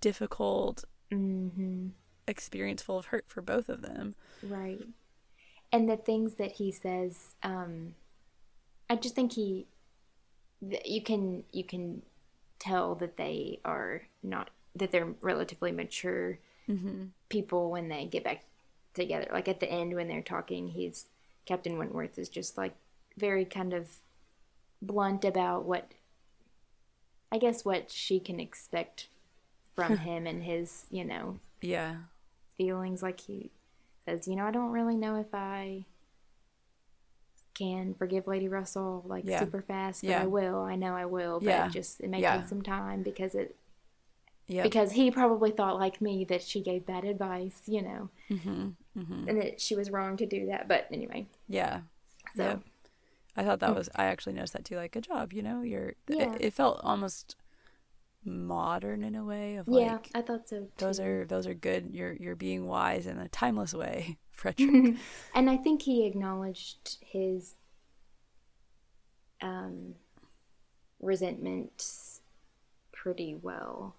difficult 0.00 0.84
mm-hmm. 1.12 1.88
experience 2.26 2.82
full 2.82 2.98
of 2.98 3.06
hurt 3.06 3.24
for 3.28 3.42
both 3.42 3.68
of 3.68 3.82
them 3.82 4.14
Right. 4.42 4.80
And 5.72 5.88
the 5.88 5.96
things 5.96 6.34
that 6.34 6.52
he 6.52 6.72
says, 6.72 7.36
um, 7.44 7.94
I 8.88 8.96
just 8.96 9.14
think 9.14 9.34
he, 9.34 9.66
th- 10.68 10.82
you 10.84 11.00
can 11.02 11.44
you 11.52 11.62
can 11.62 12.02
tell 12.58 12.96
that 12.96 13.16
they 13.16 13.60
are 13.64 14.02
not 14.22 14.50
that 14.74 14.90
they're 14.90 15.14
relatively 15.20 15.70
mature 15.70 16.38
mm-hmm. 16.68 17.04
people 17.28 17.70
when 17.70 17.88
they 17.88 18.04
get 18.06 18.24
back 18.24 18.42
together. 18.94 19.28
Like 19.32 19.48
at 19.48 19.60
the 19.60 19.70
end 19.70 19.94
when 19.94 20.08
they're 20.08 20.22
talking, 20.22 20.68
he's 20.68 21.06
Captain 21.46 21.78
Wentworth 21.78 22.18
is 22.18 22.28
just 22.28 22.56
like 22.56 22.74
very 23.16 23.44
kind 23.44 23.72
of 23.72 23.88
blunt 24.82 25.24
about 25.24 25.64
what 25.64 25.92
I 27.32 27.38
guess 27.38 27.64
what 27.64 27.90
she 27.90 28.18
can 28.18 28.40
expect 28.40 29.06
from 29.74 29.96
him 29.98 30.26
and 30.26 30.42
his, 30.42 30.86
you 30.90 31.04
know, 31.04 31.38
Yeah. 31.60 31.96
feelings. 32.56 33.02
Like 33.02 33.20
he 33.20 33.50
says, 34.04 34.26
you 34.26 34.36
know, 34.36 34.44
I 34.46 34.50
don't 34.50 34.70
really 34.70 34.96
know 34.96 35.16
if 35.16 35.32
I 35.32 35.84
can 37.54 37.94
forgive 37.94 38.26
Lady 38.26 38.48
Russell 38.48 39.04
like 39.06 39.24
Yeah. 39.26 39.38
super 39.38 39.60
fast, 39.62 40.02
but 40.02 40.10
Yeah. 40.10 40.22
I 40.22 40.26
will. 40.26 40.60
I 40.62 40.76
know 40.76 40.94
I 40.96 41.04
will, 41.04 41.40
but 41.40 41.48
Yeah. 41.48 41.66
it 41.66 41.72
just 41.72 42.00
it 42.00 42.08
may 42.10 42.22
take 42.22 42.46
some 42.46 42.62
time 42.62 43.02
because 43.02 43.34
it 43.34 43.56
Yeah. 44.48 44.62
because 44.64 44.92
he 44.92 45.10
probably 45.10 45.50
thought 45.50 45.78
like 45.78 46.00
me 46.00 46.24
that 46.24 46.42
she 46.42 46.60
gave 46.62 46.86
bad 46.86 47.04
advice, 47.04 47.62
you 47.66 47.82
know, 47.82 48.08
hmm 48.28 48.70
hmm 48.94 49.28
and 49.28 49.40
that 49.40 49.60
she 49.60 49.74
was 49.76 49.90
wrong 49.90 50.16
to 50.16 50.26
do 50.26 50.46
that. 50.46 50.66
But 50.68 50.86
anyway, 50.92 51.26
Yeah. 51.48 51.80
so 52.36 52.42
Yep. 52.44 52.62
I 53.36 53.44
thought 53.44 53.60
that 53.60 53.74
was. 53.74 53.88
I 53.94 54.06
actually 54.06 54.32
noticed 54.34 54.52
that 54.54 54.64
too. 54.64 54.76
Like, 54.76 54.92
good 54.92 55.04
job. 55.04 55.32
You 55.32 55.42
know, 55.42 55.62
you're. 55.62 55.94
Yeah. 56.08 56.34
It, 56.34 56.40
it 56.46 56.54
felt 56.54 56.80
almost 56.82 57.36
modern 58.24 59.02
in 59.02 59.14
a 59.14 59.24
way 59.24 59.56
of 59.56 59.66
like. 59.68 59.82
yeah, 59.82 59.98
I 60.14 60.22
thought 60.22 60.48
so. 60.48 60.60
Too. 60.62 60.68
those 60.78 60.98
are 61.00 61.24
those 61.24 61.46
are 61.46 61.54
good. 61.54 61.90
You're 61.92 62.12
you're 62.14 62.36
being 62.36 62.66
wise 62.66 63.06
in 63.06 63.18
a 63.18 63.28
timeless 63.28 63.72
way, 63.72 64.18
Frederick. 64.32 64.96
and 65.34 65.48
I 65.48 65.56
think 65.56 65.82
he 65.82 66.04
acknowledged 66.06 66.98
his 67.00 67.54
um, 69.40 69.94
resentment 71.00 71.84
pretty 72.92 73.34
well. 73.40 73.94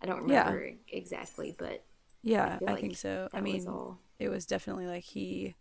I 0.00 0.06
don't 0.06 0.28
Yeah. 0.28 0.44
remember 0.48 0.70
exactly, 0.88 1.54
but 1.58 1.82
yeah, 2.28 2.58
I, 2.66 2.72
like 2.72 2.80
think 2.80 2.96
so. 2.96 3.28
I 3.32 3.40
that 3.40 3.44
was 3.44 3.52
mean, 3.66 3.68
all. 3.68 3.98
it 4.18 4.28
was 4.28 4.46
definitely 4.46 4.86
like 4.86 5.04
he. 5.04 5.54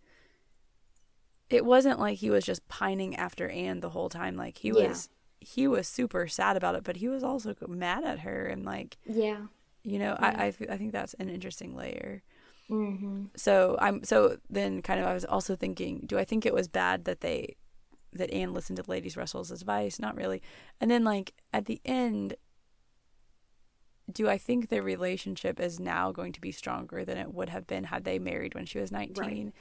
It 1.49 1.63
wasn't 1.65 1.99
like 1.99 2.17
he 2.17 2.29
was 2.29 2.43
just 2.45 2.67
pining 2.67 3.15
after 3.15 3.47
Anne 3.49 3.79
the 3.79 3.89
whole 3.89 4.09
time. 4.09 4.35
Like 4.35 4.57
he 4.57 4.67
Yeah. 4.69 4.89
was, 4.89 5.09
he 5.39 5.67
was 5.67 5.87
super 5.87 6.27
sad 6.27 6.57
about 6.57 6.75
it, 6.75 6.83
but 6.83 6.97
he 6.97 7.07
was 7.07 7.23
also 7.23 7.55
mad 7.67 8.03
at 8.03 8.19
her 8.19 8.45
and 8.47 8.65
like 8.65 8.97
Yeah. 9.05 9.47
you 9.83 9.97
know, 9.99 10.17
Yeah. 10.19 10.33
I 10.37 10.45
I, 10.47 10.47
I 10.73 10.77
think 10.77 10.91
that's 10.91 11.13
an 11.15 11.29
interesting 11.29 11.75
layer. 11.75 12.23
Mm-hmm. 12.69 13.27
so 13.37 13.77
i'm 13.79 14.03
so 14.03 14.39
then 14.49 14.81
kind 14.81 14.99
of 14.99 15.05
i 15.07 15.13
was 15.13 15.23
also 15.23 15.55
thinking 15.55 16.03
do 16.05 16.17
i 16.19 16.25
think 16.25 16.45
it 16.45 16.53
was 16.53 16.67
bad 16.67 17.05
that 17.05 17.21
they 17.21 17.55
that 18.11 18.29
anne 18.33 18.53
listened 18.53 18.75
to 18.75 18.83
ladies 18.91 19.15
russell's 19.15 19.51
advice 19.51 19.99
not 20.01 20.17
really 20.17 20.41
and 20.81 20.91
then 20.91 21.05
like 21.05 21.33
at 21.53 21.63
the 21.63 21.79
end 21.85 22.35
do 24.11 24.29
i 24.29 24.37
think 24.37 24.69
their 24.69 24.81
relationship 24.81 25.59
is 25.59 25.79
now 25.79 26.11
going 26.11 26.31
to 26.31 26.41
be 26.41 26.51
stronger 26.51 27.03
than 27.03 27.17
it 27.17 27.33
would 27.33 27.49
have 27.49 27.67
been 27.67 27.85
had 27.85 28.03
they 28.03 28.19
married 28.19 28.53
when 28.55 28.65
she 28.65 28.79
was 28.79 28.91
19 28.91 29.53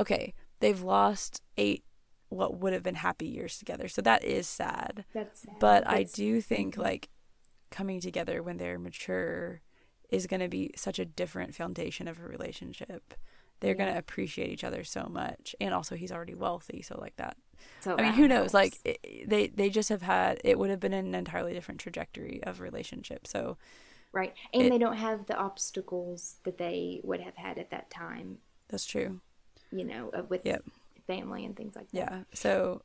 okay 0.00 0.34
they've 0.60 0.82
lost 0.82 1.42
eight 1.56 1.84
what 2.28 2.58
would 2.58 2.72
have 2.72 2.82
been 2.82 2.96
happy 2.96 3.26
years 3.26 3.58
together 3.58 3.86
so 3.88 4.00
that 4.02 4.24
is 4.24 4.48
sad 4.48 5.04
That's 5.12 5.40
sad. 5.40 5.58
but 5.60 5.86
I 5.86 6.02
do 6.04 6.40
think 6.40 6.76
like 6.76 7.08
coming 7.70 8.00
together 8.00 8.42
when 8.42 8.56
they're 8.56 8.78
mature 8.78 9.60
is 10.10 10.26
going 10.26 10.40
to 10.40 10.48
be 10.48 10.70
such 10.76 10.98
a 10.98 11.04
different 11.04 11.54
foundation 11.54 12.06
of 12.06 12.20
a 12.20 12.22
relationship. 12.22 13.14
They're 13.60 13.74
going 13.74 13.92
to 13.92 13.98
appreciate 13.98 14.50
each 14.50 14.62
other 14.62 14.84
so 14.84 15.08
much, 15.10 15.56
and 15.60 15.74
also 15.74 15.96
he's 15.96 16.12
already 16.12 16.34
wealthy, 16.34 16.82
so 16.82 16.98
like 17.00 17.16
that. 17.16 17.36
So 17.80 17.96
I 17.98 18.02
mean, 18.02 18.12
who 18.14 18.28
knows? 18.28 18.54
Like 18.54 18.78
it, 18.84 19.28
they 19.28 19.48
they 19.48 19.70
just 19.70 19.88
have 19.88 20.02
had 20.02 20.40
it 20.44 20.58
would 20.58 20.70
have 20.70 20.80
been 20.80 20.92
an 20.92 21.14
entirely 21.14 21.52
different 21.52 21.80
trajectory 21.80 22.42
of 22.44 22.60
relationship. 22.60 23.26
So 23.26 23.56
right, 24.12 24.34
and 24.52 24.66
it- 24.66 24.70
they 24.70 24.78
don't 24.78 24.96
have 24.96 25.26
the 25.26 25.36
obstacles 25.36 26.36
that 26.44 26.58
they 26.58 27.00
would 27.04 27.20
have 27.20 27.36
had 27.36 27.58
at 27.58 27.70
that 27.70 27.90
time. 27.90 28.38
that's 28.68 28.86
true. 28.86 29.20
You 29.70 29.84
know, 29.84 30.10
uh, 30.10 30.22
with 30.28 30.46
Yep. 30.46 30.64
family 31.06 31.44
and 31.44 31.56
things 31.56 31.74
like 31.76 31.90
that. 31.92 31.98
Yeah. 31.98 32.22
So 32.32 32.82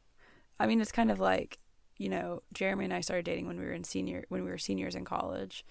I 0.60 0.68
mean, 0.68 0.82
it's 0.82 0.92
kind 0.92 1.12
of 1.12 1.20
like 1.20 1.60
you 1.98 2.10
know, 2.10 2.42
Jeremy 2.54 2.86
and 2.86 2.94
I 2.94 3.02
started 3.02 3.26
dating 3.26 3.48
when 3.48 3.60
we 3.60 3.66
were 3.66 3.74
in 3.74 3.84
senior 3.84 4.26
when 4.30 4.44
we 4.44 4.50
were 4.52 4.58
seniors 4.58 4.96
in 4.96 5.06
college. 5.06 5.66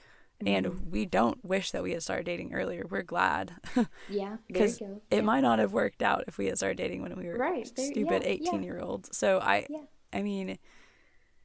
And 0.47 0.93
we 0.93 1.05
don't 1.05 1.45
wish 1.45 1.73
that 1.73 1.83
we 1.83 1.91
had 1.93 2.03
started 2.03 2.25
dating 2.27 2.55
earlier. 2.55 2.87
We're 2.89 3.03
glad. 3.03 3.55
Yeah, 4.09 4.37
because 4.47 4.81
it 4.81 4.87
yeah. 5.11 5.21
might 5.23 5.41
not 5.41 5.59
have 5.59 5.73
worked 5.73 6.01
out 6.03 6.25
if 6.29 6.39
we 6.39 6.47
had 6.47 6.57
started 6.59 6.79
dating 6.79 7.03
when 7.03 7.17
we 7.17 7.27
were 7.27 7.37
Right, 7.37 7.69
there- 7.77 7.87
stupid 7.91 8.23
yeah, 8.23 8.29
18 8.29 8.45
yeah. 8.55 8.61
year 8.61 8.81
olds 8.81 9.17
so 9.17 9.39
i 9.41 9.67
Yeah. 9.69 9.81
i 10.13 10.23
mean 10.23 10.59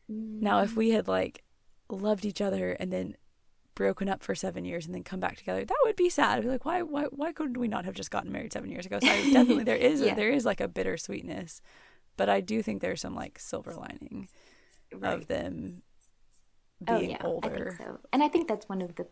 now 0.07 0.61
if 0.61 0.75
we 0.75 0.91
had 0.91 1.07
like 1.07 1.43
loved 1.89 2.25
each 2.25 2.41
other 2.41 2.71
and 2.73 2.91
then 2.91 3.15
broken 3.75 4.07
up 4.07 4.23
for 4.23 4.35
seven 4.35 4.63
years 4.65 4.85
and 4.85 4.93
then 4.93 5.03
come 5.03 5.19
back 5.19 5.37
together 5.37 5.65
that 5.65 5.77
would 5.83 5.95
be 5.95 6.09
sad 6.09 6.37
i'd 6.37 6.43
be 6.43 6.49
like 6.49 6.65
why 6.65 6.81
why 6.81 7.05
why 7.05 7.31
couldn't 7.31 7.57
we 7.57 7.67
not 7.67 7.85
have 7.85 7.95
just 7.95 8.11
gotten 8.11 8.31
married 8.31 8.53
seven 8.53 8.69
years 8.69 8.85
ago 8.85 8.99
so 9.01 9.07
I, 9.07 9.15
definitely 9.33 9.63
there 9.63 9.75
is 9.75 9.99
there 10.01 10.29
is 10.29 10.45
like 10.45 10.61
a 10.61 10.67
bittersweetness 10.67 11.59
but 12.15 12.29
i 12.29 12.39
do 12.41 12.61
think 12.61 12.81
there's 12.81 13.01
some 13.01 13.15
like 13.15 13.39
silver 13.39 13.73
lining 13.73 14.27
right. 14.93 15.13
of 15.13 15.27
them 15.27 15.81
oh 16.87 16.99
yeah, 16.99 17.17
older 17.23 17.49
I 17.49 17.55
think 17.55 17.71
so, 17.77 17.99
and 18.11 18.23
I 18.23 18.27
think 18.27 18.47
that's 18.47 18.67
one 18.69 18.81
of 18.81 18.95
the 18.95 19.07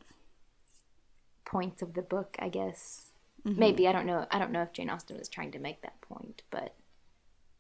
points 1.45 1.82
of 1.82 1.93
the 1.93 2.01
book. 2.01 2.36
I 2.39 2.49
guess 2.49 3.11
Mhm. 3.45 3.57
maybe 3.57 3.88
I 3.88 3.91
don't 3.91 4.05
know. 4.05 4.26
I 4.32 4.39
don't 4.39 4.51
know 4.51 4.61
if 4.61 4.72
Jane 4.74 4.89
Austen 4.89 5.17
was 5.17 5.28
trying 5.30 5.51
to 5.51 5.59
make 5.59 5.82
that 5.82 5.99
point, 6.01 6.43
but 6.51 6.76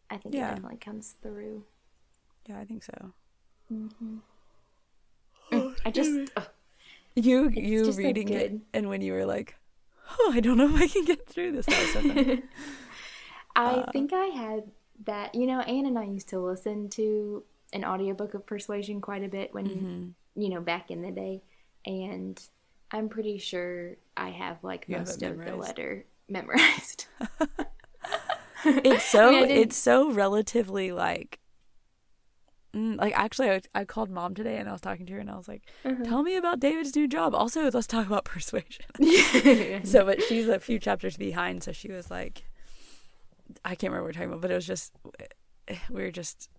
I 0.09 0.17
think 0.17 0.35
Yeah. 0.35 0.51
it 0.51 0.55
definitely 0.55 0.77
comes 0.77 1.15
through. 1.21 1.65
yeah 2.47 2.59
i 2.59 2.65
think 2.65 2.83
so 2.83 3.13
Mm-hmm. 3.71 4.17
I 5.85 5.91
just 5.91 6.31
ugh, 6.35 6.47
you 7.15 7.49
you 7.49 7.85
just 7.85 7.97
so 7.97 8.03
reading 8.03 8.29
it 8.29 8.53
and 8.73 8.89
when 8.89 9.01
you 9.01 9.13
were 9.13 9.25
like 9.25 9.55
oh 10.19 10.31
i 10.33 10.39
don't 10.39 10.57
know 10.57 10.67
if 10.73 10.81
i 10.81 10.87
can 10.87 11.05
get 11.05 11.27
through 11.27 11.51
this 11.53 11.65
that 11.67 11.79
was 11.79 11.91
so 11.93 12.01
funny. 12.01 12.43
I 13.55 13.79
Uh, 13.79 13.91
think 13.91 14.13
I 14.13 14.27
had 14.27 14.71
that. 15.05 15.35
You 15.35 15.45
know, 15.45 15.59
Anne 15.61 15.85
and 15.85 15.99
I 15.99 16.05
used 16.05 16.29
to 16.29 16.39
listen 16.39 16.89
to 16.91 17.43
an 17.73 17.85
audiobook 17.85 18.33
of 18.33 18.45
Persuasion 18.45 19.01
quite 19.01 19.23
a 19.23 19.29
bit 19.29 19.53
when 19.53 19.65
Mhm. 19.67 20.13
you 20.35 20.49
know 20.49 20.61
back 20.61 20.91
in 20.91 21.01
the 21.01 21.11
day, 21.11 21.41
and 21.85 22.39
I'm 22.91 23.09
pretty 23.09 23.37
sure 23.37 23.95
I 24.17 24.29
have 24.29 24.63
like 24.63 24.87
You 24.87 24.97
most 24.97 25.23
it 25.23 25.31
of 25.31 25.37
the 25.43 25.55
letter 25.55 26.05
memorized. 26.29 27.07
it's 28.65 29.03
so 29.05 29.37
I 29.37 29.41
mean, 29.41 29.57
I 29.57 29.59
it's 29.61 29.77
so 29.77 30.11
relatively 30.11 30.91
like 30.91 31.39
mm, 32.75 32.97
like 32.97 33.17
actually 33.17 33.51
I, 33.51 33.61
I 33.73 33.85
called 33.85 34.09
mom 34.09 34.33
today 34.33 34.57
and 34.57 34.69
i 34.69 34.71
was 34.71 34.81
talking 34.81 35.05
to 35.05 35.13
her 35.13 35.19
and 35.19 35.29
i 35.29 35.35
was 35.37 35.47
like 35.47 35.63
Uh-huh. 35.85 36.03
tell 36.03 36.23
me 36.23 36.35
about 36.35 36.59
david's 36.59 36.95
new 36.95 37.07
job 37.07 37.33
also 37.33 37.69
let's 37.69 37.87
talk 37.87 38.05
about 38.07 38.25
persuasion 38.25 38.85
so 39.83 40.05
but 40.05 40.21
she's 40.23 40.47
a 40.47 40.59
few 40.59 40.79
chapters 40.79 41.17
behind 41.17 41.63
so 41.63 41.71
she 41.71 41.91
was 41.91 42.09
like 42.11 42.43
i 43.65 43.75
can't 43.75 43.91
remember 43.91 44.03
what 44.03 44.07
we're 44.09 44.13
talking 44.13 44.29
about 44.29 44.41
but 44.41 44.51
it 44.51 44.55
was 44.55 44.67
just 44.67 44.93
we 45.89 46.01
were 46.01 46.11
just 46.11 46.49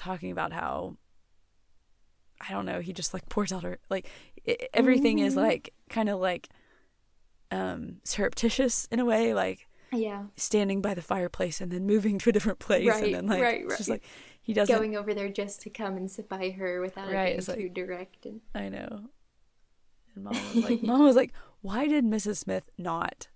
talking 0.00 0.30
about 0.32 0.52
how 0.52 0.96
i 2.40 2.50
don't 2.52 2.64
know 2.66 2.80
he 2.80 2.92
just 2.92 3.12
like 3.14 3.28
pours 3.28 3.52
out 3.52 3.62
her 3.62 3.78
like 3.90 4.08
i 4.48 4.56
everything 4.74 5.18
is 5.18 5.34
Mhm. 5.34 5.42
like 5.48 5.74
kind 5.90 6.08
of 6.08 6.18
like 6.20 6.48
um 7.50 7.96
surreptitious 8.04 8.86
in 8.90 8.98
a 9.00 9.04
way 9.04 9.34
like 9.34 9.66
yeah, 9.92 10.26
standing 10.36 10.80
by 10.80 10.94
the 10.94 11.02
fireplace 11.02 11.60
and 11.60 11.72
then 11.72 11.84
moving 11.84 12.16
to 12.20 12.30
a 12.30 12.32
different 12.32 12.60
place 12.60 12.86
Right, 12.88 13.04
and 13.06 13.14
then 13.14 13.26
like 13.26 13.42
right, 13.42 13.62
it's 13.64 13.76
just 13.76 13.90
right. 13.90 13.94
like 14.00 14.04
he 14.40 14.52
doesn't 14.54 14.72
going 14.76 14.96
over 14.96 15.12
there 15.14 15.28
just 15.28 15.60
to 15.62 15.70
come 15.70 15.96
and 15.96 16.08
sit 16.08 16.28
by 16.28 16.50
her 16.50 16.80
without 16.80 17.10
Right, 17.12 17.36
it 17.36 17.44
being 17.44 17.58
like- 17.58 17.58
too 17.58 17.68
direct. 17.74 18.24
And 18.24 18.40
I 18.54 18.68
know. 18.68 19.10
And 20.14 20.24
mom 20.24 20.34
was 20.54 20.64
like 20.70 20.82
mom 20.84 21.02
was 21.04 21.16
like, 21.16 21.32
Why 21.60 21.88
did 21.88 22.04
Mrs. 22.04 22.36
Smith 22.36 22.70
not 22.78 23.26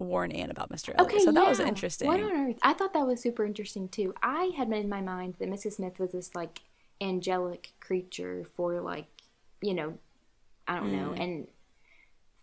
warn 0.00 0.32
Anne 0.32 0.50
about 0.50 0.70
Mr. 0.70 0.94
Elliot? 0.96 1.14
okay, 1.14 1.24
so 1.24 1.32
that 1.32 1.48
was 1.48 1.58
yeah. 1.60 1.66
interesting. 1.66 2.08
What 2.08 2.20
on 2.20 2.30
earth? 2.32 2.56
I 2.62 2.72
thought 2.72 2.92
that 2.94 3.06
was 3.06 3.20
super 3.20 3.44
interesting 3.44 3.88
too. 3.88 4.14
I 4.22 4.52
had 4.56 4.68
made 4.68 4.84
in 4.84 4.88
my 4.88 5.00
mind 5.02 5.34
that 5.38 5.48
Mrs. 5.50 5.74
Smith 5.74 5.98
was 5.98 6.12
this 6.12 6.34
like 6.34 6.60
angelic 7.00 7.72
creature 7.80 8.44
for 8.54 8.80
like, 8.80 9.06
you 9.62 9.74
know, 9.74 9.98
I 10.68 10.76
don't 10.76 10.92
know, 10.92 11.10
Mm. 11.10 11.20
and 11.20 11.46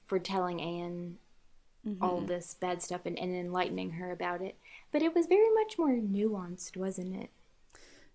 for 0.06 0.20
telling 0.20 0.62
Anne 0.62 1.18
Mhm. 1.86 1.98
all 2.02 2.22
this 2.22 2.54
bad 2.56 2.82
stuff 2.82 3.02
and, 3.06 3.18
and 3.20 3.34
enlightening 3.36 3.92
her 3.92 4.12
about 4.12 4.42
it. 4.42 4.58
But 4.92 5.02
it 5.02 5.14
was 5.14 5.26
very 5.28 5.50
much 5.54 5.78
more 5.78 5.92
nuanced, 5.92 6.76
wasn't 6.78 7.16
it? 7.16 7.30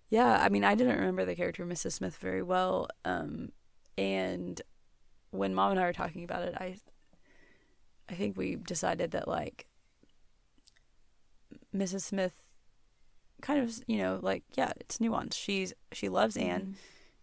Yeah, 0.09 0.37
I 0.43 0.49
mean 0.49 0.63
I 0.63 0.75
didn't 0.75 0.97
remember 0.99 1.25
the 1.25 1.35
character 1.35 1.65
Mrs. 1.65 1.93
Smith 1.93 2.17
very 2.17 2.43
well. 2.43 2.87
Um 3.05 3.51
and 3.97 4.61
when 5.31 5.53
mom 5.55 5.71
and 5.71 5.79
I 5.79 5.85
were 5.85 5.93
talking 5.93 6.23
about 6.23 6.43
it, 6.43 6.53
I 6.55 6.77
I 8.09 8.13
think 8.15 8.37
we 8.37 8.55
decided 8.55 9.11
that 9.11 9.27
like 9.27 9.67
Mrs. 11.75 12.01
Smith 12.01 12.33
kind 13.41 13.59
of, 13.59 13.73
you 13.87 13.97
know, 13.97 14.19
like 14.21 14.43
yeah, 14.55 14.71
it's 14.79 14.97
nuanced. 14.97 15.33
She's 15.35 15.73
she 15.91 16.09
loves 16.09 16.37
Anne. 16.37 16.61
Mm-hmm. 16.61 16.71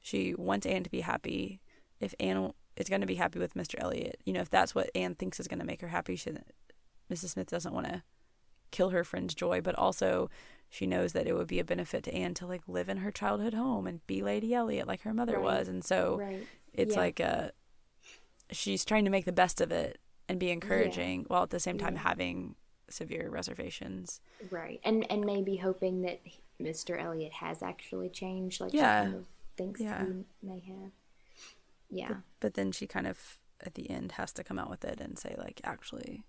She 0.00 0.34
wants 0.34 0.66
Anne 0.66 0.82
to 0.84 0.90
be 0.90 1.00
happy. 1.02 1.60
If 2.00 2.14
Anne 2.18 2.52
is 2.76 2.88
going 2.88 3.02
to 3.02 3.06
be 3.06 3.16
happy 3.16 3.38
with 3.38 3.54
Mr. 3.54 3.74
Elliot, 3.78 4.20
you 4.24 4.32
know, 4.32 4.40
if 4.40 4.48
that's 4.48 4.74
what 4.74 4.90
Anne 4.94 5.14
thinks 5.14 5.38
is 5.38 5.48
going 5.48 5.58
to 5.58 5.66
make 5.66 5.82
her 5.82 5.88
happy, 5.88 6.16
she, 6.16 6.32
Mrs. 7.12 7.30
Smith 7.30 7.50
doesn't 7.50 7.74
want 7.74 7.86
to 7.86 8.02
kill 8.70 8.90
her 8.90 9.04
friend's 9.04 9.34
joy, 9.34 9.60
but 9.60 9.74
also 9.74 10.30
she 10.70 10.86
knows 10.86 11.12
that 11.12 11.26
it 11.26 11.34
would 11.36 11.48
be 11.48 11.58
a 11.58 11.64
benefit 11.64 12.02
to 12.04 12.14
Anne 12.14 12.32
to 12.34 12.46
like 12.46 12.62
live 12.66 12.88
in 12.88 12.98
her 12.98 13.10
childhood 13.10 13.52
home 13.52 13.86
and 13.86 14.06
be 14.06 14.22
Lady 14.22 14.54
Elliot 14.54 14.86
like 14.86 15.02
her 15.02 15.12
mother 15.12 15.34
Right. 15.34 15.42
was, 15.42 15.68
and 15.68 15.84
so 15.84 16.16
right. 16.18 16.46
it's 16.72 16.94
Yeah. 16.94 17.00
like 17.00 17.20
a 17.20 17.52
she's 18.50 18.84
trying 18.84 19.04
to 19.04 19.10
make 19.10 19.26
the 19.26 19.32
best 19.32 19.60
of 19.60 19.70
it, 19.70 19.98
and 20.30 20.38
be 20.38 20.50
encouraging 20.50 21.24
while 21.28 21.42
at 21.42 21.50
the 21.50 21.60
same 21.60 21.76
time 21.78 21.94
Yeah. 21.94 22.02
having 22.02 22.54
severe 22.88 23.28
reservations. 23.28 24.20
Right. 24.50 24.80
And 24.84 25.10
and 25.10 25.24
maybe 25.24 25.56
hoping 25.56 26.02
that 26.02 26.20
Mr. 26.60 27.00
Elliot 27.00 27.32
has 27.34 27.62
actually 27.62 28.08
changed 28.08 28.60
like 28.60 28.72
Yeah. 28.72 29.04
she 29.04 29.10
kind 29.10 29.14
of 29.16 29.26
thinks 29.56 29.80
Yeah. 29.80 30.06
he 30.06 30.24
may 30.42 30.60
have. 30.60 30.92
Yeah. 31.90 32.20
But 32.38 32.54
then 32.54 32.70
she 32.72 32.86
kind 32.86 33.06
of 33.06 33.38
at 33.60 33.74
the 33.74 33.90
end 33.90 34.12
has 34.12 34.32
to 34.34 34.44
come 34.44 34.58
out 34.58 34.70
with 34.70 34.84
it 34.84 35.00
and 35.00 35.18
say 35.18 35.34
like 35.36 35.60
actually 35.64 36.22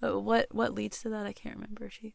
what 0.00 0.46
what 0.54 0.74
leads 0.74 1.02
to 1.02 1.08
that 1.10 1.26
I 1.26 1.32
can't 1.32 1.56
remember 1.56 1.90
she 1.90 2.14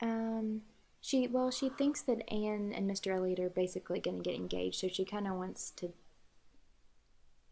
Um 0.00 0.62
she 1.00 1.26
well 1.26 1.50
she 1.50 1.68
thinks 1.70 2.02
that 2.02 2.30
Anne 2.30 2.72
and 2.74 2.88
Mr. 2.90 3.14
Elliot 3.16 3.40
are 3.40 3.48
basically 3.50 3.98
going 4.00 4.18
to 4.22 4.30
get 4.30 4.38
engaged, 4.38 4.78
so 4.80 4.88
she 4.88 5.04
kind 5.04 5.26
of 5.26 5.34
wants 5.34 5.70
to 5.72 5.92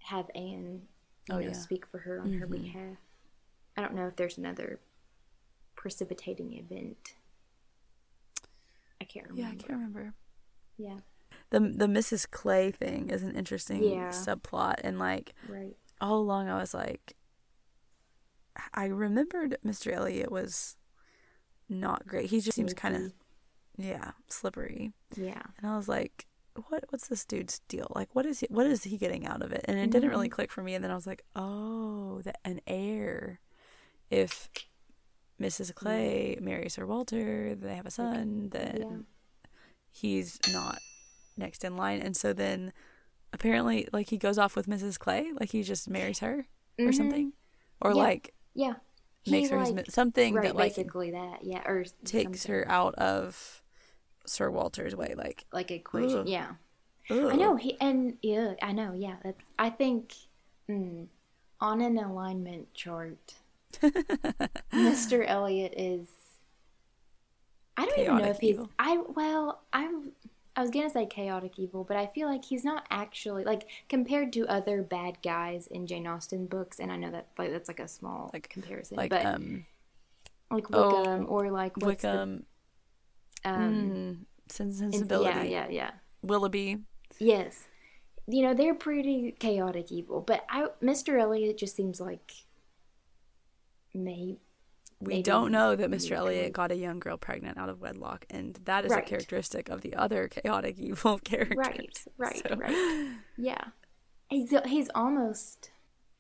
have 0.04 0.30
Anne 0.34 0.82
you 1.30 1.36
Oh, 1.36 1.40
know, 1.40 1.46
yeah. 1.46 1.52
speak 1.52 1.86
for 1.86 1.98
her 1.98 2.20
on 2.20 2.32
her 2.34 2.46
Mhm. 2.46 2.62
behalf. 2.62 2.98
I 3.76 3.82
don't 3.82 3.94
know 3.94 4.06
if 4.06 4.16
there's 4.16 4.36
another 4.38 4.80
precipitating 5.76 6.52
event. 6.54 7.14
I 9.00 9.04
can't 9.04 9.28
remember. 9.28 9.42
yeah 9.42 9.48
I 9.52 9.56
can't 9.56 9.70
remember 9.70 10.14
Yeah. 10.76 11.00
the 11.50 11.60
the 11.60 11.86
Mrs. 11.86 12.30
Clay 12.30 12.70
thing 12.70 13.08
is 13.10 13.22
an 13.22 13.34
interesting 13.34 13.82
Yeah. 13.82 14.10
subplot 14.10 14.80
and 14.84 14.98
like 14.98 15.34
Right. 15.48 15.76
all 16.00 16.18
along 16.20 16.48
I 16.48 16.58
was 16.58 16.74
like 16.74 17.16
I 18.74 18.86
remembered 18.86 19.56
Mr. 19.64 19.92
Elliot 19.92 20.30
was 20.30 20.76
not 21.68 22.06
great. 22.06 22.30
He 22.30 22.40
just 22.40 22.56
seems 22.56 22.74
kind 22.74 22.94
of 22.96 23.12
yeah, 23.76 24.12
slippery. 24.28 24.92
Yeah. 25.16 25.40
And 25.56 25.66
I 25.66 25.76
was 25.76 25.88
like, 25.88 26.26
what 26.68 26.84
what's 26.90 27.08
this 27.08 27.24
dude's 27.24 27.60
deal? 27.68 27.90
Like 27.94 28.08
what 28.14 28.26
is 28.26 28.40
he 28.40 28.46
what 28.50 28.66
is 28.66 28.84
he 28.84 28.96
getting 28.98 29.26
out 29.26 29.42
of 29.42 29.52
it? 29.52 29.64
And 29.66 29.78
it 29.78 29.90
didn't 29.90 30.10
really 30.10 30.28
Mhm. 30.28 30.32
click 30.32 30.50
for 30.52 30.62
me 30.62 30.74
and 30.74 30.82
then 30.84 30.90
I 30.90 30.94
was 30.94 31.06
like, 31.06 31.24
"Oh, 31.36 32.20
that 32.24 32.38
an 32.44 32.60
heir 32.66 33.40
if 34.10 34.48
Mrs. 35.40 35.74
Clay 35.74 36.36
marries 36.40 36.74
Sir 36.74 36.84
Walter, 36.86 37.54
they 37.54 37.74
have 37.76 37.86
a 37.86 37.90
son, 37.90 38.50
then 38.50 38.76
Yeah. 38.80 39.48
he's 39.90 40.38
not 40.52 40.78
next 41.36 41.64
in 41.64 41.76
line. 41.76 42.00
And 42.00 42.16
so 42.16 42.32
then 42.32 42.72
apparently 43.32 43.88
like 43.92 44.10
he 44.10 44.18
goes 44.18 44.36
off 44.38 44.56
with 44.56 44.66
Mrs. 44.66 44.98
Clay, 44.98 45.32
like 45.38 45.50
he 45.52 45.62
just 45.62 45.88
marries 45.88 46.18
her 46.18 46.46
or 46.78 46.86
Mhm. 46.86 46.94
something 46.94 47.32
or 47.80 47.90
Yeah. 47.92 47.96
like 47.96 48.34
Yeah. 48.54 48.74
makes 49.26 49.48
He, 49.48 49.54
her 49.54 49.64
like- 49.64 49.90
something 49.90 50.34
right, 50.34 50.42
that 50.48 50.56
like 50.56 50.74
basically 50.74 51.12
that. 51.12 51.44
Yeah. 51.44 51.62
Or 51.66 51.84
takes 52.04 52.42
something. 52.42 52.52
her 52.56 52.68
out 52.68 52.94
of 52.96 53.59
Sir 54.30 54.50
Walter's 54.50 54.94
way 54.94 55.14
like 55.16 55.44
like 55.52 55.70
equation. 55.70 56.20
Ugh. 56.20 56.28
Yeah. 56.28 56.52
ugh. 57.10 57.32
I 57.32 57.36
know 57.36 57.56
he 57.56 57.76
and 57.80 58.16
yeah, 58.22 58.54
I 58.62 58.72
know. 58.72 58.92
Yeah, 58.94 59.16
that's. 59.24 59.44
I 59.58 59.70
think 59.70 60.14
mm, 60.70 61.06
on 61.60 61.80
an 61.80 61.98
alignment 61.98 62.72
chart, 62.72 63.34
Mr. 64.72 65.24
Elliot 65.26 65.74
is. 65.76 66.06
I 67.76 67.86
don't 67.86 67.98
even 67.98 68.18
know 68.18 68.24
if 68.30 68.38
he's. 68.38 68.50
evil. 68.50 68.70
I 68.78 68.98
well, 69.14 69.62
I'm. 69.72 70.12
I 70.56 70.62
was 70.62 70.70
gonna 70.70 70.90
say 70.90 71.06
chaotic 71.06 71.58
evil, 71.58 71.84
but 71.84 71.96
I 71.96 72.06
feel 72.06 72.28
like 72.28 72.44
he's 72.44 72.64
not 72.64 72.84
actually 72.90 73.44
like 73.44 73.66
compared 73.88 74.32
to 74.34 74.46
other 74.46 74.82
bad 74.82 75.18
guys 75.22 75.66
in 75.66 75.86
Jane 75.86 76.06
Austen 76.06 76.46
books, 76.46 76.78
and 76.78 76.92
I 76.92 76.96
know 76.96 77.10
that 77.10 77.28
like 77.38 77.50
that's 77.50 77.68
like 77.68 77.80
a 77.80 77.88
small 77.88 78.30
Like- 78.32 78.48
comparison, 78.48 78.96
like 78.96 79.10
but 79.10 79.24
um 79.24 79.64
like 80.50 80.66
oh, 80.72 80.98
Wickham 81.00 81.26
or 81.28 81.50
like 81.50 81.76
what's 81.76 82.02
Wickham 82.04 82.36
the, 82.38 82.42
um, 83.44 83.60
mm, 83.90 84.16
Sens- 84.52 84.80
in- 84.80 84.92
sensibility 84.92 85.50
yeah, 85.50 85.66
yeah, 85.66 85.68
yeah. 85.68 85.90
Willoughby 86.22 86.78
Yes. 87.18 87.66
You 88.26 88.42
know, 88.42 88.54
they're 88.54 88.74
pretty 88.74 89.34
chaotic 89.38 89.90
evil, 89.90 90.20
but 90.20 90.44
I, 90.48 90.68
Mr. 90.82 91.18
Elliot 91.20 91.58
just 91.58 91.74
seems 91.74 92.00
like 92.00 92.32
maybe 93.94 94.38
we 95.00 95.14
Maybe 95.14 95.22
don't 95.22 95.50
know 95.50 95.74
that 95.74 95.90
Mr. 95.90 96.12
Elliot 96.12 96.52
got 96.52 96.70
a 96.70 96.76
young 96.76 97.00
girl 97.00 97.16
pregnant 97.16 97.56
out 97.56 97.70
of 97.70 97.80
wedlock, 97.80 98.26
and 98.28 98.58
that 98.66 98.84
is 98.84 98.92
a 98.92 99.00
characteristic 99.00 99.70
of 99.70 99.80
the 99.80 99.94
other 99.94 100.28
chaotic 100.28 100.76
evil 100.78 101.18
characters. 101.18 101.56
right, 101.56 102.04
right, 102.18 102.42
So- 102.48 102.56
right. 102.56 103.16
Yeah. 103.38 103.64
He's 104.28 104.54
he's 104.66 104.88
almost 104.94 105.70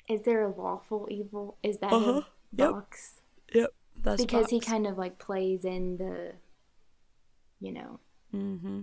is 0.08 0.22
there 0.22 0.42
a 0.42 0.48
lawful 0.48 1.06
evil? 1.10 1.58
Is 1.62 1.78
that 1.78 1.92
Uh-huh. 1.92 2.22
Yep. 2.56 2.70
box? 2.72 3.20
Yep, 3.54 3.70
that's 4.02 4.24
Because 4.24 4.50
he 4.50 4.58
kind 4.58 4.86
of 4.86 4.98
like 4.98 5.18
plays 5.18 5.64
in 5.64 5.98
the 5.98 6.32
you 7.60 7.72
know, 7.72 8.00
mm-hmm. 8.34 8.80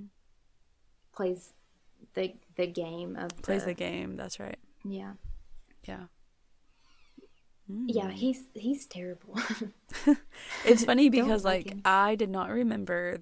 plays 1.14 1.54
the 2.14 2.34
the 2.56 2.68
game 2.68 3.16
of 3.16 3.30
plays 3.42 3.66
the 3.66 3.74
game. 3.74 4.16
That's 4.16 4.40
right. 4.40 4.58
Yeah. 4.84 5.14
Yeah. 5.88 6.04
Yeah, 7.70 8.06
Mm. 8.10 8.12
he's 8.14 8.44
he's 8.54 8.86
terrible. 8.86 9.38
It's 10.66 10.86
funny 10.86 11.10
because 11.10 11.44
like 11.44 11.66
like. 11.66 11.78
I 11.84 12.16
did 12.16 12.30
not 12.30 12.50
remember 12.50 13.20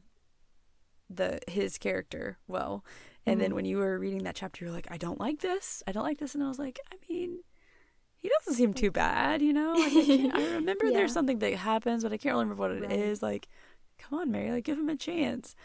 the 1.10 1.40
his 1.48 1.78
character 1.78 2.38
well. 2.48 2.84
And 3.28 3.42
then 3.42 3.56
when 3.56 3.66
you 3.66 3.78
were 3.78 3.98
reading 3.98 4.24
that 4.26 4.36
chapter, 4.36 4.64
you're 4.66 4.74
like, 4.74 4.88
I 4.92 4.98
don't 4.98 5.20
like 5.20 5.40
this. 5.40 5.82
I 5.88 5.92
don't 5.92 6.04
like 6.04 6.20
this. 6.20 6.36
And 6.36 6.44
I 6.44 6.48
was 6.48 6.60
like, 6.60 6.80
I 6.94 6.98
mean, 7.10 7.40
he 8.18 8.30
doesn't 8.30 8.54
seem 8.54 8.72
too 8.72 8.92
bad, 8.92 9.42
you 9.42 9.52
know? 9.52 9.74
Like, 9.74 9.94
I, 9.96 10.30
I 10.32 10.46
remember 10.54 10.86
Yeah. 10.86 10.98
there's 10.98 11.12
something 11.14 11.40
that 11.40 11.54
happens, 11.56 12.04
but 12.04 12.14
I 12.14 12.18
can't 12.18 12.36
remember 12.36 12.54
what 12.54 12.70
it 12.70 12.92
is. 12.92 13.24
Right. 13.24 13.32
Like, 13.32 13.48
come 13.98 14.20
on, 14.20 14.32
Mary, 14.32 14.52
like, 14.52 14.64
give 14.66 14.78
him 14.78 14.90
a 14.90 14.96
chance. 14.96 15.56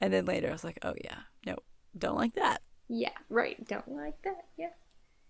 And 0.00 0.12
then 0.12 0.24
later 0.24 0.48
I 0.48 0.52
was 0.52 0.64
like, 0.64 0.78
oh, 0.82 0.94
yeah, 1.04 1.18
no, 1.46 1.56
don't 1.96 2.16
like 2.16 2.34
that. 2.34 2.62
yeah, 2.88 3.10
right. 3.28 3.66
Don't 3.68 3.88
like 3.94 4.20
that. 4.22 4.44
Yeah. 4.56 4.70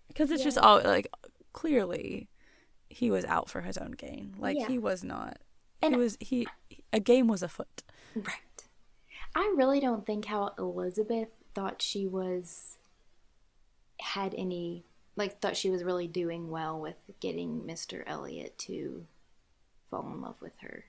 Because 0.07 0.31
it's 0.31 0.43
just 0.43 0.57
all, 0.57 0.81
like, 0.83 1.07
clearly 1.53 2.27
he 2.89 3.09
was 3.11 3.23
out 3.25 3.49
for 3.49 3.61
his 3.61 3.77
own 3.77 3.91
gain. 3.91 4.35
Like, 4.37 4.57
Yeah. 4.57 4.67
he 4.67 4.77
was 4.77 5.03
not. 5.03 5.37
And- 5.81 5.93
he 5.95 5.99
was, 5.99 6.17
he, 6.19 6.47
a 6.93 6.99
game 6.99 7.27
was 7.27 7.41
afoot. 7.43 7.83
Right. 8.15 8.63
I 9.35 9.53
really 9.55 9.79
don't 9.79 10.05
think 10.05 10.25
how 10.25 10.53
Elizabeth 10.57 11.29
thought 11.55 11.81
she 11.81 12.05
was 12.07 12.77
had 13.99 14.33
any 14.37 14.83
like 15.15 15.39
thought 15.41 15.55
she 15.55 15.69
was 15.69 15.83
really 15.83 16.07
doing 16.07 16.49
well 16.49 16.79
with 16.79 16.95
getting 17.19 17.61
Mr. 17.61 18.03
Elliot 18.07 18.57
to 18.57 19.05
fall 19.89 20.09
in 20.13 20.21
love 20.21 20.35
with 20.41 20.53
her. 20.61 20.85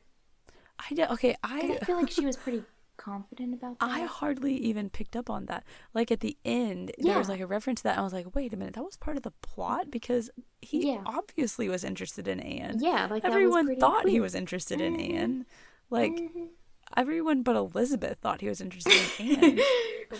I 0.78 0.94
do, 0.94 1.04
okay, 1.12 1.36
I 1.42 1.78
I 1.80 1.84
feel 1.84 1.96
like 1.96 2.10
she 2.10 2.26
was 2.26 2.36
pretty 2.36 2.64
confident 2.96 3.54
about 3.54 3.78
that. 3.80 3.84
I 3.88 4.00
hardly 4.02 4.54
even 4.56 4.90
picked 4.90 5.16
up 5.16 5.30
on 5.30 5.46
that. 5.46 5.64
Like 5.94 6.10
at 6.10 6.20
the 6.20 6.36
end, 6.44 6.92
there 6.98 7.18
was 7.18 7.28
like 7.28 7.40
a 7.40 7.46
reference 7.46 7.80
to 7.80 7.84
that. 7.84 7.92
And 7.92 8.00
I 8.00 8.04
was 8.04 8.12
like, 8.12 8.34
wait 8.34 8.52
a 8.52 8.56
minute, 8.56 8.74
that 8.74 8.84
was 8.84 8.96
part 8.96 9.16
of 9.16 9.22
the 9.22 9.30
plot 9.42 9.90
because 9.90 10.30
he 10.60 10.88
Yeah. 10.92 11.02
obviously 11.06 11.68
was 11.68 11.84
interested 11.84 12.28
in 12.28 12.40
Anne. 12.40 12.78
yeah, 12.80 13.06
like 13.10 13.24
Everyone 13.24 13.76
thought 13.76 14.08
he 14.08 14.20
was 14.20 14.34
interested 14.34 14.80
in 14.80 14.96
Mhm. 14.96 15.14
Anne. 15.14 15.46
Like 15.90 16.12
Mhm. 16.12 16.48
everyone 16.96 17.42
but 17.42 17.56
Elizabeth 17.56 18.18
thought 18.20 18.40
he 18.40 18.48
was 18.48 18.60
interested 18.60 18.92
in 19.18 19.44
Anne. 19.44 19.60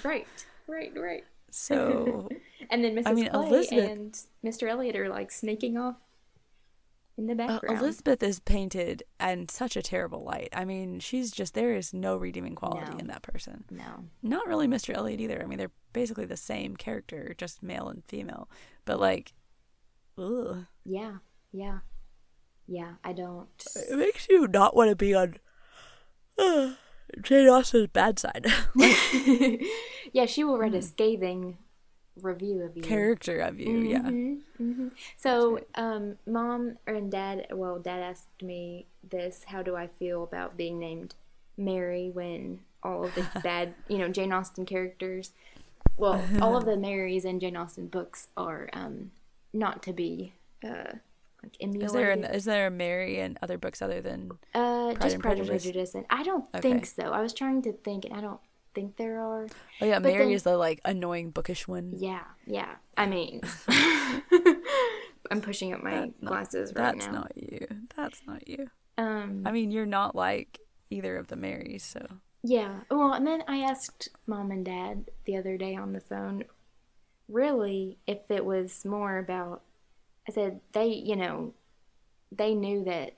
right, 0.04 0.26
right, 0.66 0.92
right. 0.96 1.24
So 1.50 2.28
And 2.70 2.82
then 2.84 2.94
Mrs. 2.96 3.14
mean, 3.14 3.28
Clay 3.30 3.46
Elizabeth- 3.48 3.90
and 3.90 4.20
Mr. 4.44 4.68
Elliot 4.68 4.96
are 4.96 5.08
like 5.08 5.30
sneaking 5.30 5.76
off 5.76 5.96
in 7.18 7.26
the 7.26 7.42
uh. 7.42 7.58
Elizabeth 7.68 8.22
is 8.22 8.40
painted 8.40 9.02
in 9.20 9.48
such 9.48 9.76
a 9.76 9.82
terrible 9.82 10.24
light. 10.24 10.48
I 10.52 10.64
mean, 10.64 10.98
she's 11.00 11.30
just 11.30 11.54
there 11.54 11.74
is 11.74 11.92
no 11.92 12.16
redeeming 12.16 12.54
quality 12.54 12.92
No. 12.92 12.98
in 12.98 13.06
that 13.08 13.22
person. 13.22 13.64
no. 13.70 14.04
Not 14.22 14.46
really 14.46 14.66
Mr. 14.66 14.94
Elliot 14.94 15.20
either. 15.20 15.42
I 15.42 15.46
mean, 15.46 15.58
they're 15.58 15.70
basically 15.92 16.24
the 16.24 16.36
same 16.36 16.76
character, 16.76 17.34
just 17.36 17.62
male 17.62 17.88
and 17.88 18.02
female. 18.06 18.48
But 18.84 18.98
like, 19.00 19.32
ugh. 20.18 20.66
Yeah, 20.84 21.16
yeah, 21.52 21.80
yeah. 22.66 22.94
I 23.04 23.12
don't. 23.12 23.48
It 23.90 23.98
makes 23.98 24.26
you 24.28 24.46
not 24.48 24.74
want 24.74 24.90
to 24.90 24.96
be 24.96 25.14
on 25.14 25.36
uh, 26.38 26.72
Jane 27.20 27.48
Austen's 27.48 27.88
bad 27.88 28.18
side. 28.18 28.46
yeah, 30.12 30.26
she 30.26 30.44
will 30.44 30.58
write 30.58 30.74
a 30.74 30.82
scathing 30.82 31.58
review 32.20 32.62
of 32.62 32.76
you. 32.76 32.82
Character 32.82 33.38
of 33.40 33.58
you, 33.58 33.78
yeah. 33.78 34.02
Mhm, 34.02 34.40
mhm. 34.60 34.90
So, 35.16 35.60
um, 35.74 36.18
mom 36.26 36.78
and 36.86 37.10
dad, 37.10 37.46
well, 37.52 37.78
dad 37.78 38.00
asked 38.02 38.42
me 38.42 38.86
this 39.08 39.44
how 39.44 39.62
do 39.62 39.76
I 39.76 39.86
feel 39.86 40.22
about 40.22 40.56
being 40.56 40.78
named 40.78 41.14
Mary 41.56 42.10
when 42.10 42.60
all 42.82 43.04
of 43.04 43.14
the 43.14 43.26
bad, 43.42 43.74
you 43.88 43.98
know, 43.98 44.08
Jane 44.08 44.32
Austen 44.32 44.66
characters, 44.66 45.32
well, 45.96 46.22
all 46.40 46.56
of 46.56 46.64
the 46.64 46.76
Marys 46.88 47.24
in 47.24 47.40
Jane 47.40 47.56
Austen 47.56 47.86
books 47.86 48.28
are 48.36 48.68
um, 48.72 49.10
not 49.52 49.82
to 49.84 49.92
be 49.92 50.34
uh, 50.64 50.92
like 51.42 51.56
emulated. 51.60 51.86
Is 51.86 51.92
there 51.92 52.10
an, 52.10 52.24
is 52.24 52.44
there 52.44 52.66
a 52.66 52.70
Mary 52.70 53.18
in 53.20 53.38
other 53.42 53.58
books 53.58 53.80
other 53.82 54.00
than 54.00 54.32
uh, 54.54 54.92
Pride 54.94 55.00
just 55.00 55.14
and 55.14 55.22
Pride 55.22 55.38
and 55.38 55.46
Prejudice? 55.46 55.62
Prejudice? 55.64 55.94
And 55.94 56.06
I 56.10 56.22
don't 56.22 56.44
Okay. 56.54 56.60
think 56.60 56.86
so. 56.86 57.04
I 57.12 57.20
was 57.20 57.32
trying 57.32 57.62
to 57.62 57.72
think, 57.72 58.04
and 58.04 58.14
I 58.14 58.20
don't 58.20 58.40
think 58.74 58.96
there 58.96 59.20
are. 59.20 59.46
Oh 59.80 59.84
yeah, 59.86 59.98
But 59.98 60.12
Mary 60.12 60.24
then- 60.26 60.32
is 60.34 60.42
the 60.44 60.56
like 60.56 60.80
annoying 60.84 61.30
bookish 61.30 61.66
one. 61.68 61.94
Yeah, 61.96 62.24
yeah. 62.46 62.74
I 62.96 63.06
mean, 63.06 63.40
I'm 65.30 65.40
pushing 65.40 65.72
up 65.72 65.82
my 65.82 65.90
That's 65.92 66.12
not- 66.20 66.28
glasses 66.30 66.72
right 66.74 66.92
That's 66.94 67.06
now. 67.06 67.12
not 67.12 67.32
you. 67.36 67.66
That's 67.96 68.22
not 68.26 68.46
you. 68.48 68.68
Um, 68.98 69.42
I 69.46 69.52
mean, 69.52 69.70
you're 69.70 69.86
not 69.86 70.14
like 70.14 70.60
either 70.90 71.16
of 71.16 71.28
the 71.28 71.36
Marys, 71.36 71.84
so 71.84 72.06
yeah. 72.42 72.80
Well, 72.90 73.12
and 73.12 73.26
then 73.26 73.42
I 73.48 73.58
asked 73.62 74.08
mom 74.26 74.50
and 74.50 74.64
dad 74.64 75.10
the 75.24 75.36
other 75.36 75.56
day 75.56 75.74
on 75.76 75.92
the 75.92 76.00
phone, 76.00 76.44
really, 77.28 77.98
if 78.06 78.30
it 78.30 78.44
was 78.44 78.84
more 78.84 79.18
about. 79.18 79.62
I 80.28 80.32
said 80.32 80.60
they, 80.72 80.86
you 80.88 81.16
know, 81.16 81.54
they 82.30 82.54
knew 82.54 82.84
that 82.84 83.14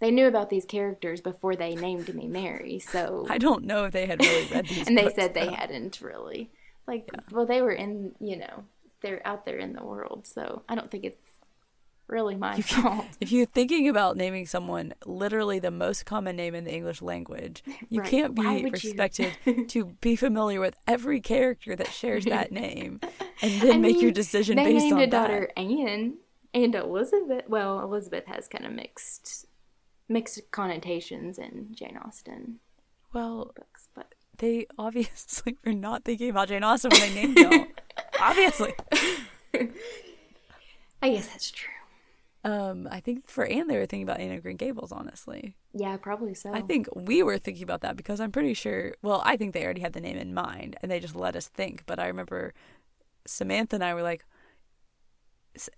they 0.00 0.10
knew 0.10 0.26
about 0.26 0.50
these 0.50 0.64
characters 0.64 1.20
before 1.20 1.54
they 1.56 1.74
named 1.74 2.12
me 2.14 2.26
Mary. 2.26 2.78
So 2.78 3.26
I 3.30 3.38
don't 3.38 3.64
know 3.64 3.84
if 3.84 3.92
they 3.92 4.06
had 4.06 4.20
really 4.20 4.46
read 4.52 4.66
these. 4.66 4.86
and 4.88 4.96
they 4.98 5.04
books, 5.04 5.14
said 5.16 5.34
they 5.34 5.46
though. 5.46 5.52
hadn't 5.52 6.00
really. 6.00 6.50
Like, 6.86 7.08
well, 7.30 7.46
they 7.46 7.62
were 7.62 7.72
in, 7.72 8.12
you 8.20 8.36
know, 8.36 8.64
they're 9.02 9.24
out 9.26 9.44
there 9.46 9.58
in 9.58 9.74
the 9.74 9.84
world. 9.84 10.26
So 10.26 10.62
I 10.68 10.74
don't 10.74 10.90
think 10.90 11.04
it's 11.04 11.22
really 12.08 12.34
my 12.34 12.60
fault. 12.60 13.04
If 13.20 13.30
you're 13.30 13.46
thinking 13.46 13.88
about 13.88 14.16
naming 14.16 14.46
someone 14.46 14.94
literally 15.06 15.60
the 15.60 15.70
most 15.70 16.04
common 16.06 16.34
name 16.34 16.56
in 16.56 16.64
the 16.64 16.74
English 16.74 17.00
language, 17.02 17.62
you 17.88 18.00
Right. 18.00 18.10
can't 18.10 18.34
be 18.34 18.42
you? 18.42 18.66
expected 18.66 19.32
to 19.68 19.84
be 20.00 20.16
familiar 20.16 20.58
with 20.58 20.74
every 20.88 21.20
character 21.20 21.76
that 21.76 21.92
shares 21.92 22.24
that 22.24 22.50
name 22.50 22.98
and 23.42 23.60
then 23.60 23.74
I 23.74 23.78
make 23.78 23.96
your 23.96 24.06
mean, 24.06 24.14
decision 24.14 24.56
they 24.56 24.64
based 24.64 24.86
named 24.86 24.92
on 24.94 24.98
a 25.02 25.06
that. 25.06 25.10
daughter 25.10 25.50
Anne 25.56 26.14
and 26.52 26.74
Elizabeth. 26.74 27.44
Well, 27.48 27.78
Elizabeth 27.80 28.26
has 28.26 28.48
kind 28.48 28.66
of 28.66 28.72
mixed 28.72 29.46
mixed 30.10 30.50
connotations 30.50 31.38
in 31.38 31.68
Jane 31.72 31.98
Austen 32.04 32.58
Well, 33.14 33.52
books, 33.56 33.88
but 33.94 34.14
they 34.38 34.66
obviously 34.76 35.56
were 35.64 35.72
not 35.72 36.04
thinking 36.04 36.28
about 36.28 36.48
Jane 36.48 36.64
Austen 36.64 36.90
when 36.90 37.00
they 37.00 37.14
named 37.14 37.38
y'all. 37.38 37.66
obviously. 38.20 38.74
I 41.02 41.10
guess 41.10 41.28
that's 41.28 41.50
true. 41.50 41.72
Um, 42.42 42.88
I 42.90 43.00
think 43.00 43.28
for 43.28 43.44
Anne, 43.44 43.68
they 43.68 43.76
were 43.76 43.86
thinking 43.86 44.02
about 44.02 44.20
Anne 44.20 44.32
of 44.34 44.42
Green 44.42 44.56
Gables, 44.56 44.92
honestly. 44.92 45.56
Yeah, 45.74 45.96
probably 45.98 46.34
so. 46.34 46.52
I 46.52 46.62
think 46.62 46.88
we 46.94 47.22
were 47.22 47.38
thinking 47.38 47.62
about 47.62 47.82
that 47.82 47.96
because 47.96 48.18
I'm 48.18 48.32
pretty 48.32 48.54
sure, 48.54 48.94
well, 49.02 49.22
I 49.24 49.36
think 49.36 49.52
they 49.52 49.64
already 49.64 49.82
had 49.82 49.92
the 49.92 50.00
name 50.00 50.16
in 50.16 50.32
mind 50.32 50.76
and 50.80 50.90
they 50.90 51.00
just 51.00 51.14
let 51.14 51.36
us 51.36 51.48
think. 51.48 51.84
But 51.86 51.98
I 51.98 52.06
remember 52.06 52.54
Samantha 53.26 53.76
and 53.76 53.84
I 53.84 53.92
were 53.94 54.02
like, 54.02 54.24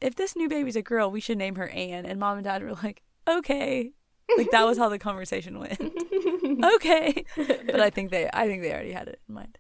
if 0.01 0.15
this 0.15 0.37
new 0.37 0.49
baby's 0.49 0.77
a 0.77 0.83
girl, 0.83 1.11
we 1.11 1.21
should 1.21 1.39
name 1.39 1.57
her 1.57 1.69
Anne. 1.69 2.07
And 2.07 2.21
mom 2.21 2.39
and 2.39 2.45
dad 2.45 2.63
were 2.63 2.75
like, 2.75 3.03
okay. 3.29 3.93
Like 4.37 4.51
that 4.51 4.65
was 4.65 4.79
how 4.79 4.89
the 4.89 4.99
conversation 4.99 5.59
went. 5.59 5.79
okay. 6.75 7.25
But 7.37 7.81
I 7.81 7.91
think 7.91 8.11
they, 8.11 8.29
I 8.33 8.47
think 8.47 8.63
they 8.63 8.73
already 8.73 8.93
had 8.93 9.09
it 9.09 9.21
in 9.29 9.35
mind. 9.35 9.59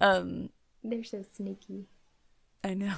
Um, 0.00 0.50
They're 0.84 1.02
so 1.04 1.22
sneaky. 1.34 1.86
I 2.64 2.74
know. 2.74 2.94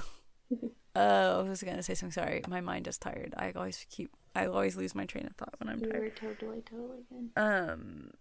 Uh, 0.97 1.43
I 1.45 1.49
was 1.49 1.61
gonna 1.61 1.83
say 1.83 1.93
something. 1.93 2.13
Sorry, 2.13 2.41
my 2.47 2.61
mind 2.61 2.87
is 2.87 2.97
tired. 2.97 3.33
I 3.35 3.51
always 3.53 3.85
keep. 3.89 4.11
I 4.33 4.45
always 4.45 4.77
lose 4.77 4.95
my 4.95 5.03
train 5.05 5.25
of 5.25 5.35
thought 5.35 5.53
when 5.59 5.67
I'm 5.67 5.81
You 5.81 5.89
tired. 5.91 6.01
were 6.03 6.09
totally, 6.09 6.61
totally 6.61 6.99
good. 7.09 7.31
Um, 7.35 8.11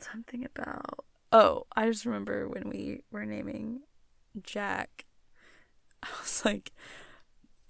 something 0.00 0.44
about. 0.44 1.04
Oh, 1.30 1.66
I 1.76 1.86
just 1.86 2.04
remember 2.04 2.48
when 2.48 2.68
we 2.68 3.02
were 3.12 3.24
naming 3.24 3.82
Jack. 4.42 5.04
I 6.02 6.08
was 6.20 6.44
like, 6.44 6.72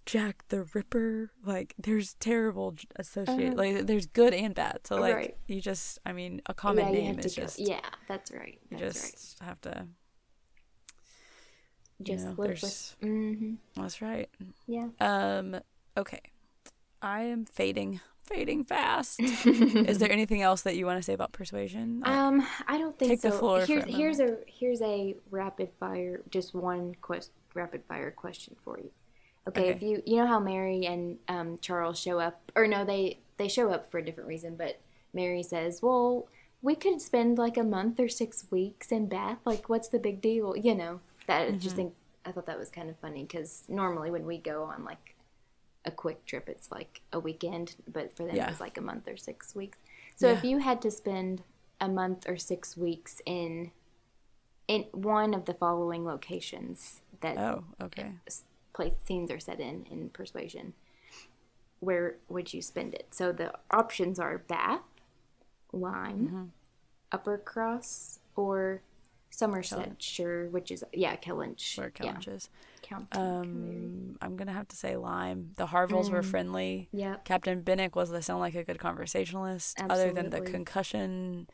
Jack 0.07 0.45
the 0.49 0.65
Ripper. 0.75 1.31
Like, 1.45 1.75
there's 1.79 2.15
terrible 2.15 2.75
associate. 2.97 3.55
Uh-huh. 3.55 3.57
Like, 3.57 3.87
there's 3.87 4.07
good 4.07 4.35
and 4.35 4.55
bad. 4.55 4.81
So 4.85 4.97
like, 4.97 5.15
Right. 5.15 5.37
you 5.47 5.61
just. 5.61 5.99
I 6.05 6.13
mean, 6.13 6.43
a 6.47 6.55
common 6.55 6.87
yeah, 6.93 7.01
name 7.01 7.19
is 7.19 7.35
to 7.35 7.41
go- 7.41 7.47
just. 7.47 7.59
Yeah, 7.59 7.81
that's 8.09 8.31
right. 8.33 8.59
You 8.71 8.79
That's 8.79 9.11
just 9.13 9.43
have 9.43 9.61
to. 9.63 9.69
right. 9.71 9.87
you 11.99 12.05
Just 12.05 12.25
know, 12.25 12.31
live 12.31 12.39
with. 12.39 12.47
there's- 12.61 12.97
hmm 13.01 13.55
That's 13.77 14.03
right. 14.03 14.29
Yeah. 14.67 14.89
Um. 15.01 15.57
Okay. 15.97 16.21
I 17.01 17.23
am 17.25 17.45
fading, 17.45 18.01
fading 18.25 18.65
fast. 18.65 19.21
Is 19.21 19.99
there 19.99 20.11
anything 20.11 20.41
else 20.43 20.63
that 20.63 20.75
you 20.77 20.87
want 20.87 20.99
to 20.99 21.03
say 21.03 21.13
about 21.13 21.33
persuasion? 21.33 22.03
I- 22.05 22.17
Um, 22.19 22.47
I 22.67 22.79
don't 22.79 22.99
think 22.99 23.11
Take 23.11 23.21
so. 23.21 23.31
the 23.31 23.39
floor 23.39 23.61
here's 23.65 23.85
a 23.85 23.91
here's 23.93 24.21
a 24.21 24.39
here's 24.47 24.83
a 24.83 25.15
rapid 25.31 25.71
fire, 25.79 26.23
just 26.31 26.55
one 26.55 26.95
quest 27.01 27.31
rapid 27.55 27.85
fire 27.85 28.11
question 28.11 28.57
for 28.65 28.79
you. 28.79 28.91
Okay, 29.47 29.69
if 29.69 29.83
you 29.83 30.03
you 30.07 30.17
know 30.17 30.27
how 30.27 30.41
Mary 30.41 30.87
and 30.87 31.19
um, 31.29 31.59
Charles 31.61 31.99
show 32.01 32.19
up, 32.19 32.51
or 32.57 32.67
no, 32.67 32.85
they 32.85 33.19
they 33.37 33.49
show 33.49 33.71
up 33.71 33.91
for 33.91 33.99
a 33.99 34.05
different 34.05 34.29
reason, 34.29 34.57
but 34.57 34.81
Mary 35.13 35.43
says, 35.43 35.83
"Well, 35.83 36.29
we 36.63 36.75
could 36.75 37.01
spend 37.01 37.37
like 37.39 37.57
a 37.57 37.63
month 37.65 38.01
or 38.01 38.09
six 38.09 38.47
weeks 38.51 38.91
in 38.91 39.07
Bath. 39.09 39.39
Like, 39.45 39.69
what's 39.69 39.89
the 39.89 39.99
big 39.99 40.21
deal?" 40.21 40.57
You 40.57 40.75
know, 40.75 41.01
that 41.27 41.43
I 41.43 41.51
Mm-hmm. 41.51 41.59
just 41.59 41.77
think 41.77 41.95
I 42.25 42.33
thought 42.33 42.47
that 42.47 42.59
was 42.59 42.71
kind 42.71 42.89
of 42.89 42.97
funny 42.97 43.23
because 43.23 43.65
normally 43.69 44.11
when 44.11 44.25
we 44.27 44.39
go 44.39 44.65
on 44.65 44.85
like 44.85 45.15
a 45.85 45.91
quick 45.91 46.25
trip, 46.25 46.49
it's 46.49 46.71
like 46.73 47.03
a 47.13 47.21
weekend, 47.21 47.77
but 47.93 48.17
for 48.17 48.25
them 48.27 48.37
Yeah. 48.37 48.51
it's 48.51 48.61
like 48.61 48.79
a 48.79 48.83
month 48.83 49.07
or 49.09 49.19
six 49.19 49.55
weeks. 49.55 49.79
So 50.17 50.31
if 50.31 50.43
you 50.43 50.59
had 50.59 50.81
to 50.83 50.91
spend 50.91 51.43
a 51.81 51.89
month 51.89 52.27
or 52.29 52.39
six 52.39 52.77
weeks 52.77 53.21
in 53.27 53.73
in 54.67 54.85
one 54.93 55.35
of 55.35 55.45
the 55.45 55.53
following 55.55 56.05
locations 56.07 57.03
that 57.21 57.37
Oh, 57.37 57.65
okay. 57.83 58.13
Place 58.75 58.95
scenes 59.07 59.31
are 59.31 59.41
set 59.41 59.61
in 59.61 59.87
in 59.91 60.11
Persuasion, 60.11 60.75
where 61.81 62.17
would 62.29 62.53
you 62.53 62.61
spend 62.61 62.95
it? 62.95 63.07
So 63.13 63.33
the 63.33 63.53
options 63.71 64.19
are 64.19 64.39
Bath, 64.39 64.81
Lyme, 65.73 66.51
Mm-hmm. 67.13 67.17
Uppercross, 67.17 68.19
or 68.35 68.83
Somersetshire, 69.31 70.49
which 70.51 70.71
is 70.71 70.85
yeah, 70.93 71.17
Kellynch. 71.17 71.79
Where 71.79 71.93
yeah, 72.03 72.17
is. 72.27 72.49
County. 72.83 73.07
Um, 73.13 74.17
I'm 74.21 74.37
gonna 74.37 74.53
have 74.53 74.69
to 74.69 74.77
say 74.77 74.97
Lyme. 74.97 75.51
The 75.57 75.67
Harvilles 75.67 76.09
Mm. 76.09 76.13
were 76.13 76.23
friendly. 76.23 76.89
Yep. 76.93 77.25
Captain 77.25 77.63
Benwick 77.63 77.95
was 77.97 78.11
they 78.11 78.21
sound 78.21 78.41
like 78.41 78.55
a 78.55 78.65
good 78.65 78.79
conversationalist. 78.79 79.81
Absolutely. 79.81 80.11
Other 80.11 80.13
than 80.13 80.31
the 80.31 80.51
concussion 80.51 81.49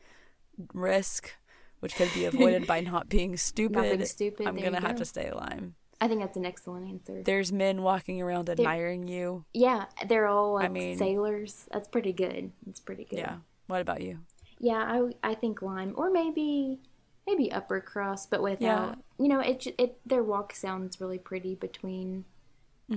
risk, 0.75 1.33
which 1.81 1.95
could 1.95 2.11
be 2.15 2.25
avoided 2.25 2.67
by 2.67 2.81
not 2.93 3.09
being 3.09 3.37
stupid. 3.37 3.77
Not 3.77 3.83
being 3.85 4.05
stupid, 4.07 4.47
I'm 4.47 4.57
there 4.57 4.65
gonna 4.65 4.81
have 4.81 4.97
go. 4.97 4.99
to 4.99 5.05
stay 5.05 5.31
Lyme. 5.33 5.75
I 6.01 6.09
think 6.09 6.21
that's 6.21 6.37
an 6.37 6.47
excellent 6.47 6.89
answer. 6.89 7.23
There's 7.23 7.53
men 7.53 7.83
walking 7.83 8.23
around 8.23 8.49
admiring 8.49 9.07
you. 9.07 9.45
yeah, 9.53 9.85
they're 10.09 10.27
all 10.27 10.55
like 10.55 10.73
mean- 10.73 10.97
sailors. 10.99 11.67
That's 11.73 11.89
pretty 11.89 12.13
good. 12.13 12.53
It's 12.69 12.81
pretty 12.81 13.05
good. 13.05 13.19
Yeah. 13.19 13.37
What 13.67 13.81
about 13.83 14.01
you? 14.01 14.21
Yeah, 14.59 14.79
I, 15.23 15.31
I 15.31 15.35
think 15.35 15.63
Lyme 15.63 15.93
or 15.97 16.11
maybe 16.11 16.79
maybe 17.27 17.49
Uppercross, 17.49 18.27
but 18.29 18.43
without 18.43 18.61
Yeah. 18.61 18.95
you 19.19 19.29
know 19.29 19.41
it 19.41 19.67
it 19.79 19.99
their 20.07 20.23
walk 20.23 20.55
sounds 20.55 21.01
really 21.01 21.19
pretty 21.19 21.55
between. 21.55 22.25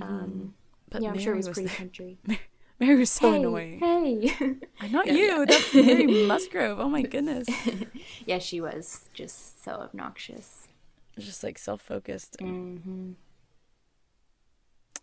Mm-hmm. 0.00 0.46
But 0.90 1.02
yeah, 1.02 1.10
I'm 1.10 1.18
sure 1.18 1.32
it 1.34 1.36
was 1.38 1.48
was 1.48 1.54
pretty 1.56 1.68
there. 1.68 1.76
country. 1.84 2.18
Mary 2.80 2.96
was 2.96 3.10
so 3.10 3.30
hey, 3.30 3.36
annoying. 3.38 3.78
hey. 3.80 4.56
Not 4.90 5.06
Yeah, 5.08 5.12
you. 5.12 5.24
yeah. 5.38 5.44
That's 5.46 5.74
Mary 5.74 6.06
Musgrove. 6.26 6.78
Oh 6.80 6.88
my 6.88 7.02
goodness. 7.02 7.46
yeah, 8.26 8.38
she 8.38 8.60
was 8.60 9.08
just 9.14 9.62
so 9.64 9.72
obnoxious. 9.74 10.68
Just 11.18 11.42
like 11.44 11.58
self 11.58 11.80
focused. 11.82 12.36
hmm 12.40 13.12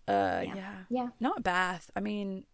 Uh, 0.08 0.42
Yeah. 0.46 0.56
yeah. 0.56 0.76
Yeah. 0.90 1.08
Not 1.20 1.44
Bath. 1.44 1.90
I 1.96 2.00
mean, 2.00 2.46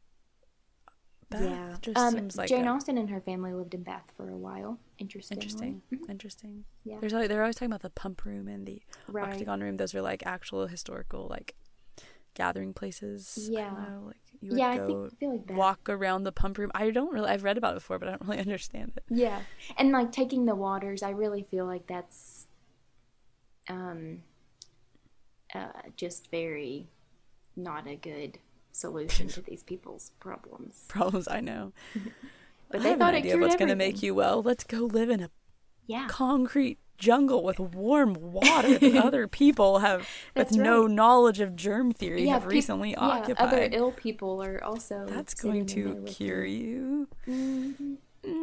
Bath 1.29 1.41
yeah. 1.41 1.75
just 1.81 1.97
Um, 1.97 2.13
seems 2.13 2.37
like 2.37 2.49
Jane 2.49 2.67
a- 2.67 2.71
Austen 2.73 2.97
and 2.97 3.09
her 3.09 3.19
family 3.21 3.53
lived 3.53 3.73
in 3.73 3.83
Bath 3.83 4.11
for 4.15 4.29
a 4.29 4.37
while. 4.37 4.79
Interesting. 4.99 5.37
interesting. 5.37 5.81
Interesting. 6.09 6.65
Yeah. 6.83 6.99
There's 6.99 7.13
like 7.13 7.29
they're 7.29 7.41
always 7.41 7.55
talking 7.55 7.67
about 7.71 7.81
the 7.81 7.89
pump 7.89 8.25
room 8.25 8.47
and 8.47 8.65
the 8.67 8.81
Right. 9.07 9.33
octagon 9.33 9.61
room. 9.61 9.77
Those 9.77 9.93
are 9.95 10.01
like 10.01 10.25
actual 10.25 10.67
historical 10.67 11.27
like 11.27 11.55
gathering 12.33 12.73
places. 12.73 13.49
I 13.49 13.53
Yeah. 13.53 13.69
don't 13.71 13.89
know, 13.89 14.05
like 14.07 14.17
you 14.41 14.49
would 14.51 14.59
Yeah, 14.59 14.67
I 14.69 14.77
go 14.77 14.85
think 14.87 15.13
I 15.13 15.15
feel 15.17 15.31
like 15.31 15.45
Bath. 15.47 15.57
walk 15.57 15.89
around 15.89 16.23
the 16.23 16.31
pump 16.31 16.57
room. 16.59 16.71
I 16.75 16.91
don't 16.91 17.11
really. 17.11 17.29
I've 17.29 17.43
read 17.43 17.57
about 17.57 17.71
it 17.71 17.77
before, 17.77 17.97
but 17.97 18.07
I 18.07 18.11
don't 18.11 18.27
really 18.27 18.39
understand 18.47 18.93
it. 18.97 19.03
Yeah, 19.09 19.41
and 19.77 19.91
like 19.91 20.11
taking 20.11 20.45
the 20.45 20.55
waters, 20.55 21.01
I 21.01 21.09
really 21.09 21.41
feel 21.43 21.65
like 21.65 21.87
that's 21.87 22.36
um 23.69 24.23
uh, 25.55 25.67
just 25.95 26.29
very 26.29 26.87
not 27.55 27.87
a 27.87 27.95
good 27.95 28.37
solution 28.71 29.27
to 29.29 29.41
these 29.41 29.63
people's 29.63 30.11
problems. 30.19 30.85
Problems 30.87 31.27
I 31.27 31.39
know. 31.41 31.73
But 32.69 32.81
I 32.81 32.83
they 32.83 32.89
have 32.89 32.99
thought 32.99 33.13
an 33.13 33.19
idea 33.19 33.35
of 33.35 33.39
what's 33.39 33.55
going 33.55 33.69
to 33.69 33.75
make 33.77 34.03
you 34.03 34.13
well. 34.13 34.43
Let's 34.43 34.65
go 34.65 34.79
live 34.79 35.09
in 35.09 35.21
a 35.23 35.29
Yeah, 35.87 36.07
concrete 36.09 36.79
jungle 36.97 37.41
with 37.41 37.59
warm 37.61 38.13
water 38.19 38.77
that 38.77 38.95
other 39.05 39.25
people 39.25 39.79
have 39.79 40.01
with 40.01 40.07
That's 40.49 40.55
no 40.57 40.85
knowledge 40.85 41.39
of 41.39 41.55
germ 41.55 41.93
theory 41.93 42.25
yeah. 42.25 42.33
have 42.33 42.41
peop- 42.41 42.51
recently 42.51 42.89
yeah, 42.91 42.99
occupied. 42.99 43.47
other 43.47 43.69
ill 43.71 43.93
people 43.93 44.43
are 44.43 44.61
also. 44.61 45.05
That's 45.07 45.33
going 45.33 45.65
to 45.67 46.03
cure 46.05 46.43
you. 46.43 47.07
Mhm. 47.25 47.99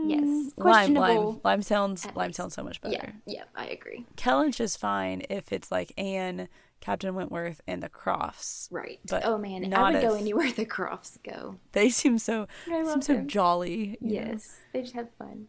Yes, 0.06 0.52
Lyme, 0.56 0.94
Lyme, 0.94 1.40
Lyme 1.44 1.62
sounds, 1.62 2.06
Lyme 2.14 2.28
least. 2.28 2.36
sounds 2.36 2.54
so 2.54 2.62
much 2.62 2.80
better. 2.80 2.94
Yeah, 3.26 3.34
yeah, 3.34 3.44
I 3.54 3.66
agree. 3.66 4.06
Kellynch 4.16 4.60
is 4.60 4.76
fine 4.76 5.22
if 5.28 5.52
it's 5.52 5.70
like 5.70 5.92
Anne, 5.98 6.48
Captain 6.80 7.14
Wentworth, 7.14 7.60
and 7.66 7.82
the 7.82 7.88
Crofts. 7.88 8.68
Right. 8.70 9.00
But 9.08 9.24
oh 9.24 9.38
man, 9.38 9.72
I 9.74 9.92
would 9.92 10.02
go 10.02 10.14
anywhere 10.14 10.50
the 10.52 10.64
Crofts 10.66 11.18
go. 11.22 11.56
They 11.72 11.88
seem 11.90 12.18
so, 12.18 12.46
seem 12.66 13.02
so 13.02 13.14
them. 13.14 13.28
jolly. 13.28 13.98
you 14.00 14.08
know? 14.08 14.30
Yes, 14.32 14.56
they 14.72 14.82
just 14.82 14.94
have 14.94 15.08
fun. 15.18 15.48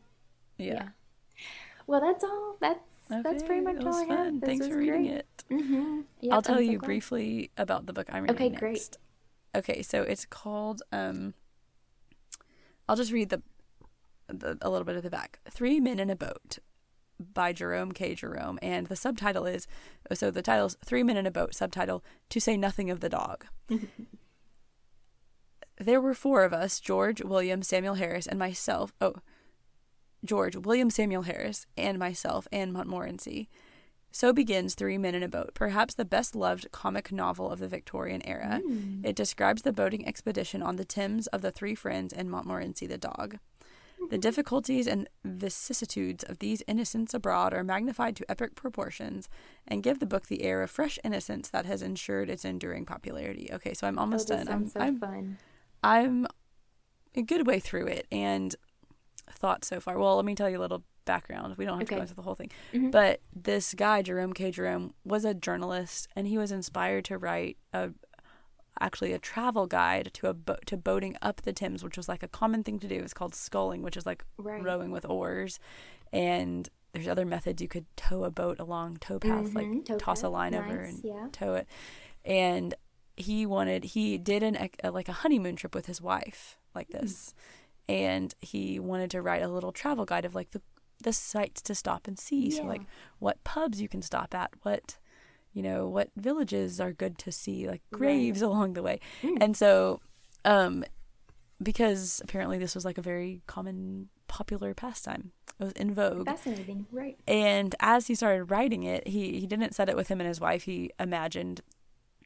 Yeah. 0.57 0.65
Yeah. 0.65 0.87
Well, 1.87 2.01
that's 2.01 2.23
all. 2.23 2.57
That's 2.59 2.79
that's 3.09 3.43
pretty 3.43 3.61
much 3.61 3.83
all 3.85 3.95
I 3.95 4.05
have. 4.05 4.39
Thanks 4.41 4.67
for 4.67 4.77
reading 4.77 5.03
great. 5.03 5.11
it. 5.17 5.43
Mm-hmm. 5.51 6.01
I'll 6.31 6.41
tell 6.41 6.61
you 6.61 6.79
briefly 6.79 7.51
about 7.57 7.85
the 7.85 7.93
book 7.93 8.07
I'm 8.11 8.23
reading 8.23 8.35
Okay, 8.35 8.49
next. 8.49 8.59
great. 8.59 8.97
Okay, 9.55 9.81
so 9.83 10.01
it's 10.01 10.25
called 10.25 10.81
um 10.91 11.35
I'll 12.87 12.95
just 12.95 13.11
read 13.11 13.29
the, 13.29 13.41
the 14.27 14.57
a 14.61 14.69
little 14.69 14.85
bit 14.85 14.95
of 14.95 15.03
the 15.03 15.09
back. 15.09 15.39
Three 15.49 15.79
Men 15.79 15.99
in 15.99 16.09
a 16.09 16.15
Boat 16.15 16.59
by 17.19 17.53
Jerome 17.53 17.91
K. 17.91 18.15
Jerome 18.15 18.59
and 18.61 18.87
the 18.87 18.95
subtitle 18.95 19.45
is 19.45 19.67
so 20.13 20.31
the 20.31 20.41
title's 20.41 20.75
Three 20.85 21.03
Men 21.03 21.17
in 21.17 21.25
a 21.25 21.31
Boat, 21.31 21.53
subtitle 21.55 22.03
To 22.29 22.39
Say 22.39 22.57
Nothing 22.57 22.89
of 22.89 22.99
the 22.99 23.09
Dog. 23.09 23.45
there 25.77 26.01
were 26.01 26.13
four 26.13 26.43
of 26.43 26.53
us 26.53 26.79
George, 26.79 27.21
William, 27.21 27.61
Samuel 27.61 27.95
Harris, 27.95 28.27
and 28.27 28.39
myself. 28.39 28.93
Oh, 28.99 29.15
George, 30.23 30.55
William 30.55 30.89
Samuel 30.89 31.23
Harris, 31.23 31.65
and 31.77 31.99
myself, 31.99 32.47
and 32.51 32.73
Montmorency. 32.73 33.49
So 34.11 34.31
begins 34.31 34.75
Three 34.75 34.97
Men 34.97 35.13
in 35.13 35.23
a 35.23 35.27
Boat, 35.27 35.51
perhaps 35.53 35.93
the 35.93 36.05
best 36.05 36.35
loved 36.35 36.71
comic 36.71 37.11
novel 37.11 37.51
of 37.51 37.59
the 37.59 37.67
Victorian 37.67 38.25
era. 38.25 38.61
Mm. 38.65 39.05
It 39.05 39.15
describes 39.15 39.63
the 39.63 39.73
boating 39.73 40.07
expedition 40.07 40.63
on 40.63 40.77
the 40.77 40.85
Thames 40.85 41.27
of 41.27 41.41
the 41.41 41.51
three 41.51 41.75
friends 41.75 42.13
and 42.13 42.31
Montmorency 42.31 42.87
the 42.87 42.97
dog. 42.97 43.39
The 44.09 44.17
difficulties 44.17 44.87
and 44.87 45.09
vicissitudes 45.23 46.23
of 46.23 46.39
these 46.39 46.63
innocents 46.67 47.13
abroad 47.13 47.53
are 47.53 47.63
magnified 47.63 48.15
to 48.17 48.31
epic 48.31 48.55
proportions 48.55 49.29
and 49.67 49.83
give 49.83 49.99
the 49.99 50.05
book 50.05 50.27
the 50.27 50.43
air 50.43 50.61
of 50.61 50.71
fresh 50.71 50.99
innocence 51.03 51.49
that 51.49 51.65
has 51.65 51.81
ensured 51.81 52.29
its 52.29 52.45
enduring 52.45 52.85
popularity. 52.85 53.49
Okay, 53.51 53.73
so 53.73 53.87
I'm 53.87 53.97
almost 53.97 54.31
oh, 54.31 54.37
done. 54.37 54.47
I'm, 54.47 54.67
so 54.67 54.79
I'm, 54.79 54.99
fun. 54.99 55.37
I'm 55.83 56.27
a 57.15 57.21
good 57.21 57.47
way 57.47 57.59
through 57.59 57.87
it 57.87 58.07
and 58.11 58.55
thoughts 59.31 59.67
so 59.67 59.79
far. 59.79 59.97
Well, 59.97 60.15
let 60.15 60.25
me 60.25 60.35
tell 60.35 60.49
you 60.49 60.59
a 60.59 60.61
little 60.61 60.83
background. 61.05 61.55
We 61.57 61.65
don't 61.65 61.79
have 61.79 61.87
to 61.87 61.95
go 61.95 62.01
into 62.01 62.15
the 62.15 62.23
whole 62.23 62.35
thing. 62.35 62.51
Mhm. 62.73 62.91
But 62.91 63.21
this 63.33 63.73
guy, 63.73 64.01
Jerome 64.01 64.33
K. 64.33 64.51
Jerome, 64.51 64.93
was 65.03 65.23
a 65.23 65.33
journalist 65.33 66.07
and 66.15 66.27
he 66.27 66.37
was 66.37 66.51
inspired 66.51 67.05
to 67.05 67.17
write 67.17 67.57
a 67.73 67.91
actually 68.79 69.13
a 69.13 69.19
travel 69.19 69.67
guide 69.67 70.11
to 70.13 70.27
a 70.27 70.33
bo- 70.33 70.57
to 70.65 70.75
boating 70.77 71.15
up 71.21 71.41
the 71.41 71.53
Thames, 71.53 71.83
which 71.83 71.97
was 71.97 72.09
like 72.09 72.23
a 72.23 72.27
common 72.27 72.63
thing 72.63 72.79
to 72.79 72.87
do. 72.87 72.95
It's 72.95 73.13
called 73.13 73.35
sculling, 73.35 73.81
which 73.81 73.97
is 73.97 74.05
like 74.05 74.25
Right. 74.37 74.61
rowing 74.63 74.91
with 74.91 75.05
oars. 75.05 75.59
And 76.11 76.69
there's 76.93 77.07
other 77.07 77.25
methods 77.25 77.61
you 77.61 77.67
could 77.67 77.85
tow 77.97 78.23
a 78.23 78.31
boat 78.31 78.59
along 78.59 78.97
towpath, 78.97 79.49
Mhm, 79.49 79.55
like 79.55 79.85
tow 79.85 79.97
toss 79.97 80.19
a 80.19 80.23
path, 80.23 80.31
line 80.31 80.55
over 80.55 80.79
and 80.79 81.01
yeah. 81.03 81.27
tow 81.31 81.55
it. 81.55 81.67
And 82.23 82.73
he 83.17 83.45
wanted 83.45 83.83
he 83.85 84.17
did 84.17 84.43
an 84.43 84.69
a, 84.83 84.91
like 84.91 85.07
a 85.09 85.13
honeymoon 85.13 85.55
trip 85.55 85.73
with 85.75 85.85
his 85.85 86.01
wife 86.01 86.57
like 86.73 86.87
Hmm. 86.91 86.99
this, 86.99 87.33
and 87.87 88.33
he 88.39 88.79
wanted 88.79 89.09
to 89.11 89.21
write 89.21 89.41
a 89.41 89.47
little 89.47 89.71
travel 89.71 90.05
guide 90.05 90.25
of 90.25 90.35
like 90.35 90.51
the 90.51 90.61
the 91.03 91.11
sites 91.13 91.61
to 91.61 91.75
stop 91.75 92.07
and 92.07 92.17
see. 92.17 92.49
So 92.51 92.63
like 92.63 92.81
what 93.19 93.43
pubs 93.43 93.81
you 93.81 93.87
can 93.89 94.01
stop 94.01 94.33
at, 94.33 94.51
what 94.63 94.97
you 95.55 95.63
know, 95.63 95.87
what 95.87 96.09
villages 96.15 96.79
are 96.79 96.93
good 96.93 97.17
to 97.17 97.31
see, 97.31 97.65
like 97.67 97.81
Right. 97.89 97.97
graves 97.97 98.41
along 98.49 98.73
the 98.73 98.83
way. 98.83 98.99
Mm. 99.23 99.37
And 99.41 99.57
so, 99.57 100.01
um, 100.43 100.83
because 101.63 102.21
apparently 102.23 102.57
this 102.59 102.75
was 102.75 102.85
like 102.85 102.97
a 102.99 103.01
very 103.01 103.41
common 103.47 104.09
popular 104.27 104.73
pastime. 104.73 105.31
It 105.59 105.63
was 105.63 105.73
in 105.73 105.93
vogue. 105.93 106.25
Fascinating. 106.27 106.85
Right. 106.91 107.17
And 107.27 107.73
as 107.79 108.07
he 108.07 108.15
started 108.15 108.43
writing 108.51 108.83
it, 108.83 109.07
he 109.07 109.39
he 109.39 109.47
didn't 109.47 109.73
set 109.73 109.87
it 109.89 109.95
with 109.95 110.09
him 110.09 110.19
and 110.19 110.27
his 110.27 110.41
wife. 110.41 110.63
He 110.63 110.91
imagined 110.99 111.61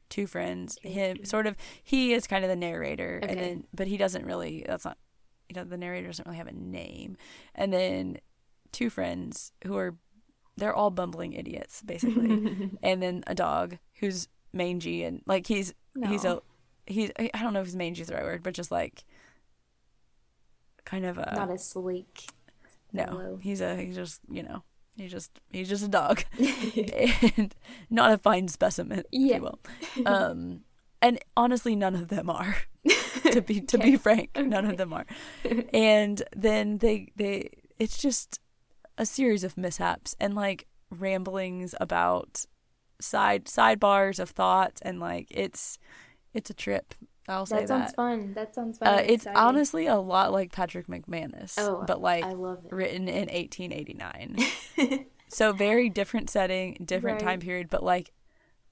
two 0.08 0.26
friends. 0.26 0.76
Him 0.82 1.24
sort 1.24 1.46
of. 1.46 1.56
He 1.84 2.12
is 2.12 2.26
kind 2.26 2.44
of 2.44 2.50
the 2.50 2.56
narrator, 2.56 3.20
Okay. 3.22 3.30
and 3.32 3.40
then 3.40 3.64
but 3.72 3.86
he 3.86 3.96
doesn't 3.96 4.26
really. 4.26 4.64
That's 4.66 4.84
not. 4.84 4.98
You 5.48 5.56
know, 5.56 5.64
the 5.64 5.76
narrator 5.78 6.08
doesn't 6.08 6.26
really 6.26 6.38
have 6.38 6.46
a 6.48 6.52
name. 6.52 7.16
And 7.54 7.72
then 7.72 8.18
two 8.72 8.88
friends 8.90 9.50
who 9.66 9.76
are, 9.76 9.96
they're 10.60 10.74
all 10.74 10.90
bumbling 10.90 11.32
idiots 11.32 11.82
basically. 11.82 12.70
and 12.82 13.02
then 13.02 13.24
a 13.26 13.34
dog 13.34 13.78
who's 13.98 14.28
mangy 14.52 15.02
and 15.02 15.22
like 15.26 15.46
he's 15.46 15.74
he's 16.06 16.24
a 16.24 16.40
he's 16.86 17.10
I 17.18 17.30
don't 17.42 17.52
know 17.52 17.60
if 17.60 17.66
his 17.66 17.76
mangy 17.76 18.02
is 18.02 18.08
the 18.08 18.14
right 18.14 18.24
word, 18.24 18.42
but 18.42 18.54
just 18.54 18.70
like 18.70 19.04
kind 20.84 21.04
of 21.04 21.18
a 21.18 21.32
Not 21.34 21.50
as 21.50 21.64
sleek. 21.66 22.26
no, 22.92 23.04
Hello. 23.04 23.38
he's 23.42 23.60
a 23.60 23.76
he's 23.76 23.94
just 23.96 24.20
you 24.30 24.42
know 24.42 24.62
he's 24.96 25.10
just 25.12 25.30
he's 25.52 25.68
just 25.68 25.84
a 25.84 25.88
dog, 25.88 26.24
and 27.36 27.54
not 27.90 28.12
a 28.12 28.18
fine 28.18 28.48
specimen, 28.48 29.00
if 29.00 29.04
Yeah. 29.12 29.36
you 29.36 29.42
will. 29.42 29.58
Um, 30.06 30.60
and 31.02 31.18
honestly, 31.36 31.76
none 31.76 31.94
of 31.94 32.08
them 32.08 32.28
are. 32.28 32.56
to 33.32 33.40
be 33.42 33.60
to 33.70 33.76
Okay. 33.78 33.90
be 33.92 33.96
frank, 33.96 34.30
none 34.36 34.64
of 34.64 34.76
them 34.76 34.92
are. 34.92 35.06
And 35.72 36.22
then 36.34 36.78
they 36.78 37.12
they 37.16 37.50
it's 37.78 37.98
just 37.98 38.40
a 39.00 39.06
series 39.06 39.42
of 39.44 39.56
mishaps 39.56 40.14
and 40.20 40.34
like 40.34 40.66
ramblings 40.90 41.74
about 41.80 42.44
side 43.00 43.46
sidebars 43.46 44.18
of 44.20 44.28
thoughts 44.30 44.80
and 44.82 45.00
like 45.00 45.26
it's 45.30 45.78
it's 46.34 46.50
a 46.50 46.54
trip. 46.54 46.94
I'll 47.28 47.46
say 47.46 47.60
That 47.60 47.68
sounds 47.68 47.86
that. 47.92 47.96
fun. 47.96 48.34
That 48.34 48.54
sounds 48.54 48.78
fun. 48.78 48.88
Uh, 48.88 49.02
it's 49.06 49.26
honestly 49.34 49.86
a 49.86 49.96
lot 49.96 50.32
like 50.32 50.52
Patrick 50.52 50.86
McManus, 50.88 51.54
Oh, 51.58 51.82
but 51.86 52.00
like 52.00 52.24
I 52.24 52.32
love 52.32 52.58
it. 52.66 52.72
written 52.72 53.08
in 53.08 53.28
1889. 53.28 54.36
so 55.28 55.52
very 55.52 55.88
different 55.88 56.28
setting, 56.28 56.76
different 56.84 57.20
Right. 57.22 57.26
time 57.28 57.40
period, 57.40 57.68
but 57.70 57.82
like 57.82 58.12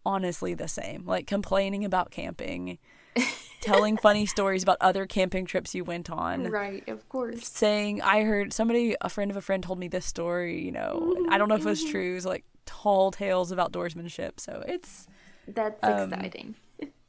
honestly 0.04 0.54
the 0.54 0.68
same. 0.68 1.04
Like 1.06 1.26
complaining 1.26 1.84
about 1.84 2.10
camping, 2.10 2.78
telling 3.60 3.96
funny 3.96 4.26
stories 4.26 4.62
about 4.62 4.76
other 4.80 5.06
camping 5.06 5.44
trips 5.46 5.74
you 5.74 5.84
went 5.84 6.10
on. 6.10 6.44
right, 6.50 6.86
of 6.88 7.08
course. 7.08 7.46
Saying, 7.48 8.00
I 8.02 8.22
heard 8.22 8.52
somebody, 8.52 8.96
a 9.00 9.08
friend 9.08 9.30
of 9.30 9.36
a 9.36 9.40
friend 9.40 9.62
told 9.62 9.78
me 9.78 9.88
this 9.88 10.06
story, 10.06 10.64
you 10.64 10.72
know, 10.72 11.14
and 11.16 11.32
I 11.34 11.38
don't 11.38 11.48
know 11.48 11.54
if 11.56 11.62
it 11.62 11.68
was 11.68 11.84
true. 11.84 12.12
It 12.12 12.14
was 12.14 12.26
like 12.26 12.44
tall 12.66 13.10
tales 13.10 13.50
of 13.50 13.58
outdoorsmanship. 13.58 14.38
So 14.40 14.62
it's, 14.66 15.06
That's 15.46 15.82
Um, 15.82 16.12
exciting. 16.12 16.54